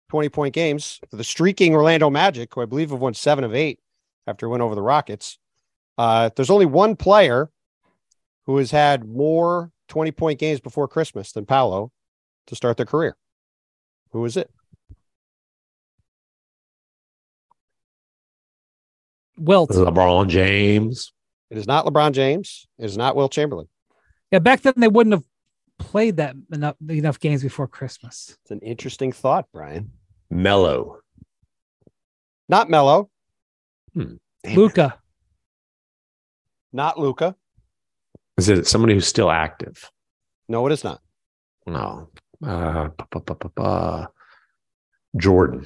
20 0.10 0.30
point 0.30 0.54
games 0.54 1.00
for 1.10 1.16
the 1.16 1.24
streaking 1.24 1.74
Orlando 1.74 2.08
Magic, 2.10 2.54
who 2.54 2.62
I 2.62 2.66
believe 2.66 2.92
have 2.92 3.00
won 3.00 3.16
seven 3.16 3.44
of 3.44 3.56
eight 3.56 3.80
after 4.28 4.48
win 4.48 4.62
over 4.62 4.76
the 4.76 4.82
Rockets. 4.82 5.40
Uh, 5.98 6.30
there's 6.36 6.52
only 6.52 6.68
one 6.68 6.96
player 6.96 7.50
who 8.46 8.58
has 8.58 8.70
had 8.70 9.06
more 9.06 9.72
20 9.88 10.12
point 10.12 10.40
games 10.40 10.60
before 10.60 10.88
Christmas 10.88 11.32
than 11.32 11.46
Paolo 11.46 11.92
to 12.48 12.56
start 12.56 12.78
their 12.78 12.86
career. 12.86 13.16
Who 14.12 14.24
is 14.26 14.38
it? 14.38 14.52
Wilt. 19.38 19.70
LeBron 19.72 20.28
James. 20.28 21.12
It 21.50 21.58
is 21.58 21.68
not 21.68 21.86
LeBron 21.86 22.12
James. 22.14 22.68
It 22.80 22.86
is 22.86 22.98
not 22.98 23.16
Wilt 23.16 23.32
Chamberlain. 23.32 23.68
Yeah, 24.32 24.40
back 24.40 24.62
then 24.62 24.74
they 24.78 24.88
wouldn't 24.88 25.14
have 25.14 25.24
played 25.80 26.18
that 26.18 26.36
enough 26.52 26.76
enough 26.90 27.20
games 27.20 27.44
before 27.44 27.68
Christmas. 27.68 28.36
It's 28.42 28.52
an 28.52 28.60
interesting 28.60 29.12
thought, 29.12 29.48
Brian. 29.54 29.92
Melo. 30.30 31.00
Not 32.50 32.70
Melo, 32.70 33.10
Damn 33.96 34.20
it. 34.44 34.56
Luka. 34.58 35.00
not 36.72 37.00
Luka. 37.00 37.36
Is 38.38 38.50
it 38.50 38.68
somebody 38.68 38.94
who's 38.96 39.08
still 39.08 39.30
active? 39.32 39.90
No, 40.50 40.66
it 40.68 40.74
is 40.74 40.84
not. 40.84 41.00
No. 41.68 42.10
Uh, 42.44 42.90
pa- 42.90 43.06
pa- 43.12 43.20
pa- 43.20 43.34
pa- 43.36 43.50
pa. 43.50 44.08
Jordan. 45.16 45.66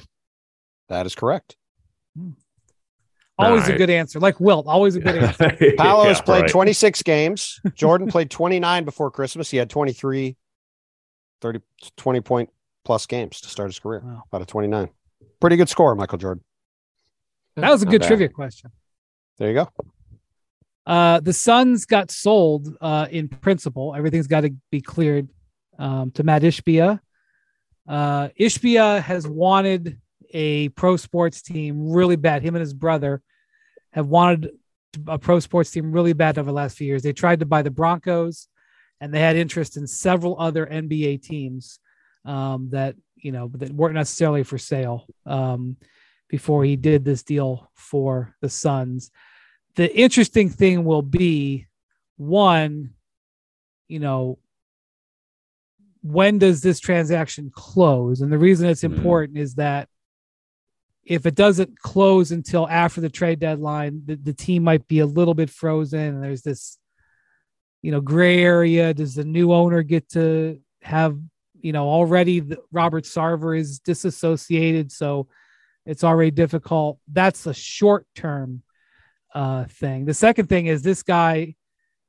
That 0.88 1.06
is 1.06 1.14
correct. 1.14 1.56
Always 3.38 3.68
a 3.68 3.76
good 3.76 3.90
answer. 3.90 4.18
Like 4.18 4.40
Wilt, 4.40 4.66
always 4.66 4.96
a 4.96 5.00
good 5.00 5.16
answer. 5.16 5.56
Paolo 5.76 6.04
has 6.04 6.16
Yeah, 6.18 6.22
played 6.22 6.42
right. 6.42 6.50
26 6.50 7.02
games. 7.02 7.60
Jordan 7.74 8.08
played 8.08 8.30
29 8.30 8.84
before 8.84 9.10
Christmas. 9.10 9.50
He 9.50 9.56
had 9.56 9.70
23, 9.70 10.36
30, 11.40 11.60
20 11.96 12.20
point 12.20 12.50
plus 12.84 13.06
games 13.06 13.40
to 13.42 13.48
start 13.48 13.68
his 13.68 13.78
career 13.78 14.02
Wow. 14.04 14.22
out 14.32 14.40
of 14.40 14.46
29. 14.48 14.88
Pretty 15.40 15.56
good 15.56 15.68
score, 15.68 15.94
Michael 15.94 16.18
Jordan. 16.18 16.42
That 17.56 17.70
was 17.70 17.82
a 17.82 17.84
Not 17.84 17.90
good 17.92 18.00
bad. 18.02 18.06
trivia 18.08 18.28
question. 18.28 18.70
There 19.38 19.48
you 19.48 19.54
go. 19.54 19.68
Uh, 20.86 21.20
the 21.20 21.32
Suns 21.32 21.84
got 21.86 22.10
sold 22.10 22.74
uh, 22.80 23.06
in 23.10 23.28
principle. 23.28 23.94
Everything's 23.96 24.26
got 24.26 24.40
to 24.40 24.50
be 24.70 24.80
cleared 24.80 25.28
um, 25.78 26.10
to 26.12 26.22
Mat 26.24 26.42
Ishbia. 26.42 26.98
Uh, 27.86 28.28
Ishbia 28.40 29.00
has 29.02 29.28
wanted 29.28 29.98
a 30.30 30.68
pro 30.70 30.96
sports 30.96 31.42
team 31.42 31.90
really 31.90 32.16
bad. 32.16 32.42
Him 32.42 32.54
and 32.54 32.60
his 32.60 32.74
brother 32.74 33.22
have 33.92 34.06
wanted 34.06 34.50
a 35.06 35.18
pro 35.18 35.40
sports 35.40 35.70
team 35.70 35.92
really 35.92 36.12
bad 36.12 36.38
over 36.38 36.46
the 36.46 36.54
last 36.54 36.76
few 36.76 36.86
years. 36.86 37.02
They 37.02 37.12
tried 37.12 37.40
to 37.40 37.46
buy 37.46 37.62
the 37.62 37.70
Broncos, 37.70 38.48
and 39.00 39.12
they 39.12 39.20
had 39.20 39.36
interest 39.36 39.76
in 39.76 39.86
several 39.86 40.40
other 40.40 40.66
NBA 40.66 41.22
teams 41.22 41.78
um, 42.24 42.70
that 42.70 42.96
you 43.16 43.32
know 43.32 43.50
that 43.54 43.72
weren't 43.72 43.94
necessarily 43.94 44.42
for 44.44 44.58
sale 44.58 45.06
um, 45.26 45.76
before 46.28 46.64
he 46.64 46.76
did 46.76 47.04
this 47.04 47.22
deal 47.22 47.70
for 47.74 48.34
the 48.40 48.48
Suns 48.48 49.10
the 49.78 49.96
interesting 49.96 50.50
thing 50.50 50.84
will 50.84 51.02
be 51.02 51.68
one, 52.16 52.94
you 53.86 54.00
know, 54.00 54.40
when 56.02 56.38
does 56.38 56.62
this 56.62 56.80
transaction 56.80 57.48
close? 57.54 58.20
And 58.20 58.32
the 58.32 58.38
reason 58.38 58.68
it's 58.68 58.82
Mhm. 58.82 58.96
important 58.96 59.38
is 59.38 59.54
that 59.54 59.88
if 61.08 61.24
it 61.24 61.34
doesn't 61.34 61.78
close 61.80 62.32
until 62.32 62.68
after 62.68 63.00
the 63.00 63.08
trade 63.08 63.40
deadline, 63.40 64.02
the, 64.04 64.16
the 64.16 64.34
team 64.34 64.62
might 64.62 64.86
be 64.86 64.98
a 64.98 65.06
little 65.06 65.32
bit 65.32 65.48
frozen. 65.48 66.00
And 66.00 66.22
there's 66.22 66.42
this, 66.42 66.78
you 67.80 67.90
know, 67.90 68.02
gray 68.02 68.42
area. 68.42 68.92
Does 68.92 69.14
the 69.14 69.24
new 69.24 69.52
owner 69.54 69.82
get 69.82 70.10
to 70.10 70.60
have, 70.82 71.18
you 71.60 71.72
know, 71.72 71.88
already 71.88 72.40
the, 72.40 72.58
Robert 72.70 73.04
Sarver 73.04 73.58
is 73.58 73.78
disassociated. 73.78 74.92
So 74.92 75.28
it's 75.86 76.04
already 76.04 76.30
difficult. 76.30 76.98
That's 77.10 77.46
a 77.46 77.54
short 77.54 78.06
term 78.14 78.62
uh, 79.34 79.64
thing. 79.64 80.04
The 80.04 80.12
second 80.14 80.48
thing 80.48 80.66
is 80.66 80.82
this 80.82 81.02
guy, 81.02 81.54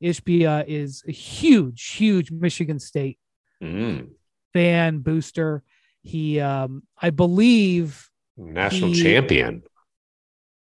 Ishbia, 0.03 0.65
is 0.67 1.03
a 1.07 1.11
huge, 1.11 1.91
huge 1.91 2.31
Michigan 2.31 2.79
State 2.79 3.17
Mm. 3.61 4.11
fan 4.53 4.99
booster. 4.99 5.63
He, 6.01 6.39
um, 6.39 6.83
I 7.01 7.09
believe, 7.09 8.09
National 8.39 8.89
He- 8.91 9.01
champion. 9.03 9.63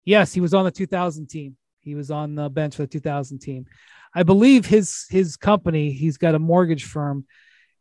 yes, 0.06 0.34
he 0.34 0.42
was 0.42 0.54
on 0.54 0.66
the 0.66 0.72
2000 0.72 1.28
team. 1.28 1.56
He 1.80 1.96
was 1.96 2.12
on 2.12 2.36
the 2.36 2.50
bench 2.50 2.76
for 2.76 2.82
the 2.84 2.88
2000 2.88 3.40
team. 3.40 3.66
I 4.14 4.24
believe 4.24 4.66
his 4.66 5.06
his 5.10 5.38
company, 5.38 5.92
he's 5.92 6.18
got 6.18 6.34
a 6.36 6.40
mortgage 6.40 6.86
firm, 6.86 7.26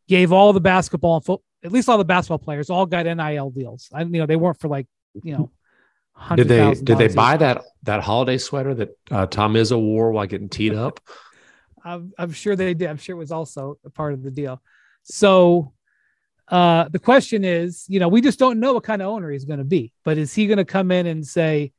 gave 0.09 0.33
all 0.33 0.53
the 0.53 0.61
basketball 0.61 1.17
and 1.17 1.25
foot, 1.25 1.41
at 1.65 1.73
least 1.73 1.89
all 1.89 1.99
the 1.99 2.05
basketball 2.05 2.39
players, 2.39 2.69
all 2.71 2.87
got 2.87 3.07
NIL 3.07 3.51
deals. 3.51 3.89
I, 3.93 4.03
you 4.03 4.11
know, 4.21 4.27
they 4.27 4.37
weren't 4.37 4.61
for 4.61 4.69
like, 4.69 4.87
you 5.25 5.33
know, 5.37 5.51
Did 6.37 6.49
they 6.49 6.75
did 6.75 6.99
they 6.99 7.09
buy 7.09 7.37
that 7.39 7.63
that 7.85 8.03
holiday 8.03 8.39
sweater 8.39 8.75
that 8.75 8.91
uh, 9.11 9.27
Tom 9.27 9.55
Izzo 9.55 9.81
wore 9.81 10.13
while 10.13 10.27
getting 10.27 10.49
teed 10.49 10.75
up? 10.75 11.01
I'm, 11.85 12.13
I'm 12.19 12.33
sure 12.33 12.55
they 12.57 12.75
did. 12.75 12.89
I'm 12.91 12.97
sure 12.99 13.15
it 13.15 13.19
was 13.19 13.31
also 13.33 13.79
a 13.85 13.91
part 13.91 14.13
of 14.13 14.23
the 14.23 14.31
deal. 14.31 14.61
So 15.05 15.73
uh, 16.49 16.89
the 16.89 16.99
question 16.99 17.45
is, 17.45 17.85
you 17.89 17.99
know, 17.99 18.09
we 18.09 18.21
just 18.21 18.39
don't 18.39 18.61
know 18.61 18.75
what 18.75 18.85
kind 18.85 19.03
of 19.03 19.09
owner 19.09 19.31
he's 19.31 19.45
going 19.45 19.59
to 19.59 19.65
be, 19.65 19.93
but 20.05 20.19
is 20.19 20.33
he 20.33 20.47
going 20.47 20.59
to 20.59 20.65
come 20.65 20.91
in 20.91 21.07
and 21.07 21.27
say, 21.27 21.73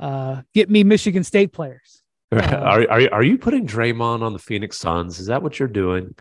uh, 0.00 0.42
get 0.54 0.70
me 0.70 0.82
Michigan 0.84 1.24
State 1.24 1.52
players? 1.52 2.02
are, 2.32 2.90
are 2.90 3.12
are 3.12 3.22
you 3.22 3.36
putting 3.36 3.66
Draymond 3.66 4.22
on 4.22 4.32
the 4.32 4.38
Phoenix 4.38 4.78
Suns? 4.78 5.18
Is 5.18 5.26
that 5.26 5.42
what 5.42 5.58
you're 5.58 5.68
doing? 5.68 6.14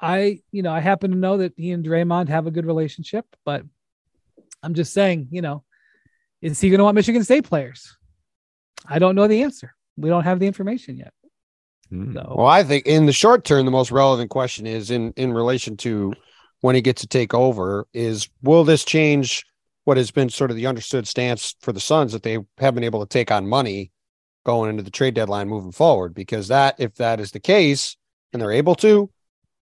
I, 0.00 0.40
you 0.52 0.62
know, 0.62 0.72
I 0.72 0.80
happen 0.80 1.10
to 1.10 1.16
know 1.16 1.38
that 1.38 1.54
he 1.56 1.72
and 1.72 1.84
Draymond 1.84 2.28
have 2.28 2.46
a 2.46 2.50
good 2.50 2.66
relationship, 2.66 3.24
but 3.44 3.62
I'm 4.62 4.74
just 4.74 4.92
saying, 4.92 5.28
you 5.30 5.42
know, 5.42 5.64
is 6.40 6.60
he 6.60 6.70
going 6.70 6.78
to 6.78 6.84
want 6.84 6.94
Michigan 6.94 7.24
State 7.24 7.44
players? 7.44 7.96
I 8.86 8.98
don't 8.98 9.16
know 9.16 9.26
the 9.26 9.42
answer. 9.42 9.74
We 9.96 10.08
don't 10.08 10.24
have 10.24 10.38
the 10.38 10.46
information 10.46 10.96
yet. 10.96 11.12
Hmm. 11.90 12.14
So 12.14 12.34
Well, 12.36 12.46
I 12.46 12.62
think 12.62 12.86
in 12.86 13.06
the 13.06 13.12
short 13.12 13.44
term, 13.44 13.64
the 13.64 13.72
most 13.72 13.90
relevant 13.90 14.30
question 14.30 14.66
is 14.66 14.90
in 14.90 15.12
in 15.16 15.32
relation 15.32 15.76
to 15.78 16.12
when 16.60 16.74
he 16.74 16.80
gets 16.80 17.02
to 17.02 17.06
take 17.06 17.34
over 17.34 17.86
is 17.92 18.28
will 18.42 18.64
this 18.64 18.84
change 18.84 19.44
what 19.84 19.96
has 19.96 20.10
been 20.10 20.28
sort 20.28 20.50
of 20.50 20.56
the 20.56 20.66
understood 20.66 21.06
stance 21.08 21.54
for 21.60 21.72
the 21.72 21.80
Suns 21.80 22.12
that 22.12 22.22
they 22.22 22.38
have 22.58 22.74
been 22.74 22.84
able 22.84 23.00
to 23.00 23.08
take 23.08 23.30
on 23.30 23.48
money 23.48 23.90
going 24.44 24.68
into 24.70 24.82
the 24.82 24.90
trade 24.90 25.14
deadline 25.14 25.48
moving 25.48 25.72
forward? 25.72 26.14
Because 26.14 26.48
that, 26.48 26.74
if 26.78 26.94
that 26.96 27.20
is 27.20 27.30
the 27.30 27.40
case, 27.40 27.96
and 28.32 28.42
they're 28.42 28.52
able 28.52 28.74
to, 28.74 29.10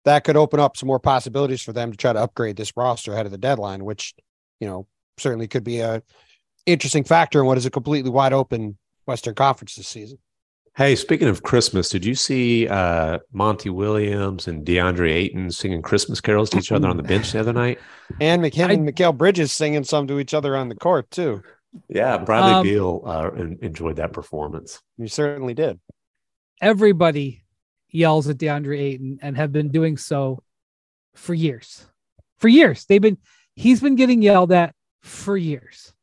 that 0.05 0.23
could 0.23 0.37
open 0.37 0.59
up 0.59 0.77
some 0.77 0.87
more 0.87 0.99
possibilities 0.99 1.61
for 1.61 1.73
them 1.73 1.91
to 1.91 1.97
try 1.97 2.13
to 2.13 2.19
upgrade 2.19 2.57
this 2.57 2.75
roster 2.75 3.13
ahead 3.13 3.25
of 3.25 3.31
the 3.31 3.37
deadline, 3.37 3.85
which 3.85 4.13
you 4.59 4.67
know 4.67 4.85
certainly 5.17 5.47
could 5.47 5.63
be 5.63 5.79
a 5.79 6.03
interesting 6.65 7.03
factor 7.03 7.39
in 7.39 7.45
what 7.45 7.57
is 7.57 7.65
a 7.65 7.71
completely 7.71 8.11
wide 8.11 8.33
open 8.33 8.77
Western 9.05 9.35
Conference 9.35 9.75
this 9.75 9.87
season. 9.87 10.17
Hey, 10.75 10.95
speaking 10.95 11.27
of 11.27 11.43
Christmas, 11.43 11.89
did 11.89 12.03
you 12.03 12.15
see 12.15 12.67
uh, 12.67 13.19
Monty 13.31 13.69
Williams 13.69 14.47
and 14.47 14.65
DeAndre 14.65 15.11
Ayton 15.13 15.51
singing 15.51 15.83
Christmas 15.83 16.19
carols 16.19 16.49
to 16.49 16.57
each 16.57 16.71
other 16.71 16.87
on 16.87 16.97
the 16.97 17.03
bench 17.03 17.31
the 17.31 17.39
other 17.39 17.53
night? 17.53 17.79
And 18.19 18.41
McKim 18.41 18.69
I- 18.69 18.73
and 18.73 18.87
Mikal 18.89 19.15
Bridges 19.15 19.51
singing 19.51 19.83
some 19.83 20.07
to 20.07 20.19
each 20.19 20.33
other 20.33 20.57
on 20.57 20.69
the 20.69 20.75
court 20.75 21.11
too. 21.11 21.43
Yeah, 21.89 22.17
Bradley 22.17 22.53
Um, 22.53 22.63
Beal 22.63 23.01
uh, 23.05 23.31
enjoyed 23.61 23.97
that 23.97 24.13
performance. 24.13 24.81
You 24.97 25.07
certainly 25.07 25.53
did. 25.53 25.79
everybody 26.61 27.43
yells 27.89 28.27
at 28.27 28.37
DeAndre 28.37 28.79
Ayton 28.79 29.19
and 29.21 29.37
have 29.37 29.51
been 29.51 29.69
doing 29.69 29.97
so 29.97 30.41
for 31.13 31.35
years. 31.35 31.85
For 32.39 32.47
years. 32.47 32.85
They've 32.85 33.01
been 33.01 33.17
he's 33.55 33.79
been 33.81 33.95
getting 33.95 34.23
yelled 34.23 34.51
at 34.51 34.73
for 35.03 35.37
years. 35.37 35.93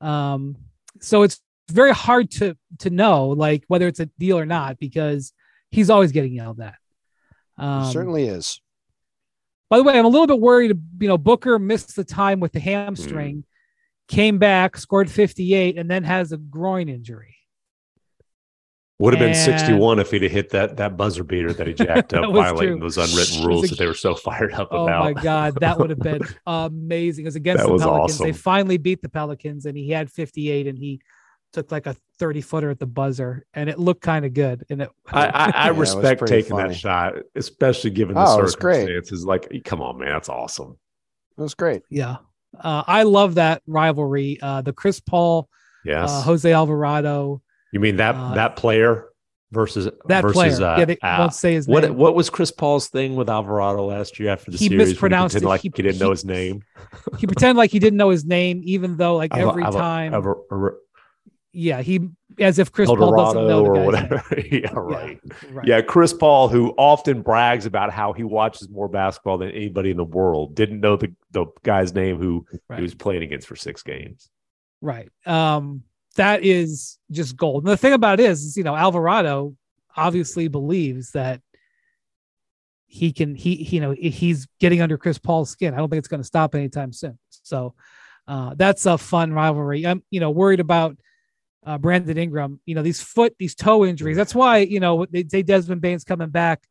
Um 0.00 0.56
so 1.00 1.22
it's 1.22 1.40
very 1.72 1.92
hard 1.92 2.30
to 2.32 2.56
to 2.80 2.90
know 2.90 3.28
like 3.28 3.64
whether 3.68 3.86
it's 3.88 4.00
a 4.00 4.06
deal 4.18 4.38
or 4.38 4.46
not 4.46 4.78
because 4.78 5.32
he's 5.70 5.90
always 5.90 6.12
getting 6.12 6.32
yelled 6.34 6.60
at. 6.60 6.74
Um, 7.58 7.90
certainly 7.92 8.26
is. 8.26 8.60
By 9.70 9.78
the 9.78 9.84
way, 9.84 9.98
I'm 9.98 10.04
a 10.04 10.08
little 10.08 10.26
bit 10.26 10.40
worried. 10.40 10.72
You 11.00 11.08
know, 11.08 11.18
Booker 11.18 11.58
missed 11.58 11.96
the 11.96 12.04
time 12.04 12.40
with 12.40 12.52
the 12.52 12.60
hamstring, 12.60 13.44
came 14.08 14.38
back, 14.38 14.76
scored 14.76 15.10
58, 15.10 15.78
and 15.78 15.90
then 15.90 16.04
has 16.04 16.32
a 16.32 16.36
groin 16.36 16.88
injury. 16.90 17.36
Would 18.98 19.14
have 19.14 19.20
been 19.20 19.34
61 19.34 19.98
if 19.98 20.12
he'd 20.12 20.22
have 20.22 20.30
hit 20.30 20.50
that 20.50 20.76
that 20.76 20.96
buzzer 20.96 21.24
beater 21.24 21.52
that 21.54 21.66
he 21.66 21.72
jacked 21.72 22.14
up, 22.14 22.32
violating 22.32 22.74
true. 22.74 22.80
those 22.80 22.98
unwritten 22.98 23.36
It 23.36 23.38
was 23.38 23.44
rules 23.46 23.64
a- 23.64 23.68
that 23.68 23.78
they 23.78 23.86
were 23.86 23.94
so 23.94 24.14
fired 24.14 24.52
up 24.52 24.68
Oh 24.70 24.84
about. 24.84 25.00
Oh 25.00 25.14
my 25.14 25.22
God, 25.22 25.54
that 25.60 25.78
would 25.78 25.90
have 25.90 25.98
been 26.10 26.20
amazing. 26.46 27.24
It 27.24 27.28
was 27.28 27.36
against 27.36 27.62
That 27.62 27.66
the 27.66 27.72
was 27.72 27.82
Pelicans. 27.82 28.18
They 28.18 28.32
finally 28.32 28.76
beat 28.78 29.02
the 29.02 29.08
Pelicans, 29.08 29.66
and 29.66 29.76
he 29.76 29.90
had 29.90 30.08
58, 30.10 30.68
and 30.68 30.78
he 30.78 31.00
took 31.52 31.70
like 31.70 31.86
a 31.86 31.96
30 32.18 32.40
footer 32.40 32.70
at 32.70 32.78
the 32.78 32.86
buzzer, 32.86 33.44
and 33.54 33.68
it 33.68 33.78
looked 33.78 34.02
kind 34.02 34.24
of 34.24 34.34
good. 34.34 34.64
And 34.70 34.82
it, 34.82 34.90
I, 35.08 35.26
I, 35.26 35.52
I 35.54 35.66
Yeah, 35.72 35.78
respect 35.78 36.18
pretty 36.20 36.34
taking 36.42 36.56
funny. 36.56 36.68
that 36.70 36.74
shot, 36.74 37.14
especially 37.34 37.90
given 37.90 38.14
the 38.14 38.22
Oh, 38.26 38.40
it 38.42 38.48
circumstances. 38.50 39.24
Like, 39.24 39.62
come 39.64 39.82
on, 39.82 39.98
man, 39.98 40.08
that's 40.12 40.28
awesome. 40.28 40.78
It 41.38 41.40
was 41.40 41.54
great. 41.54 41.82
yeah, 41.90 42.16
uh, 42.58 42.82
I 42.86 43.04
love 43.04 43.36
that 43.36 43.62
rivalry. 43.66 44.38
Uh, 44.42 44.60
the 44.62 44.72
Chris 44.72 45.00
Paul, 45.00 45.48
Yes, 45.84 46.10
uh, 46.10 46.20
Jose 46.22 46.50
Alvarado, 46.52 47.42
you 47.72 47.80
mean 47.80 47.96
that 47.96 48.14
uh, 48.14 48.34
that 48.34 48.56
player 48.56 49.08
versus 49.50 49.88
that 50.08 50.20
versus 50.22 50.58
player. 50.58 50.68
Uh, 50.68 50.78
yeah, 50.78 50.84
they 50.84 50.98
Al- 51.02 51.20
won't 51.20 51.34
say 51.34 51.54
his 51.54 51.66
what 51.66 51.84
name. 51.84 51.96
what 51.96 52.14
was 52.14 52.28
Chris 52.30 52.50
Paul's 52.52 52.88
thing 52.88 53.16
with 53.16 53.28
Alvarado 53.30 53.86
last 53.86 54.20
year 54.20 54.28
after 54.30 54.50
the 54.50 54.58
He 54.58 54.68
series? 54.68 54.78
when 54.78 54.88
mispronounced 54.90 55.32
pretended 55.32 55.46
it. 55.46 55.48
like 55.48 55.60
He- 55.62 55.72
he, 55.74 55.82
didn't 55.82 55.98
know 56.00 56.10
his 56.10 56.24
name. 56.24 56.62
he 57.18 57.26
pretended 57.26 57.56
like 57.56 57.70
he 57.70 57.78
didn't 57.78 57.96
know 57.96 58.10
his 58.10 58.24
name, 58.26 58.60
even 58.64 58.96
though 58.98 59.16
like 59.16 59.32
Alva- 59.34 59.48
every 59.50 59.62
Alva- 59.64 59.78
time, 59.78 60.14
Alva- 60.14 60.34
Alva- 60.52 60.70
yeah, 61.52 61.82
he 61.82 62.08
as 62.38 62.58
if 62.58 62.72
Chris 62.72 62.86
Paul 62.88 63.14
doesn't 63.16 63.46
know 63.46 63.62
the 63.62 63.70
or 63.70 63.84
whatever. 63.84 64.22
yeah, 64.50 64.70
right. 64.72 65.20
name. 65.22 65.54
Right. 65.54 65.66
Yeah, 65.66 65.80
Chris 65.82 66.12
Paul, 66.14 66.48
who 66.48 66.70
often 66.78 67.20
brags 67.20 67.66
about 67.66 67.92
how 67.92 68.14
he 68.14 68.24
watches 68.24 68.68
more 68.70 68.88
basketball 68.88 69.38
than 69.38 69.50
anybody 69.50 69.90
in 69.90 69.98
the 69.98 70.04
world, 70.04 70.54
didn't 70.54 70.80
know 70.80 70.96
the, 70.96 71.14
the 71.32 71.46
guy's 71.62 71.92
name 71.94 72.18
who 72.18 72.46
Right. 72.68 72.78
he 72.78 72.82
was 72.82 72.94
playing 72.94 73.22
against 73.22 73.46
for 73.46 73.56
six 73.56 73.82
games. 73.82 74.30
Right. 74.80 75.10
Um, 75.26 75.82
that 76.16 76.42
is 76.42 76.98
just 77.10 77.36
gold. 77.36 77.64
And 77.64 77.72
the 77.72 77.76
thing 77.76 77.92
about 77.92 78.18
it 78.18 78.24
is, 78.24 78.42
is, 78.42 78.56
you 78.56 78.64
know, 78.64 78.74
Alvarado 78.74 79.54
obviously 79.94 80.48
believes 80.48 81.12
that 81.12 81.40
he 82.86 83.12
can, 83.12 83.34
he, 83.34 83.56
he, 83.56 83.76
you 83.76 83.80
know, 83.80 83.92
he's 83.92 84.46
getting 84.58 84.80
under 84.80 84.98
Chris 84.98 85.18
Paul's 85.18 85.50
skin. 85.50 85.74
I 85.74 85.78
don't 85.78 85.88
think 85.88 85.98
it's 85.98 86.08
going 86.08 86.20
to 86.20 86.26
stop 86.26 86.54
anytime 86.54 86.92
soon. 86.92 87.18
So 87.30 87.74
uh, 88.26 88.54
that's 88.54 88.86
a 88.86 88.98
fun 88.98 89.32
rivalry. 89.32 89.86
I'm, 89.86 90.02
you 90.10 90.20
know, 90.20 90.30
worried 90.30 90.60
about 90.60 90.96
uh, 91.64 91.78
Brandon 91.78 92.18
Ingram, 92.18 92.60
you 92.66 92.74
know, 92.74 92.82
these 92.82 93.00
foot, 93.00 93.34
these 93.38 93.54
toe 93.54 93.84
injuries. 93.84 94.16
That's 94.16 94.34
why, 94.34 94.58
you 94.58 94.80
know, 94.80 95.06
they 95.06 95.24
say 95.28 95.42
Desmond 95.42 95.80
Bane's 95.80 96.04
coming 96.04 96.30
back. 96.30 96.62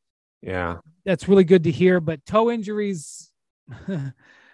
Yeah. 0.41 0.77
That's 1.05 1.27
really 1.27 1.43
good 1.43 1.63
to 1.63 1.71
hear. 1.71 1.99
But 1.99 2.25
toe 2.25 2.51
injuries, 2.51 3.31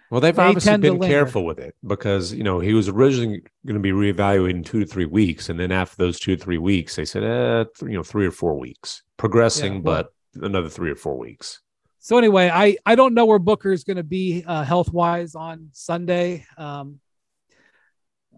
Well, 0.09 0.21
they've 0.21 0.35
They 0.35 0.41
obviously 0.41 0.77
been 0.77 0.99
careful 1.01 1.43
with 1.43 1.59
it 1.59 1.75
because, 1.85 2.33
you 2.33 2.43
know, 2.43 2.59
he 2.61 2.73
was 2.73 2.87
originally 2.87 3.43
going 3.65 3.75
to 3.75 3.79
be 3.81 3.91
reevaluated 3.91 4.51
in 4.51 4.63
two 4.63 4.79
to 4.79 4.85
three 4.85 5.05
weeks. 5.05 5.49
And 5.49 5.59
then 5.59 5.71
after 5.71 5.97
those 5.97 6.17
two 6.17 6.37
to 6.37 6.41
three 6.41 6.57
weeks, 6.57 6.95
they 6.95 7.03
said, 7.03 7.23
eh, 7.23 7.65
th- 7.77 7.89
you 7.91 7.97
know, 7.97 8.03
three 8.03 8.25
or 8.25 8.31
four 8.31 8.57
weeks, 8.57 9.03
progressing, 9.17 9.73
Yeah, 9.75 9.79
well- 9.81 10.03
but 10.35 10.45
another 10.45 10.69
three 10.69 10.91
or 10.91 10.95
four 10.95 11.17
weeks. 11.17 11.61
So 11.99 12.17
anyway, 12.17 12.49
I 12.53 12.77
I 12.85 12.95
don't 12.95 13.13
know 13.15 13.25
where 13.25 13.39
Booker 13.39 13.73
is 13.73 13.83
going 13.83 13.97
to 13.97 14.03
be 14.03 14.41
uh, 14.47 14.63
health 14.63 14.93
wise 14.93 15.35
on 15.35 15.71
Sunday. 15.73 16.45
Um, 16.57 17.01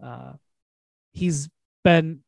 uh, 0.02 0.32
he's 1.12 1.48
been 1.82 2.20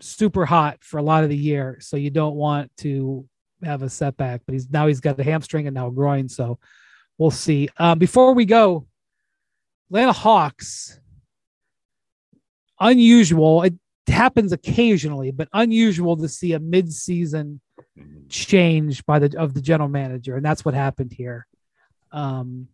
super 0.00 0.46
hot 0.46 0.78
for 0.82 0.98
a 0.98 1.02
lot 1.02 1.24
of 1.24 1.30
the 1.30 1.36
year, 1.36 1.78
so 1.80 1.96
you 1.96 2.10
don't 2.10 2.36
want 2.36 2.70
to 2.78 3.26
have 3.64 3.82
a 3.82 3.88
setback. 3.88 4.42
But 4.46 4.52
he's 4.52 4.70
now 4.70 4.86
he's 4.86 5.00
got 5.00 5.16
the 5.16 5.24
hamstring 5.24 5.66
and 5.66 5.74
now 5.74 5.90
groin, 5.90 6.28
so 6.28 6.58
we'll 7.16 7.30
see. 7.30 7.68
Um, 7.78 7.98
before 7.98 8.34
we 8.34 8.44
go, 8.44 8.86
Atlanta 9.90 10.12
Hawks. 10.12 11.00
Unusual. 12.80 13.64
It 13.64 13.74
happens 14.06 14.52
occasionally, 14.52 15.32
but 15.32 15.48
unusual 15.52 16.16
to 16.16 16.28
see 16.28 16.52
a 16.52 16.60
mid-season 16.60 17.60
change 18.28 19.04
by 19.04 19.18
the 19.18 19.36
of 19.36 19.54
the 19.54 19.60
general 19.60 19.88
manager, 19.88 20.36
and 20.36 20.44
that's 20.44 20.64
what 20.64 20.74
happened 20.74 21.12
here. 21.12 21.46
Um, 22.12 22.68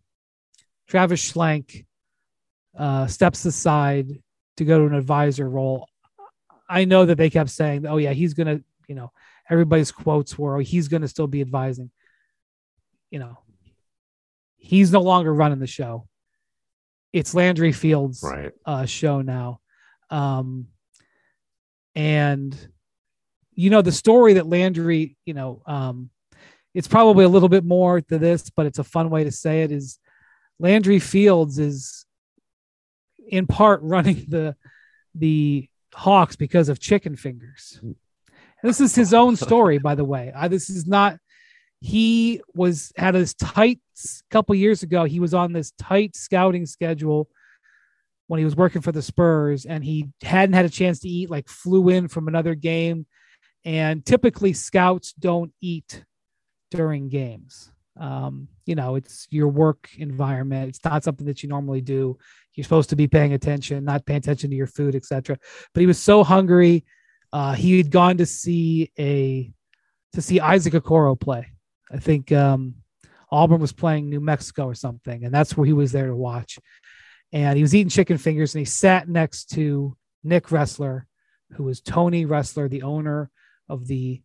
Travis 0.87 1.31
Schlenk 1.31 1.85
uh, 2.77 3.07
steps 3.07 3.45
aside 3.45 4.21
to 4.57 4.65
go 4.65 4.79
to 4.79 4.85
an 4.85 4.93
advisor 4.93 5.49
role. 5.49 5.87
I 6.67 6.85
know 6.85 7.05
that 7.05 7.17
they 7.17 7.29
kept 7.29 7.49
saying, 7.49 7.85
"Oh 7.85 7.97
yeah, 7.97 8.13
he's 8.13 8.33
gonna," 8.33 8.61
you 8.87 8.95
know, 8.95 9.11
everybody's 9.49 9.91
quotes 9.91 10.37
were, 10.37 10.57
"Oh, 10.57 10.59
he's 10.59 10.87
gonna 10.87 11.07
still 11.07 11.27
be 11.27 11.41
advising." 11.41 11.91
You 13.11 13.19
know, 13.19 13.39
he's 14.57 14.91
no 14.91 15.01
longer 15.01 15.33
running 15.33 15.59
the 15.59 15.67
show. 15.67 16.07
It's 17.13 17.33
Landry 17.33 17.71
Fields' 17.71 18.21
Right. 18.23 18.51
uh, 18.65 18.85
show 18.85 19.21
now. 19.21 19.59
Um, 20.09 20.67
and 21.95 22.55
you 23.53 23.69
know 23.69 23.81
the 23.81 23.91
story 23.91 24.33
that 24.33 24.47
Landry, 24.47 25.15
you 25.25 25.33
know, 25.33 25.61
um, 25.65 26.09
it's 26.73 26.87
probably 26.89 27.23
a 27.23 27.29
little 27.29 27.47
bit 27.47 27.63
more 27.63 28.01
to 28.01 28.17
this, 28.17 28.49
but 28.49 28.65
it's 28.65 28.79
a 28.79 28.83
fun 28.83 29.09
way 29.09 29.23
to 29.23 29.31
say 29.31 29.61
it. 29.63 29.71
Is 29.71 29.97
Landry 30.59 30.99
Fields 30.99 31.57
is 31.57 32.05
in 33.29 33.47
part 33.47 33.81
running 33.81 34.25
the 34.27 34.55
the 35.13 35.69
Hawks 35.95 36.35
because 36.35 36.67
of 36.67 36.79
chicken 36.79 37.15
fingers. 37.15 37.79
And 37.81 37.95
this 38.61 38.81
is 38.81 38.93
his 38.93 39.13
oh, 39.13 39.21
own 39.21 39.35
story, 39.37 39.77
by 39.77 39.95
the 39.95 40.03
way. 40.03 40.31
I, 40.35 40.49
this 40.49 40.69
is 40.69 40.85
not. 40.85 41.17
He 41.79 42.41
was 42.53 42.91
had 42.97 43.15
this 43.15 43.33
tight 43.33 43.79
couple 44.29 44.55
years 44.55 44.83
ago. 44.83 45.05
He 45.05 45.19
was 45.19 45.33
on 45.33 45.53
this 45.53 45.71
tight 45.79 46.15
scouting 46.15 46.65
schedule 46.65 47.29
when 48.27 48.39
he 48.39 48.45
was 48.45 48.55
working 48.55 48.81
for 48.81 48.91
the 48.91 49.01
Spurs, 49.01 49.65
and 49.65 49.83
he 49.85 50.09
hadn't 50.21 50.53
had 50.53 50.65
a 50.65 50.69
chance 50.69 50.99
to 50.99 51.09
eat. 51.09 51.29
Like 51.29 51.47
flew 51.47 51.89
in 51.89 52.09
from 52.09 52.27
another 52.27 52.55
game, 52.55 53.05
and 53.63 54.05
typically 54.05 54.51
scouts 54.51 55.13
don't 55.13 55.53
eat 55.61 56.03
during 56.71 57.07
games. 57.07 57.71
Um, 57.99 58.47
you 58.65 58.75
know, 58.75 58.95
it's 58.95 59.27
your 59.29 59.47
work 59.47 59.89
environment. 59.97 60.69
It's 60.69 60.83
not 60.83 61.03
something 61.03 61.25
that 61.27 61.43
you 61.43 61.49
normally 61.49 61.81
do. 61.81 62.17
You're 62.53 62.63
supposed 62.63 62.89
to 62.89 62.95
be 62.95 63.07
paying 63.07 63.33
attention, 63.33 63.83
not 63.85 64.05
paying 64.05 64.17
attention 64.17 64.49
to 64.49 64.55
your 64.55 64.67
food, 64.67 64.95
etc. 64.95 65.37
But 65.73 65.81
he 65.81 65.87
was 65.87 65.99
so 65.99 66.23
hungry. 66.23 66.85
Uh, 67.31 67.53
he 67.53 67.77
had 67.77 67.91
gone 67.91 68.17
to 68.17 68.25
see 68.25 68.91
a 68.97 69.51
to 70.13 70.21
see 70.21 70.39
Isaac 70.39 70.73
Okoro 70.73 71.19
play. 71.19 71.51
I 71.91 71.97
think 71.97 72.31
um, 72.31 72.75
Auburn 73.31 73.59
was 73.59 73.73
playing 73.73 74.09
New 74.09 74.21
Mexico 74.21 74.65
or 74.65 74.75
something, 74.75 75.25
and 75.25 75.33
that's 75.33 75.55
where 75.55 75.65
he 75.65 75.73
was 75.73 75.91
there 75.91 76.07
to 76.07 76.15
watch. 76.15 76.57
And 77.33 77.57
he 77.57 77.61
was 77.61 77.75
eating 77.75 77.89
chicken 77.89 78.17
fingers, 78.17 78.55
and 78.55 78.59
he 78.59 78.65
sat 78.65 79.09
next 79.09 79.49
to 79.51 79.97
Nick 80.23 80.47
Ressler, 80.47 81.03
who 81.51 81.63
was 81.63 81.81
Tony 81.81 82.25
Ressler, 82.25 82.69
the 82.69 82.83
owner 82.83 83.29
of 83.67 83.87
the 83.87 84.21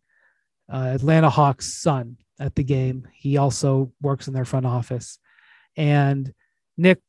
uh, 0.71 0.91
Atlanta 0.93 1.29
Hawks' 1.29 1.81
son 1.81 2.17
at 2.41 2.55
the 2.55 2.63
game. 2.63 3.07
He 3.13 3.37
also 3.37 3.91
works 4.01 4.27
in 4.27 4.33
their 4.33 4.45
front 4.45 4.65
office, 4.65 5.19
and 5.77 6.33
Nick 6.77 6.99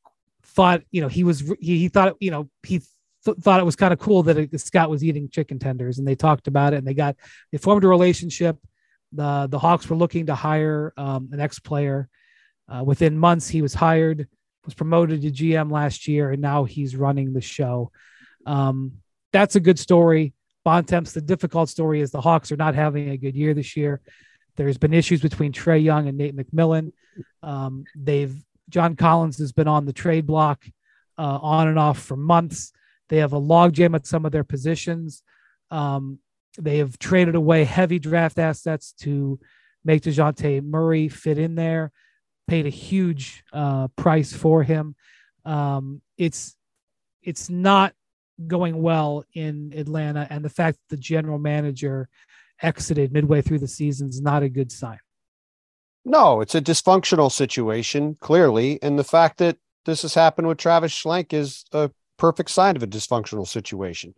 thought, 0.44 0.82
you 0.90 1.00
know, 1.00 1.08
he 1.08 1.24
was 1.24 1.40
he, 1.60 1.78
he 1.78 1.88
thought, 1.88 2.16
you 2.20 2.30
know, 2.30 2.48
he 2.62 2.82
th- 3.24 3.36
thought 3.38 3.60
it 3.60 3.64
was 3.64 3.76
kind 3.76 3.92
of 3.92 3.98
cool 3.98 4.22
that 4.24 4.38
a 4.38 4.58
scout 4.58 4.90
was 4.90 5.02
eating 5.04 5.28
chicken 5.28 5.58
tenders, 5.58 5.98
and 5.98 6.06
they 6.06 6.14
talked 6.14 6.48
about 6.48 6.72
it, 6.72 6.76
and 6.76 6.86
they 6.86 6.94
got 6.94 7.16
they 7.50 7.58
formed 7.58 7.84
a 7.84 7.88
relationship. 7.88 8.58
The 9.12 9.48
the 9.50 9.58
Hawks 9.58 9.88
were 9.88 9.96
looking 9.96 10.26
to 10.26 10.34
hire 10.34 10.92
um, 10.96 11.30
an 11.32 11.40
ex 11.40 11.58
player. 11.58 12.08
Uh, 12.68 12.84
within 12.84 13.18
months, 13.18 13.48
he 13.48 13.60
was 13.60 13.74
hired, 13.74 14.28
was 14.64 14.74
promoted 14.74 15.22
to 15.22 15.30
GM 15.30 15.70
last 15.70 16.08
year, 16.08 16.30
and 16.30 16.40
now 16.40 16.64
he's 16.64 16.96
running 16.96 17.32
the 17.32 17.40
show. 17.40 17.90
Um, 18.46 18.92
that's 19.32 19.56
a 19.56 19.60
good 19.60 19.78
story. 19.78 20.34
Bontemps, 20.64 21.12
the 21.12 21.20
difficult 21.20 21.68
story 21.68 22.00
is 22.00 22.10
the 22.10 22.20
Hawks 22.20 22.52
are 22.52 22.56
not 22.56 22.74
having 22.74 23.10
a 23.10 23.16
good 23.16 23.34
year 23.34 23.52
this 23.52 23.76
year. 23.76 24.00
There's 24.56 24.78
been 24.78 24.94
issues 24.94 25.20
between 25.20 25.52
Trae 25.52 25.82
Young 25.82 26.08
and 26.08 26.18
Nate 26.18 26.36
McMillan. 26.36 26.92
Um, 27.42 27.84
they've 27.94 28.34
John 28.68 28.96
Collins 28.96 29.38
has 29.38 29.52
been 29.52 29.68
on 29.68 29.84
the 29.84 29.92
trade 29.92 30.26
block 30.26 30.64
uh, 31.18 31.38
on 31.42 31.68
and 31.68 31.78
off 31.78 31.98
for 31.98 32.16
months. 32.16 32.72
They 33.08 33.18
have 33.18 33.32
a 33.32 33.40
logjam 33.40 33.94
at 33.94 34.06
some 34.06 34.24
of 34.24 34.32
their 34.32 34.44
positions. 34.44 35.22
Um, 35.70 36.18
they 36.58 36.78
have 36.78 36.98
traded 36.98 37.34
away 37.34 37.64
heavy 37.64 37.98
draft 37.98 38.38
assets 38.38 38.92
to 39.00 39.38
make 39.84 40.02
DeJounte 40.02 40.62
Murray 40.64 41.08
fit 41.08 41.38
in 41.38 41.54
there, 41.54 41.92
paid 42.46 42.66
a 42.66 42.70
huge 42.70 43.42
uh, 43.52 43.88
price 43.88 44.32
for 44.32 44.62
him. 44.62 44.94
Um, 45.44 46.02
it's 46.16 46.56
it's 47.22 47.48
not 47.48 47.94
going 48.46 48.80
well 48.80 49.24
in 49.34 49.72
Atlanta, 49.76 50.26
and 50.30 50.44
the 50.44 50.50
fact 50.50 50.78
that 50.78 50.96
the 50.96 51.00
general 51.00 51.38
manager 51.38 52.08
exited 52.62 53.12
midway 53.12 53.42
through 53.42 53.58
the 53.58 53.68
season 53.68 54.08
is 54.08 54.20
not 54.20 54.42
a 54.42 54.48
good 54.48 54.72
sign. 54.72 54.98
No, 56.04 56.40
it's 56.40 56.54
a 56.54 56.60
dysfunctional 56.60 57.30
situation, 57.30 58.16
clearly. 58.20 58.82
And 58.82 58.98
the 58.98 59.04
fact 59.04 59.38
that 59.38 59.58
this 59.84 60.02
has 60.02 60.14
happened 60.14 60.48
with 60.48 60.58
Travis 60.58 60.92
Schlenk 60.92 61.32
is 61.32 61.64
a 61.72 61.90
perfect 62.16 62.50
sign 62.50 62.76
of 62.76 62.82
a 62.82 62.86
dysfunctional 62.86 63.46
situation. 63.46 64.14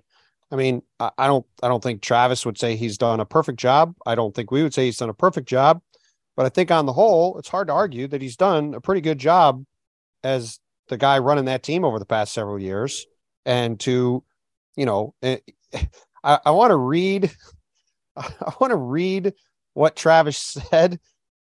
I 0.50 0.56
mean, 0.56 0.82
I, 1.00 1.26
don't 1.26 1.44
I 1.62 1.68
don't 1.68 1.82
think 1.82 2.00
Travis 2.00 2.46
would 2.46 2.58
say 2.58 2.76
he's 2.76 2.98
done 2.98 3.20
a 3.20 3.24
perfect 3.24 3.58
job. 3.58 3.94
I 4.06 4.14
don't 4.14 4.34
think 4.34 4.50
we 4.50 4.62
would 4.62 4.74
say 4.74 4.84
he's 4.84 4.98
done 4.98 5.08
a 5.08 5.14
perfect 5.14 5.48
job. 5.48 5.82
But 6.36 6.46
I 6.46 6.48
think 6.48 6.70
on 6.70 6.86
the 6.86 6.92
whole, 6.92 7.38
it's 7.38 7.48
hard 7.48 7.68
to 7.68 7.74
argue 7.74 8.08
that 8.08 8.22
he's 8.22 8.36
done 8.36 8.74
a 8.74 8.80
pretty 8.80 9.00
good 9.00 9.18
job 9.18 9.64
as 10.22 10.58
the 10.88 10.96
guy 10.96 11.18
running 11.18 11.46
that 11.46 11.62
team 11.62 11.84
over 11.84 11.98
the 11.98 12.06
past 12.06 12.32
several 12.32 12.58
years. 12.58 13.06
And 13.46 13.78
to, 13.80 14.24
you 14.76 14.86
know, 14.86 15.14
eh, 15.22 15.38
I, 16.24 16.38
I 16.46 16.50
want 16.52 16.70
to 16.70 16.76
read, 16.76 17.34
I 18.16 18.52
want 18.60 18.70
to 18.70 18.76
read 18.76 19.34
what 19.74 19.96
Travis 19.96 20.38
said 20.38 21.00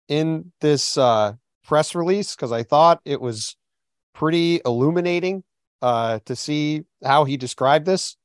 in 0.09 0.53
this 0.61 0.99
uh, 0.99 1.35
press 1.65 1.95
release 1.95 2.35
because 2.35 2.53
I 2.53 2.63
thought 2.63 3.01
it 3.05 3.21
was 3.21 3.57
pretty 4.15 4.61
illuminating 4.65 5.45
uh, 5.81 6.21
to 6.27 6.37
see 6.37 6.85
how 7.05 7.25
he 7.25 7.37
described 7.37 7.87
this. 7.87 8.17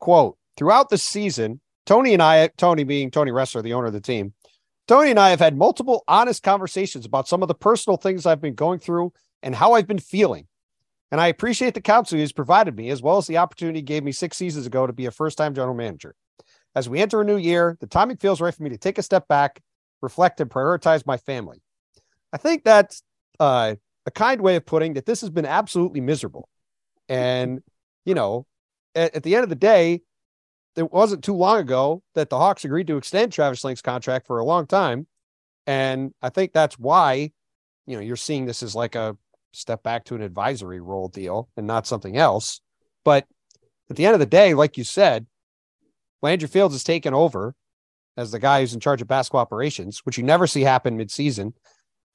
Quote, 0.00 0.36
throughout 0.56 0.90
the 0.90 0.98
season, 0.98 1.60
Tony 1.84 2.12
and 2.12 2.22
I, 2.22 2.48
Tony 2.56 2.84
being 2.84 3.10
Tony 3.10 3.30
Ressler, 3.30 3.62
the 3.62 3.74
owner 3.74 3.86
of 3.86 3.92
the 3.92 4.00
team, 4.00 4.34
Tony 4.88 5.10
and 5.10 5.18
I 5.18 5.30
have 5.30 5.40
had 5.40 5.56
multiple 5.56 6.04
honest 6.06 6.42
conversations 6.42 7.06
about 7.06 7.28
some 7.28 7.42
of 7.42 7.48
the 7.48 7.54
personal 7.54 7.96
things 7.96 8.26
I've 8.26 8.40
been 8.40 8.54
going 8.54 8.78
through 8.78 9.12
and 9.42 9.54
how 9.54 9.72
I've 9.72 9.86
been 9.86 9.98
feeling. 9.98 10.46
And 11.10 11.20
I 11.20 11.28
appreciate 11.28 11.74
the 11.74 11.80
counsel 11.80 12.18
he's 12.18 12.32
provided 12.32 12.76
me, 12.76 12.90
as 12.90 13.00
well 13.00 13.16
as 13.16 13.26
the 13.26 13.38
opportunity 13.38 13.78
he 13.78 13.82
gave 13.82 14.04
me 14.04 14.12
six 14.12 14.36
seasons 14.36 14.66
ago 14.66 14.86
to 14.86 14.92
be 14.92 15.06
a 15.06 15.10
first 15.10 15.38
time 15.38 15.54
general 15.54 15.74
manager. 15.74 16.14
As 16.76 16.90
we 16.90 17.00
enter 17.00 17.22
a 17.22 17.24
new 17.24 17.38
year, 17.38 17.78
the 17.80 17.86
timing 17.86 18.18
feels 18.18 18.40
right 18.40 18.54
for 18.54 18.62
me 18.62 18.68
to 18.68 18.76
take 18.76 18.98
a 18.98 19.02
step 19.02 19.26
back, 19.28 19.62
reflect, 20.02 20.42
and 20.42 20.50
prioritize 20.50 21.06
my 21.06 21.16
family. 21.16 21.62
I 22.34 22.36
think 22.36 22.64
that's 22.64 23.02
uh, 23.40 23.76
a 24.04 24.10
kind 24.10 24.42
way 24.42 24.56
of 24.56 24.66
putting 24.66 24.92
that 24.94 25.06
this 25.06 25.22
has 25.22 25.30
been 25.30 25.46
absolutely 25.46 26.02
miserable. 26.02 26.50
And, 27.08 27.62
you 28.04 28.14
know, 28.14 28.46
at, 28.94 29.16
at 29.16 29.22
the 29.22 29.34
end 29.34 29.42
of 29.44 29.48
the 29.48 29.56
day, 29.56 30.02
it 30.76 30.92
wasn't 30.92 31.24
too 31.24 31.34
long 31.34 31.60
ago 31.60 32.02
that 32.14 32.28
the 32.28 32.36
Hawks 32.36 32.66
agreed 32.66 32.88
to 32.88 32.98
extend 32.98 33.32
Travis 33.32 33.62
Schlenk's 33.62 33.80
contract 33.80 34.26
for 34.26 34.38
a 34.38 34.44
long 34.44 34.66
time. 34.66 35.06
And 35.66 36.12
I 36.20 36.28
think 36.28 36.52
that's 36.52 36.78
why, 36.78 37.32
you 37.86 37.96
know, 37.96 38.02
you're 38.02 38.16
seeing 38.16 38.44
this 38.44 38.62
as 38.62 38.74
like 38.74 38.96
a 38.96 39.16
step 39.52 39.82
back 39.82 40.04
to 40.04 40.14
an 40.14 40.20
advisory 40.20 40.82
role 40.82 41.08
deal 41.08 41.48
and 41.56 41.66
not 41.66 41.86
something 41.86 42.18
else. 42.18 42.60
But 43.02 43.24
at 43.88 43.96
the 43.96 44.04
end 44.04 44.12
of 44.12 44.20
the 44.20 44.26
day, 44.26 44.52
like 44.52 44.76
you 44.76 44.84
said, 44.84 45.26
Landry 46.26 46.48
Fields 46.48 46.74
has 46.74 46.82
taken 46.82 47.14
over 47.14 47.54
as 48.16 48.32
the 48.32 48.40
guy 48.40 48.60
who's 48.60 48.74
in 48.74 48.80
charge 48.80 49.00
of 49.00 49.06
basketball 49.06 49.42
operations, 49.42 50.00
which 50.00 50.18
you 50.18 50.24
never 50.24 50.48
see 50.48 50.62
happen 50.62 50.98
midseason. 50.98 51.52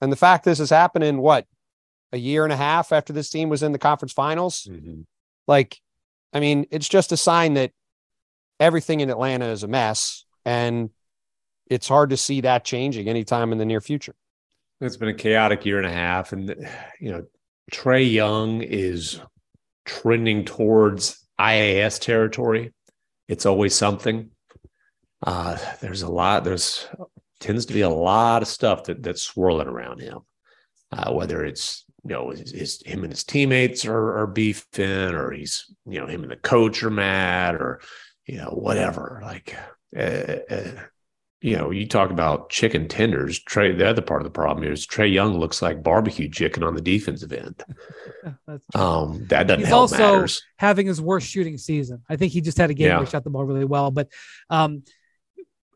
And 0.01 0.11
the 0.11 0.17
fact 0.17 0.43
this 0.43 0.59
is 0.59 0.69
happening, 0.69 1.19
what, 1.19 1.45
a 2.11 2.17
year 2.17 2.43
and 2.43 2.51
a 2.51 2.57
half 2.57 2.91
after 2.91 3.13
this 3.13 3.29
team 3.29 3.47
was 3.47 3.63
in 3.63 3.71
the 3.71 3.79
conference 3.79 4.11
finals? 4.11 4.67
Mm-hmm. 4.69 5.03
Like, 5.47 5.79
I 6.33 6.41
mean, 6.41 6.65
it's 6.71 6.89
just 6.89 7.13
a 7.13 7.17
sign 7.17 7.53
that 7.53 7.71
everything 8.59 8.99
in 8.99 9.09
Atlanta 9.09 9.45
is 9.45 9.63
a 9.63 9.69
mess. 9.69 10.25
And 10.43 10.89
it's 11.67 11.87
hard 11.87 12.09
to 12.09 12.17
see 12.17 12.41
that 12.41 12.65
changing 12.65 13.07
anytime 13.07 13.53
in 13.53 13.59
the 13.59 13.65
near 13.65 13.79
future. 13.79 14.15
It's 14.81 14.97
been 14.97 15.07
a 15.07 15.13
chaotic 15.13 15.65
year 15.65 15.77
and 15.77 15.87
a 15.87 15.91
half. 15.91 16.33
And, 16.33 16.49
you 16.99 17.11
know, 17.11 17.23
Trae 17.71 18.11
Young 18.11 18.61
is 18.61 19.21
trending 19.85 20.43
towards 20.43 21.25
IAS 21.39 21.97
territory. 22.01 22.73
It's 23.31 23.45
always 23.45 23.73
something. 23.73 24.29
Uh, 25.25 25.57
there's 25.79 26.01
a 26.01 26.11
lot, 26.11 26.43
there's 26.43 26.85
tends 27.39 27.65
to 27.65 27.73
be 27.73 27.79
a 27.79 27.89
lot 27.89 28.41
of 28.41 28.49
stuff 28.49 28.83
that 28.83 29.01
that's 29.01 29.21
swirling 29.21 29.69
around 29.69 30.01
him. 30.01 30.19
Uh, 30.91 31.13
whether 31.13 31.45
it's 31.45 31.85
you 32.03 32.09
know 32.13 32.31
his, 32.31 32.51
his, 32.51 32.83
him 32.85 33.05
and 33.05 33.13
his 33.13 33.23
teammates 33.23 33.85
are, 33.85 34.17
are 34.17 34.27
beefing, 34.27 35.15
or 35.15 35.31
he's 35.31 35.73
you 35.85 35.97
know 35.97 36.07
him 36.07 36.23
and 36.23 36.31
the 36.31 36.35
coach 36.35 36.83
are 36.83 36.89
mad, 36.89 37.55
or 37.55 37.79
you 38.25 38.35
know 38.35 38.49
whatever. 38.49 39.21
Like 39.23 39.55
uh, 39.97 40.35
you 41.41 41.57
know, 41.57 41.71
you 41.71 41.87
talk 41.87 42.11
about 42.11 42.49
chicken 42.49 42.87
tenders. 42.87 43.43
Trae, 43.43 43.75
the 43.75 43.89
other 43.89 44.03
part 44.03 44.21
of 44.21 44.25
the 44.25 44.31
problem 44.31 44.71
is 44.71 44.85
Trae 44.85 45.11
Young 45.11 45.39
looks 45.39 45.59
like 45.59 45.81
barbecue 45.81 46.29
chicken 46.29 46.61
on 46.61 46.75
the 46.75 46.81
defensive 46.81 47.33
end. 47.33 47.63
um, 48.75 49.25
that 49.27 49.47
doesn't 49.47 49.61
He's 49.61 49.67
help 49.67 49.81
also 49.81 49.97
matters. 49.97 50.43
having 50.57 50.85
his 50.85 51.01
worst 51.01 51.27
shooting 51.27 51.57
season. 51.57 52.03
I 52.07 52.15
think 52.15 52.31
he 52.31 52.41
just 52.41 52.59
had 52.59 52.69
a 52.69 52.75
game 52.75 52.87
yeah. 52.87 52.97
where 52.97 53.05
he 53.05 53.11
shot 53.11 53.23
the 53.23 53.31
ball 53.31 53.43
really 53.43 53.65
well, 53.65 53.89
but 53.89 54.09
um, 54.51 54.83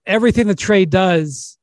everything 0.06 0.48
that 0.48 0.60
Trae 0.60 0.88
does 0.88 1.58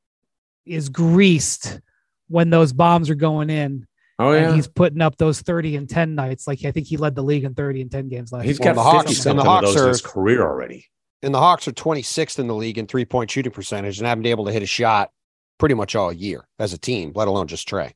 is 0.65 0.89
greased 0.89 1.79
when 2.27 2.49
those 2.49 2.73
bombs 2.73 3.09
are 3.09 3.15
going 3.15 3.49
in. 3.49 3.87
Oh 4.19 4.33
yeah, 4.33 4.53
he's 4.53 4.67
putting 4.67 5.01
up 5.01 5.17
those 5.17 5.41
thirty 5.41 5.75
and 5.75 5.89
ten 5.89 6.13
nights. 6.13 6.45
Like 6.45 6.63
I 6.65 6.71
think 6.71 6.85
he 6.85 6.97
led 6.97 7.15
the 7.15 7.23
league 7.23 7.45
in 7.45 7.55
thirty 7.55 7.81
and 7.81 7.91
ten 7.91 8.09
games 8.09 8.31
last. 8.31 8.43
He's 8.43 8.59
year. 8.59 8.73
got 8.73 8.75
well, 8.75 8.85
the 8.85 8.91
Hawks 8.91 9.25
and 9.25 9.39
the 9.39 9.43
Hawks 9.43 9.75
are 9.75 9.87
his 9.87 10.01
career 10.01 10.43
already 10.43 10.87
and 11.23 11.33
the 11.33 11.39
Hawks 11.39 11.67
are 11.67 11.71
26th 11.71 12.37
in 12.37 12.47
the 12.47 12.55
league 12.55 12.77
in 12.77 12.85
three 12.85 13.05
point 13.05 13.31
shooting 13.31 13.51
percentage 13.51 13.97
and 13.97 14.07
haven't 14.07 14.23
been 14.23 14.31
able 14.31 14.45
to 14.45 14.51
hit 14.51 14.63
a 14.63 14.67
shot 14.67 15.11
pretty 15.57 15.75
much 15.75 15.95
all 15.95 16.11
year 16.11 16.45
as 16.59 16.73
a 16.73 16.77
team, 16.77 17.11
let 17.15 17.27
alone 17.27 17.47
just 17.47 17.67
Trae. 17.67 17.93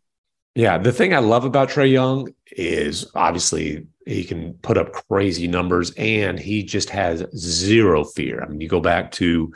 Yeah. 0.56 0.78
The 0.78 0.92
thing 0.92 1.14
I 1.14 1.20
love 1.20 1.46
about 1.46 1.70
Trae 1.70 1.92
Young 1.92 2.34
is 2.52 3.12
obviously 3.14 3.86
he 4.06 4.24
can 4.24 4.54
put 4.56 4.78
up 4.78 4.92
crazy 4.92 5.48
numbers 5.48 5.92
and 5.92 6.40
he 6.40 6.64
just 6.64 6.90
has 6.90 7.26
zero 7.36 8.04
fear. 8.04 8.42
I 8.42 8.48
mean, 8.48 8.62
you 8.62 8.68
go 8.68 8.80
back 8.80 9.12
to 9.14 9.54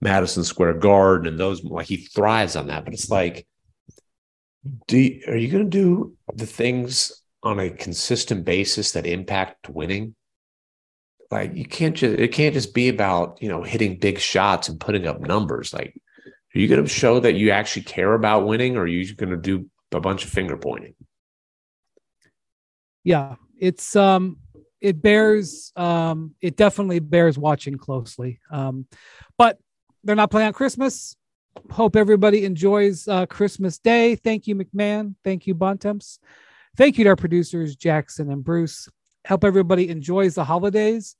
Madison 0.00 0.44
Square 0.44 0.74
Garden 0.74 1.28
and 1.28 1.38
those, 1.38 1.62
like 1.64 1.86
he 1.86 1.96
thrives 1.96 2.56
on 2.56 2.66
that, 2.66 2.84
but 2.84 2.92
it's 2.92 3.08
like, 3.08 3.46
do 4.88 4.98
you, 4.98 5.22
are 5.28 5.36
you 5.36 5.48
going 5.48 5.64
to 5.64 5.70
do 5.70 6.16
the 6.34 6.46
things 6.46 7.22
on 7.42 7.58
a 7.58 7.70
consistent 7.70 8.44
basis 8.44 8.92
that 8.92 9.06
impact 9.06 9.68
winning? 9.68 10.14
Like 11.32 11.56
you 11.56 11.64
can't 11.64 11.96
just 11.96 12.20
it 12.20 12.28
can't 12.28 12.54
just 12.54 12.74
be 12.74 12.88
about 12.88 13.38
you 13.40 13.48
know 13.48 13.62
hitting 13.62 13.98
big 13.98 14.18
shots 14.18 14.68
and 14.68 14.78
putting 14.78 15.06
up 15.06 15.20
numbers. 15.20 15.72
Like 15.72 16.00
are 16.54 16.58
you 16.58 16.68
going 16.68 16.82
to 16.82 16.88
show 16.88 17.18
that 17.20 17.34
you 17.34 17.50
actually 17.50 17.82
care 17.82 18.12
about 18.12 18.46
winning 18.46 18.76
or 18.76 18.82
are 18.82 18.86
you 18.86 19.14
going 19.14 19.30
to 19.30 19.38
do 19.38 19.68
a 19.92 20.00
bunch 20.00 20.24
of 20.24 20.30
finger 20.30 20.56
pointing? 20.56 20.94
Yeah 23.02 23.36
it's 23.62 23.94
um 23.94 24.38
it 24.80 25.00
bears 25.00 25.72
um 25.76 26.34
it 26.42 26.56
definitely 26.56 26.98
bears 26.98 27.38
watching 27.38 27.78
closely. 27.78 28.40
Um 28.50 28.86
but 29.38 29.58
they're 30.02 30.16
not 30.16 30.32
playing 30.32 30.48
on 30.48 30.52
christmas. 30.52 31.16
Hope 31.70 31.94
everybody 31.94 32.44
enjoys 32.44 33.06
uh 33.06 33.26
christmas 33.26 33.78
day. 33.78 34.16
Thank 34.16 34.48
you 34.48 34.56
macmahon. 34.56 35.14
Thank 35.22 35.46
you 35.46 35.54
bontemps. 35.54 36.18
Thank 36.76 36.98
you 36.98 37.04
to 37.04 37.10
our 37.10 37.16
producers 37.16 37.76
jackson 37.76 38.32
and 38.32 38.42
bruce. 38.42 38.88
Hope 39.28 39.44
everybody 39.44 39.88
enjoys 39.88 40.34
the 40.34 40.44
holidays. 40.44 41.14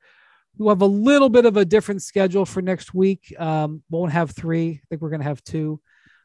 We'll 0.59 0.71
have 0.71 0.83
a 0.83 0.87
little 0.87 1.29
bit 1.29 1.47
of 1.47 1.57
a 1.57 1.65
different 1.65 2.03
schedule 2.03 2.45
for 2.45 2.63
next 2.63 2.95
week. 2.95 3.35
Um, 3.39 3.83
won't 3.91 4.13
have 4.13 4.31
three. 4.31 4.81
I 4.83 4.85
think 4.89 5.03
we're 5.03 5.11
going 5.11 5.21
to 5.21 5.29
have 5.29 5.43
two. 5.45 5.81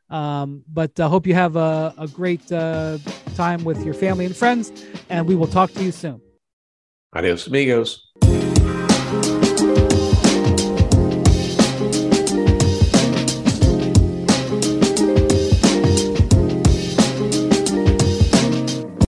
Um, 0.10 0.64
but 0.72 1.00
I 1.00 1.04
uh, 1.04 1.10
hope 1.10 1.28
you 1.28 1.34
have 1.34 1.56
a, 1.56 1.94
a 1.98 2.08
great 2.08 2.50
uh, 2.52 2.98
time 3.36 3.64
with 3.64 3.84
your 3.84 3.94
family 3.94 4.26
and 4.26 4.36
friends, 4.36 4.72
and 5.10 5.28
we 5.28 5.36
will 5.36 5.48
talk 5.48 5.72
to 5.74 5.84
you 5.84 5.92
soon. 5.92 6.22
Adios, 7.14 7.48
amigos. 7.48 8.12